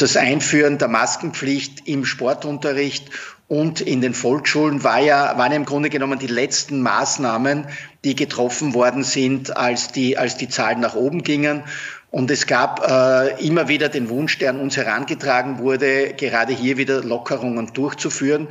das 0.01 0.17
Einführen 0.17 0.79
der 0.79 0.89
Maskenpflicht 0.89 1.87
im 1.87 2.05
Sportunterricht 2.05 3.11
und 3.51 3.81
in 3.81 4.01
den 4.01 4.15
Volksschulen 4.15 4.85
war 4.85 5.01
ja, 5.01 5.37
waren 5.37 5.51
ja 5.51 5.57
im 5.57 5.65
Grunde 5.65 5.91
genommen 5.91 6.21
die 6.21 6.29
letzten 6.29 6.83
Maßnahmen, 6.83 7.67
die 8.05 8.15
getroffen 8.15 8.75
worden 8.75 9.03
sind, 9.03 9.57
als 9.57 9.91
die, 9.91 10.17
als 10.17 10.37
die 10.37 10.49
Zahlen 10.49 10.79
nach 10.79 10.95
oben 10.95 11.25
gingen. 11.25 11.65
Und 12.13 12.31
es 12.31 12.47
gab 12.47 12.89
äh, 12.89 13.45
immer 13.45 13.67
wieder 13.67 13.89
den 13.89 14.09
Wunsch, 14.09 14.39
der 14.39 14.51
an 14.51 14.61
uns 14.61 14.77
herangetragen 14.77 15.59
wurde, 15.59 16.15
gerade 16.15 16.53
hier 16.53 16.77
wieder 16.77 17.03
Lockerungen 17.03 17.73
durchzuführen. 17.73 18.47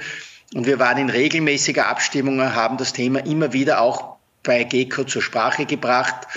Und 0.53 0.65
wir 0.65 0.79
waren 0.79 0.97
in 0.97 1.09
regelmäßiger 1.09 1.87
Abstimmung, 1.87 2.41
haben 2.41 2.75
das 2.75 2.91
Thema 2.91 3.25
immer 3.25 3.53
wieder 3.53 3.79
auch 3.79 4.17
bei 4.43 4.65
GECO 4.65 5.05
zur 5.05 5.21
Sprache 5.21 5.65
gebracht. 5.65 6.27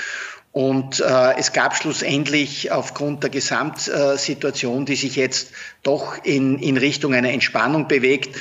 Und 0.53 1.01
äh, 1.01 1.35
es 1.39 1.53
gab 1.53 1.75
schlussendlich 1.75 2.71
aufgrund 2.71 3.23
der 3.23 3.31
Gesamtsituation, 3.31 4.85
die 4.85 4.97
sich 4.97 5.17
jetzt 5.17 5.51
doch 5.83 6.23
in, 6.25 6.59
in 6.59 6.77
Richtung 6.77 7.15
einer 7.15 7.31
Entspannung 7.31 7.89
bewegt, 7.89 8.39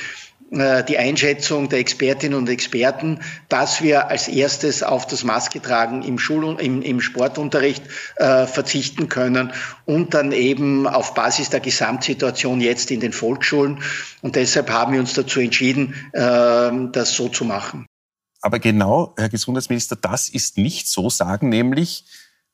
äh, 0.52 0.84
die 0.84 0.98
Einschätzung 0.98 1.70
der 1.70 1.78
Expertinnen 1.78 2.36
und 2.36 2.50
Experten, 2.50 3.20
dass 3.48 3.82
wir 3.82 4.08
als 4.08 4.28
erstes 4.28 4.82
auf 4.82 5.06
das 5.06 5.24
Masketragen 5.24 6.02
im, 6.02 6.18
Schul 6.18 6.60
im, 6.60 6.82
im 6.82 7.00
Sportunterricht 7.00 7.82
äh, 8.16 8.46
verzichten 8.46 9.08
können 9.08 9.52
und 9.86 10.12
dann 10.12 10.32
eben 10.32 10.86
auf 10.86 11.14
Basis 11.14 11.48
der 11.48 11.60
Gesamtsituation 11.60 12.60
jetzt 12.60 12.90
in 12.90 13.00
den 13.00 13.14
Volksschulen. 13.14 13.82
Und 14.20 14.36
deshalb 14.36 14.68
haben 14.68 14.92
wir 14.92 15.00
uns 15.00 15.14
dazu 15.14 15.40
entschieden, 15.40 15.94
äh, 16.12 16.20
das 16.92 17.14
so 17.14 17.30
zu 17.30 17.46
machen. 17.46 17.86
Aber 18.42 18.58
genau, 18.58 19.14
Herr 19.16 19.28
Gesundheitsminister, 19.28 19.96
das 19.96 20.28
ist 20.28 20.58
nicht 20.58 20.88
so, 20.88 21.08
sagen 21.08 21.48
nämlich 21.48 22.04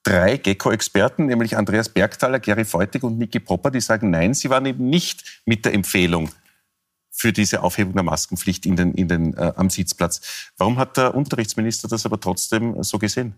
drei 0.04 0.36
Gecko-Experten, 0.36 1.26
nämlich 1.26 1.56
Andreas 1.56 1.88
Bergthaler, 1.88 2.38
Gary 2.40 2.64
Feutig 2.64 3.02
und 3.02 3.18
Niki 3.18 3.40
Popper, 3.40 3.70
die 3.70 3.80
sagen, 3.80 4.10
nein, 4.10 4.34
sie 4.34 4.50
waren 4.50 4.66
eben 4.66 4.88
nicht 4.88 5.42
mit 5.44 5.64
der 5.64 5.74
Empfehlung 5.74 6.30
für 7.10 7.32
diese 7.32 7.62
Aufhebung 7.62 7.94
der 7.94 8.04
Maskenpflicht 8.04 8.64
in 8.64 8.76
den, 8.76 8.94
in 8.94 9.08
den, 9.08 9.34
äh, 9.34 9.52
am 9.56 9.70
Sitzplatz. 9.70 10.50
Warum 10.56 10.78
hat 10.78 10.96
der 10.96 11.14
Unterrichtsminister 11.14 11.88
das 11.88 12.06
aber 12.06 12.20
trotzdem 12.20 12.80
so 12.82 12.98
gesehen? 12.98 13.34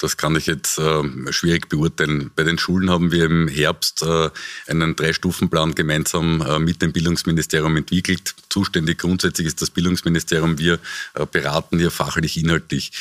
Das 0.00 0.16
kann 0.16 0.34
ich 0.34 0.46
jetzt 0.46 0.78
äh, 0.78 1.02
schwierig 1.30 1.68
beurteilen. 1.68 2.30
Bei 2.34 2.42
den 2.42 2.58
Schulen 2.58 2.88
haben 2.88 3.12
wir 3.12 3.26
im 3.26 3.48
Herbst 3.48 4.02
äh, 4.02 4.30
einen 4.66 4.96
Drei-Stufen-Plan 4.96 5.74
gemeinsam 5.74 6.40
äh, 6.40 6.58
mit 6.58 6.80
dem 6.80 6.92
Bildungsministerium 6.92 7.76
entwickelt. 7.76 8.34
Zuständig 8.48 8.98
grundsätzlich 8.98 9.46
ist 9.46 9.60
das 9.60 9.68
Bildungsministerium. 9.68 10.58
Wir 10.58 10.78
äh, 11.12 11.26
beraten 11.30 11.78
hier 11.78 11.90
fachlich, 11.90 12.38
inhaltlich 12.38 12.92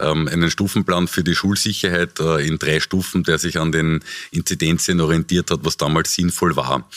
ähm, 0.00 0.26
einen 0.26 0.50
Stufenplan 0.50 1.06
für 1.06 1.22
die 1.22 1.36
Schulsicherheit 1.36 2.18
äh, 2.18 2.44
in 2.44 2.58
drei 2.58 2.80
Stufen, 2.80 3.22
der 3.22 3.38
sich 3.38 3.60
an 3.60 3.70
den 3.70 4.00
Inzidenzien 4.32 5.00
orientiert 5.00 5.52
hat, 5.52 5.60
was 5.62 5.76
damals 5.76 6.12
sinnvoll 6.12 6.56
war. 6.56 6.88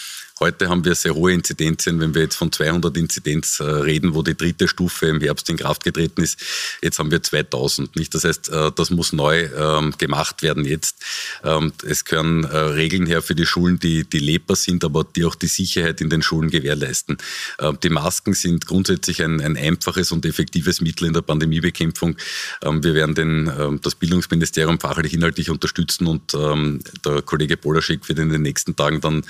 Heute 0.42 0.70
haben 0.70 0.84
wir 0.84 0.96
sehr 0.96 1.14
hohe 1.14 1.34
Inzidenzien, 1.34 2.00
wenn 2.00 2.16
wir 2.16 2.24
jetzt 2.24 2.36
von 2.36 2.52
200 2.52 2.98
Inzidenz 2.98 3.60
äh, 3.60 3.64
reden, 3.64 4.16
wo 4.16 4.24
die 4.24 4.36
dritte 4.36 4.68
Stufe 4.68 5.06
im 5.06 5.22
Herbst 5.22 5.48
in 5.52 5.58
Kraft 5.58 5.84
getreten 5.84 6.24
ist. 6.24 6.42
Jetzt 6.82 6.98
haben 6.98 7.12
wir 7.12 7.22
2000. 7.22 7.96
Nicht? 7.96 8.16
Das 8.16 8.24
heißt, 8.24 8.50
äh, 8.50 8.72
das 8.76 8.90
muss 8.90 9.14
neu 9.14 9.50
ähm, 9.56 9.94
gemacht 10.00 10.42
werden 10.42 10.66
jetzt. 10.66 10.96
Ähm, 11.44 11.74
es 11.86 12.06
gehören 12.06 12.44
äh, 12.46 12.58
Regeln 12.58 13.06
her 13.06 13.22
für 13.22 13.36
die 13.36 13.46
Schulen, 13.46 13.78
die, 13.78 14.04
die 14.04 14.18
lebbar 14.18 14.56
sind, 14.56 14.84
aber 14.84 15.04
die 15.04 15.26
auch 15.26 15.36
die 15.36 15.46
Sicherheit 15.46 16.02
in 16.02 16.10
den 16.10 16.24
Schulen 16.24 16.50
gewährleisten. 16.50 17.20
Ähm, 17.60 17.78
die 17.84 17.90
Masken 17.90 18.34
sind 18.34 18.66
grundsätzlich 18.66 19.22
ein, 19.22 19.42
ein 19.42 19.56
einfaches 19.56 20.12
und 20.12 20.26
effektives 20.26 20.82
Mittel 20.82 21.06
in 21.06 21.14
der 21.14 21.22
Pandemiebekämpfung. 21.22 22.16
Wir 22.64 22.96
werden 22.96 23.14
den, 23.14 23.80
das 23.82 23.96
Bildungsministerium 23.96 24.80
fachlich 24.80 25.14
inhaltlich 25.14 25.50
unterstützen 25.50 26.08
und 26.08 26.34
der 26.34 27.22
Kollege 27.24 27.58
Polaschek 27.58 28.08
wird 28.08 28.20
in 28.20 28.30
den 28.30 28.42
nächsten 28.42 28.76
Tagen 28.76 29.02
dann 29.02 29.24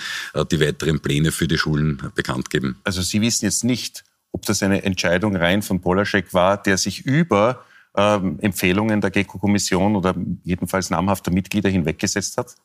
die 0.52 0.60
weiteren 0.60 1.01
Pläne 1.02 1.32
für 1.32 1.48
die 1.48 1.58
Schulen 1.58 2.12
bekannt 2.16 2.50
geben. 2.50 2.78
Also 2.84 3.02
Sie 3.02 3.22
wissen 3.22 3.46
jetzt 3.46 3.64
nicht, 3.64 4.04
ob 4.32 4.46
das 4.46 4.64
eine 4.64 4.84
Entscheidung 4.84 5.36
rein 5.36 5.62
von 5.62 5.82
Polaschek 5.82 6.34
war, 6.34 6.62
der 6.62 6.78
sich 6.78 7.06
über 7.06 7.64
ähm, 7.96 8.40
Empfehlungen 8.40 9.02
der 9.02 9.12
GECO-Kommission 9.12 9.96
oder 9.96 10.16
jedenfalls 10.44 10.90
namhafter 10.90 11.32
Mitglieder 11.32 11.70
hinweggesetzt 11.70 12.38
hat? 12.38 12.56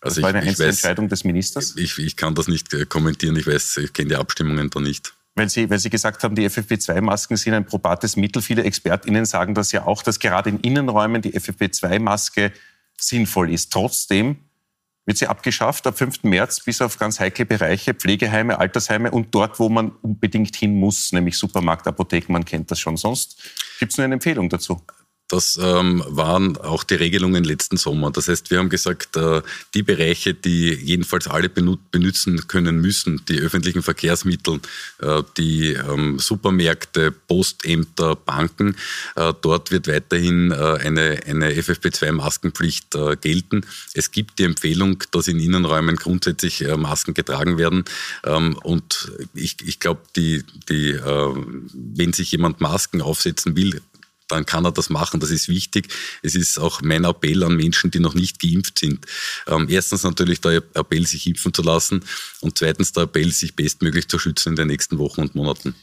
Also 0.00 0.20
das 0.20 0.22
war 0.22 0.34
eine 0.34 0.50
ich, 0.50 0.58
ich 0.58 0.66
Entscheidung 0.66 1.08
des 1.08 1.24
Ministers? 1.24 1.76
Ich, 1.76 1.98
ich 1.98 2.16
kann 2.16 2.34
das 2.34 2.48
nicht 2.48 2.72
äh, 2.74 2.84
kommentieren. 2.84 3.36
Ich 3.36 3.46
weiß, 3.46 3.78
ich 3.78 3.92
kenne 3.92 4.10
die 4.10 4.16
Abstimmungen 4.16 4.68
da 4.70 4.80
nicht. 4.80 5.14
Weil 5.36 5.48
Sie, 5.48 5.68
weil 5.68 5.78
Sie 5.78 5.90
gesagt 5.90 6.22
haben, 6.22 6.36
die 6.36 6.48
FFP2-Masken 6.48 7.36
sind 7.36 7.54
ein 7.54 7.66
probates 7.66 8.16
Mittel. 8.16 8.42
Viele 8.42 8.62
ExpertInnen 8.62 9.24
sagen 9.24 9.54
das 9.54 9.72
ja 9.72 9.84
auch, 9.84 10.02
dass 10.02 10.20
gerade 10.20 10.50
in 10.50 10.60
Innenräumen 10.60 11.22
die 11.22 11.32
FFP2-Maske 11.32 12.52
sinnvoll 12.98 13.52
ist. 13.52 13.72
Trotzdem 13.72 14.36
wird 15.06 15.18
sie 15.18 15.26
abgeschafft 15.26 15.86
ab 15.86 15.98
5. 15.98 16.24
März 16.24 16.60
bis 16.64 16.80
auf 16.80 16.98
ganz 16.98 17.20
heikle 17.20 17.44
Bereiche, 17.44 17.94
Pflegeheime, 17.94 18.58
Altersheime 18.58 19.10
und 19.10 19.34
dort, 19.34 19.58
wo 19.58 19.68
man 19.68 19.92
unbedingt 20.02 20.56
hin 20.56 20.78
muss, 20.78 21.12
nämlich 21.12 21.36
Supermarkt, 21.36 21.86
Apotheken, 21.86 22.32
man 22.32 22.44
kennt 22.44 22.70
das 22.70 22.80
schon. 22.80 22.96
Sonst 22.96 23.42
gibt 23.78 23.92
es 23.92 23.98
nur 23.98 24.04
eine 24.04 24.14
Empfehlung 24.14 24.48
dazu. 24.48 24.80
Das 25.28 25.58
ähm, 25.60 26.04
waren 26.06 26.58
auch 26.58 26.84
die 26.84 26.96
Regelungen 26.96 27.44
letzten 27.44 27.78
Sommer. 27.78 28.10
Das 28.10 28.28
heißt, 28.28 28.50
wir 28.50 28.58
haben 28.58 28.68
gesagt, 28.68 29.16
äh, 29.16 29.40
die 29.72 29.82
Bereiche, 29.82 30.34
die 30.34 30.74
jedenfalls 30.74 31.28
alle 31.28 31.48
benutzen 31.48 32.46
können 32.46 32.80
müssen, 32.82 33.22
die 33.26 33.40
öffentlichen 33.40 33.82
Verkehrsmittel, 33.82 34.60
äh, 35.00 35.22
die 35.38 35.72
ähm, 35.72 36.18
Supermärkte, 36.18 37.10
Postämter, 37.10 38.16
Banken, 38.16 38.76
äh, 39.16 39.32
dort 39.40 39.70
wird 39.70 39.88
weiterhin 39.88 40.50
äh, 40.50 40.54
eine, 40.54 41.20
eine 41.26 41.52
FFP2-Maskenpflicht 41.52 42.94
äh, 42.94 43.16
gelten. 43.16 43.64
Es 43.94 44.10
gibt 44.10 44.38
die 44.38 44.44
Empfehlung, 44.44 45.02
dass 45.10 45.26
in 45.26 45.40
Innenräumen 45.40 45.96
grundsätzlich 45.96 46.62
äh, 46.62 46.76
Masken 46.76 47.14
getragen 47.14 47.56
werden. 47.56 47.86
Ähm, 48.24 48.58
und 48.62 49.10
ich, 49.32 49.56
ich 49.64 49.80
glaube, 49.80 50.02
die, 50.16 50.44
die, 50.68 50.94
wenn 50.94 52.12
sich 52.12 52.32
jemand 52.32 52.60
Masken 52.60 53.00
aufsetzen 53.00 53.56
will, 53.56 53.80
dann 54.34 54.46
kann 54.46 54.64
er 54.64 54.72
das 54.72 54.90
machen. 54.90 55.20
Das 55.20 55.30
ist 55.30 55.48
wichtig. 55.48 55.88
Es 56.22 56.34
ist 56.34 56.58
auch 56.58 56.82
mein 56.82 57.04
Appell 57.04 57.42
an 57.44 57.56
Menschen, 57.56 57.90
die 57.90 58.00
noch 58.00 58.14
nicht 58.14 58.40
geimpft 58.40 58.78
sind. 58.78 59.06
Ähm, 59.46 59.68
erstens 59.70 60.02
natürlich 60.02 60.40
der 60.40 60.62
Appell, 60.74 61.06
sich 61.06 61.26
impfen 61.26 61.54
zu 61.54 61.62
lassen 61.62 62.04
und 62.40 62.58
zweitens 62.58 62.92
der 62.92 63.04
Appell, 63.04 63.30
sich 63.32 63.54
bestmöglich 63.56 64.08
zu 64.08 64.18
schützen 64.18 64.50
in 64.50 64.56
den 64.56 64.68
nächsten 64.68 64.98
Wochen 64.98 65.22
und 65.22 65.34
Monaten. 65.34 65.74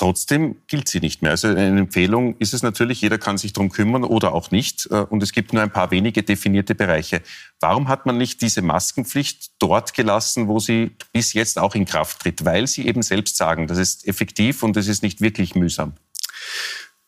Trotzdem 0.00 0.56
gilt 0.66 0.88
sie 0.88 1.00
nicht 1.00 1.20
mehr. 1.20 1.32
Also 1.32 1.48
eine 1.48 1.78
Empfehlung 1.78 2.34
ist 2.38 2.54
es 2.54 2.62
natürlich, 2.62 3.02
jeder 3.02 3.18
kann 3.18 3.36
sich 3.36 3.52
darum 3.52 3.68
kümmern 3.68 4.02
oder 4.02 4.32
auch 4.32 4.50
nicht. 4.50 4.88
Äh, 4.90 5.00
und 5.00 5.22
es 5.22 5.32
gibt 5.32 5.52
nur 5.52 5.62
ein 5.62 5.70
paar 5.70 5.90
wenige 5.90 6.22
definierte 6.22 6.74
Bereiche. 6.74 7.20
Warum 7.60 7.88
hat 7.88 8.06
man 8.06 8.16
nicht 8.16 8.40
diese 8.40 8.62
Maskenpflicht 8.62 9.50
dort 9.58 9.92
gelassen, 9.92 10.48
wo 10.48 10.58
sie 10.58 10.92
bis 11.12 11.34
jetzt 11.34 11.58
auch 11.58 11.74
in 11.74 11.84
Kraft 11.84 12.22
tritt? 12.22 12.46
Weil 12.46 12.66
Sie 12.66 12.86
eben 12.86 13.02
selbst 13.02 13.36
sagen, 13.36 13.66
das 13.66 13.76
ist 13.76 14.08
effektiv 14.08 14.62
und 14.62 14.74
das 14.74 14.88
ist 14.88 15.02
nicht 15.02 15.20
wirklich 15.20 15.54
mühsam. 15.54 15.92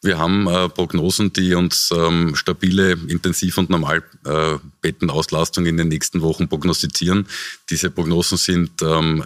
Wir 0.03 0.19
haben 0.19 0.49
äh, 0.49 0.69
Prognosen, 0.69 1.33
die 1.33 1.55
uns 1.55 1.91
ähm, 1.97 2.35
stabile 2.35 2.93
Intensiv- 3.07 3.57
und 3.57 3.71
Normalbettenauslastung 3.71 5.65
äh, 5.65 5.69
in 5.69 5.77
den 5.77 5.87
nächsten 5.89 6.23
Wochen 6.23 6.49
prognostizieren. 6.49 7.29
Diese 7.71 7.89
Prognosen 7.89 8.37
sind 8.37 8.83
ähm, 8.83 9.25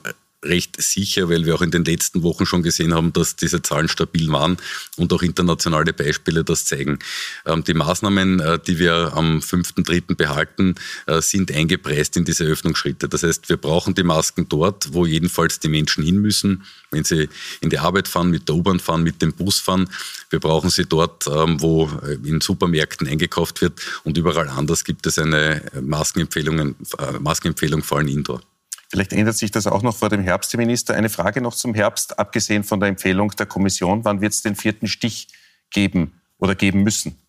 recht 0.48 0.80
sicher, 0.80 1.28
weil 1.28 1.44
wir 1.44 1.54
auch 1.54 1.62
in 1.62 1.70
den 1.70 1.84
letzten 1.84 2.22
Wochen 2.22 2.46
schon 2.46 2.62
gesehen 2.62 2.94
haben, 2.94 3.12
dass 3.12 3.36
diese 3.36 3.62
Zahlen 3.62 3.88
stabil 3.88 4.30
waren 4.32 4.56
und 4.96 5.12
auch 5.12 5.22
internationale 5.22 5.92
Beispiele 5.92 6.44
das 6.44 6.64
zeigen. 6.64 6.98
Ähm, 7.44 7.64
die 7.64 7.74
Maßnahmen, 7.74 8.40
äh, 8.40 8.58
die 8.58 8.78
wir 8.78 9.12
am 9.14 9.40
5.3. 9.40 10.14
behalten, 10.16 10.74
äh, 11.06 11.20
sind 11.20 11.52
eingepreist 11.52 12.16
in 12.16 12.24
diese 12.24 12.44
Öffnungsschritte. 12.44 13.08
Das 13.08 13.22
heißt, 13.22 13.48
wir 13.48 13.56
brauchen 13.56 13.94
die 13.94 14.02
Masken 14.02 14.48
dort, 14.48 14.92
wo 14.92 15.06
jedenfalls 15.06 15.60
die 15.60 15.68
Menschen 15.68 16.04
hin 16.04 16.16
müssen, 16.16 16.64
wenn 16.90 17.04
sie 17.04 17.28
in 17.60 17.70
die 17.70 17.78
Arbeit 17.78 18.08
fahren, 18.08 18.30
mit 18.30 18.48
der 18.48 18.56
U-Bahn 18.56 18.80
fahren, 18.80 19.02
mit 19.02 19.22
dem 19.22 19.32
Bus 19.32 19.58
fahren. 19.58 19.88
Wir 20.30 20.40
brauchen 20.40 20.70
sie 20.70 20.86
dort, 20.86 21.26
ähm, 21.26 21.60
wo 21.60 21.90
äh, 22.02 22.14
in 22.26 22.40
Supermärkten 22.40 23.06
eingekauft 23.06 23.60
wird 23.60 23.80
und 24.04 24.16
überall 24.18 24.48
anders 24.48 24.84
gibt 24.84 25.06
es 25.06 25.18
eine 25.18 25.62
Maskenempfehlung, 25.80 26.74
Maskenempfehlung 27.20 27.82
vor 27.82 27.98
allem 27.98 28.08
indoor. 28.08 28.40
Vielleicht 28.88 29.12
ändert 29.12 29.36
sich 29.36 29.50
das 29.50 29.66
auch 29.66 29.82
noch 29.82 29.96
vor 29.96 30.08
dem 30.08 30.22
Herbst, 30.22 30.52
Herr 30.52 30.58
Minister. 30.58 30.94
Eine 30.94 31.08
Frage 31.08 31.40
noch 31.40 31.54
zum 31.54 31.74
Herbst, 31.74 32.18
abgesehen 32.18 32.62
von 32.62 32.80
der 32.80 32.88
Empfehlung 32.88 33.30
der 33.32 33.46
Kommission. 33.46 34.04
Wann 34.04 34.20
wird 34.20 34.32
es 34.32 34.42
den 34.42 34.54
vierten 34.54 34.86
Stich 34.86 35.28
geben 35.70 36.20
oder 36.38 36.54
geben 36.54 36.82
müssen? 36.82 37.25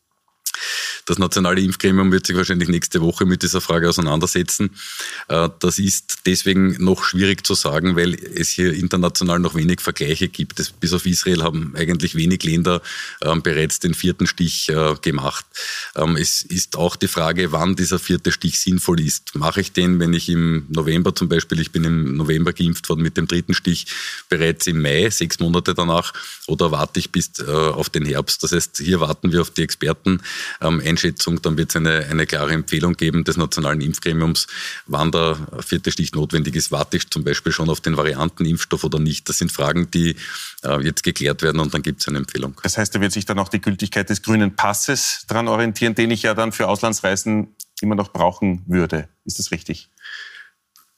Das 1.06 1.18
nationale 1.18 1.62
Impfgremium 1.62 2.12
wird 2.12 2.28
sich 2.28 2.36
wahrscheinlich 2.36 2.70
nächste 2.70 3.02
Woche 3.02 3.26
mit 3.26 3.44
dieser 3.44 3.62
Frage 3.62 3.90
auseinandersetzen. 3.90 4.72
Äh, 5.28 5.50
das 5.60 5.80
ist 5.80 6.20
deswegen 6.26 6.84
noch 6.84 7.04
schwierig 7.04 7.46
zu 7.46 7.54
sagen, 7.54 7.96
weil 7.96 8.14
es 8.14 8.50
hier 8.50 8.74
international 8.74 9.40
noch 9.40 9.56
wenig 9.56 9.82
Vergleiche 9.82 10.28
gibt. 10.28 10.80
Bis 10.80 10.94
auf 10.94 11.06
Israel 11.06 11.44
haben 11.44 11.74
eigentlich 11.76 12.16
wenig 12.16 12.44
Länder 12.44 12.82
ähm, 13.22 13.42
bereits 13.42 13.80
den 13.80 13.94
vierten 13.94 14.28
Stich 14.28 14.70
äh, 14.70 14.96
gemacht. 15.02 15.46
Ähm, 15.96 16.16
es 16.18 16.42
ist 16.42 16.76
auch 16.76 16.96
die 16.96 17.08
Frage, 17.08 17.52
wann 17.52 17.76
dieser 17.76 18.00
vierte 18.00 18.32
Stich 18.32 18.60
sinnvoll 18.60 19.00
ist. 19.00 19.36
Mache 19.36 19.62
ich 19.62 19.72
den, 19.72 20.00
wenn 20.00 20.14
ich 20.14 20.30
im 20.30 20.66
November 20.70 21.16
zum 21.16 21.30
Beispiel, 21.30 21.60
ich 21.60 21.72
bin 21.72 21.84
im 21.84 22.16
November 22.16 22.54
geimpft 22.54 22.90
worden 22.90 23.02
mit 23.02 23.18
dem 23.18 23.28
dritten 23.28 23.54
Stich, 23.54 23.88
bereits 24.30 24.68
im 24.68 24.82
Mai, 24.82 25.10
sechs 25.10 25.40
Monate 25.40 25.74
danach, 25.74 26.14
oder 26.48 26.72
warte 26.72 27.00
ich 27.00 27.12
bis 27.12 27.40
äh, 27.40 27.46
auf 27.46 27.90
den 27.90 28.06
Herbst? 28.06 28.44
Das 28.44 28.52
heißt, 28.52 28.78
hier 28.78 29.00
warten 29.00 29.32
wir 29.32 29.42
auf 29.42 29.52
die 29.52 29.64
Experten. 29.64 30.22
Ähm, 30.62 30.82
Einschätzung. 30.86 31.42
Dann 31.42 31.58
wird 31.58 31.70
es 31.70 31.76
eine, 31.76 32.06
eine 32.10 32.26
klare 32.26 32.52
Empfehlung 32.52 32.94
geben 32.94 33.24
des 33.24 33.38
Nationalen 33.38 33.82
Impfgremiums, 33.82 34.48
wann 34.86 35.12
der 35.12 35.38
vierte 35.66 35.92
Stich 35.92 36.14
notwendig 36.14 36.56
ist. 36.56 36.72
Warte 36.72 36.98
ich 36.98 37.10
zum 37.10 37.24
Beispiel 37.24 37.52
schon 37.52 37.70
auf 37.70 37.82
den 37.82 37.98
Variantenimpfstoff 37.98 38.84
oder 38.84 39.00
nicht? 39.00 39.28
Das 39.30 39.38
sind 39.38 39.52
Fragen, 39.52 39.90
die 39.92 40.16
äh, 40.64 40.82
jetzt 40.82 41.04
geklärt 41.04 41.42
werden 41.42 41.60
und 41.60 41.74
dann 41.74 41.82
gibt 41.82 42.02
es 42.02 42.08
eine 42.08 42.18
Empfehlung. 42.18 42.56
Das 42.64 42.78
heißt, 42.78 42.94
da 42.96 43.02
wird 43.02 43.12
sich 43.12 43.26
dann 43.26 43.40
auch 43.40 43.50
die 43.50 43.62
Gültigkeit 43.62 44.10
des 44.10 44.22
grünen 44.22 44.56
Passes 44.56 45.26
daran 45.28 45.48
orientieren, 45.48 45.96
den 45.96 46.12
ich 46.12 46.24
ja 46.24 46.34
dann 46.34 46.52
für 46.52 46.68
Auslandsreisen 46.68 47.56
immer 47.82 47.96
noch 47.96 48.12
brauchen 48.12 48.64
würde. 48.68 49.10
Ist 49.26 49.40
das 49.40 49.52
richtig? 49.52 49.90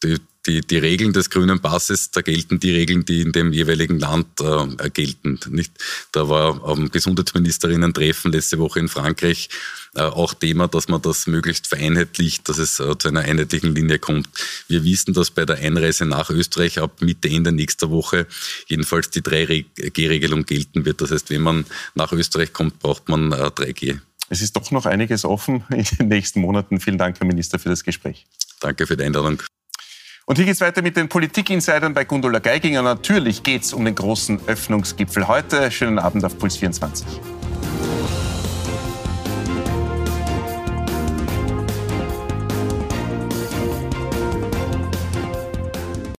Die, 0.03 0.17
die, 0.45 0.61
die 0.61 0.77
Regeln 0.77 1.13
des 1.13 1.29
grünen 1.29 1.59
Passes, 1.59 2.11
da 2.11 2.21
gelten 2.21 2.59
die 2.59 2.71
Regeln, 2.71 3.05
die 3.05 3.21
in 3.21 3.31
dem 3.31 3.51
jeweiligen 3.51 3.99
Land 3.99 4.27
äh, 4.39 4.89
gelten. 4.89 5.39
Nicht? 5.49 5.73
Da 6.11 6.29
war 6.29 6.63
am 6.65 6.89
Gesundheitsministerinnen-Treffen 6.89 8.31
letzte 8.31 8.57
Woche 8.57 8.79
in 8.79 8.87
Frankreich 8.87 9.49
äh, 9.95 10.01
auch 10.01 10.33
Thema, 10.33 10.67
dass 10.67 10.87
man 10.87 11.01
das 11.01 11.27
möglichst 11.27 11.67
vereinheitlicht, 11.67 12.47
dass 12.47 12.57
es 12.57 12.79
äh, 12.79 12.97
zu 12.97 13.07
einer 13.09 13.21
einheitlichen 13.21 13.75
Linie 13.75 13.99
kommt. 13.99 14.29
Wir 14.67 14.83
wissen, 14.83 15.13
dass 15.13 15.31
bei 15.31 15.45
der 15.45 15.57
Einreise 15.57 16.05
nach 16.05 16.29
Österreich 16.29 16.79
ab 16.79 17.01
Mitte, 17.01 17.29
Ende 17.29 17.51
nächster 17.51 17.89
Woche 17.89 18.27
jedenfalls 18.67 19.09
die 19.09 19.21
3G-Regelung 19.21 20.45
gelten 20.45 20.85
wird. 20.85 21.01
Das 21.01 21.11
heißt, 21.11 21.29
wenn 21.31 21.41
man 21.41 21.65
nach 21.95 22.11
Österreich 22.11 22.53
kommt, 22.53 22.79
braucht 22.79 23.09
man 23.09 23.31
äh, 23.31 23.47
3G. 23.47 23.99
Es 24.29 24.41
ist 24.41 24.55
doch 24.55 24.69
noch 24.71 24.85
einiges 24.85 25.25
offen 25.25 25.63
in 25.69 25.83
den 25.97 26.07
nächsten 26.07 26.41
Monaten. 26.41 26.79
Vielen 26.79 26.97
Dank, 26.97 27.19
Herr 27.19 27.27
Minister, 27.27 27.59
für 27.59 27.69
das 27.69 27.83
Gespräch. 27.83 28.25
Danke 28.59 28.85
für 28.85 28.95
die 28.95 29.03
Einladung. 29.03 29.41
Und 30.29 30.35
hier 30.35 30.45
geht 30.45 30.53
es 30.53 30.61
weiter 30.61 30.83
mit 30.83 30.95
den 30.95 31.09
Politik-Insidern 31.09 31.95
bei 31.95 32.05
Gundula 32.05 32.37
Geiginger. 32.37 32.83
Natürlich 32.83 33.41
geht 33.41 33.63
es 33.63 33.73
um 33.73 33.83
den 33.83 33.95
großen 33.95 34.39
Öffnungsgipfel 34.45 35.27
heute. 35.27 35.71
Schönen 35.71 35.97
Abend 35.97 36.23
auf 36.23 36.37
Puls 36.37 36.55
24. 36.55 37.38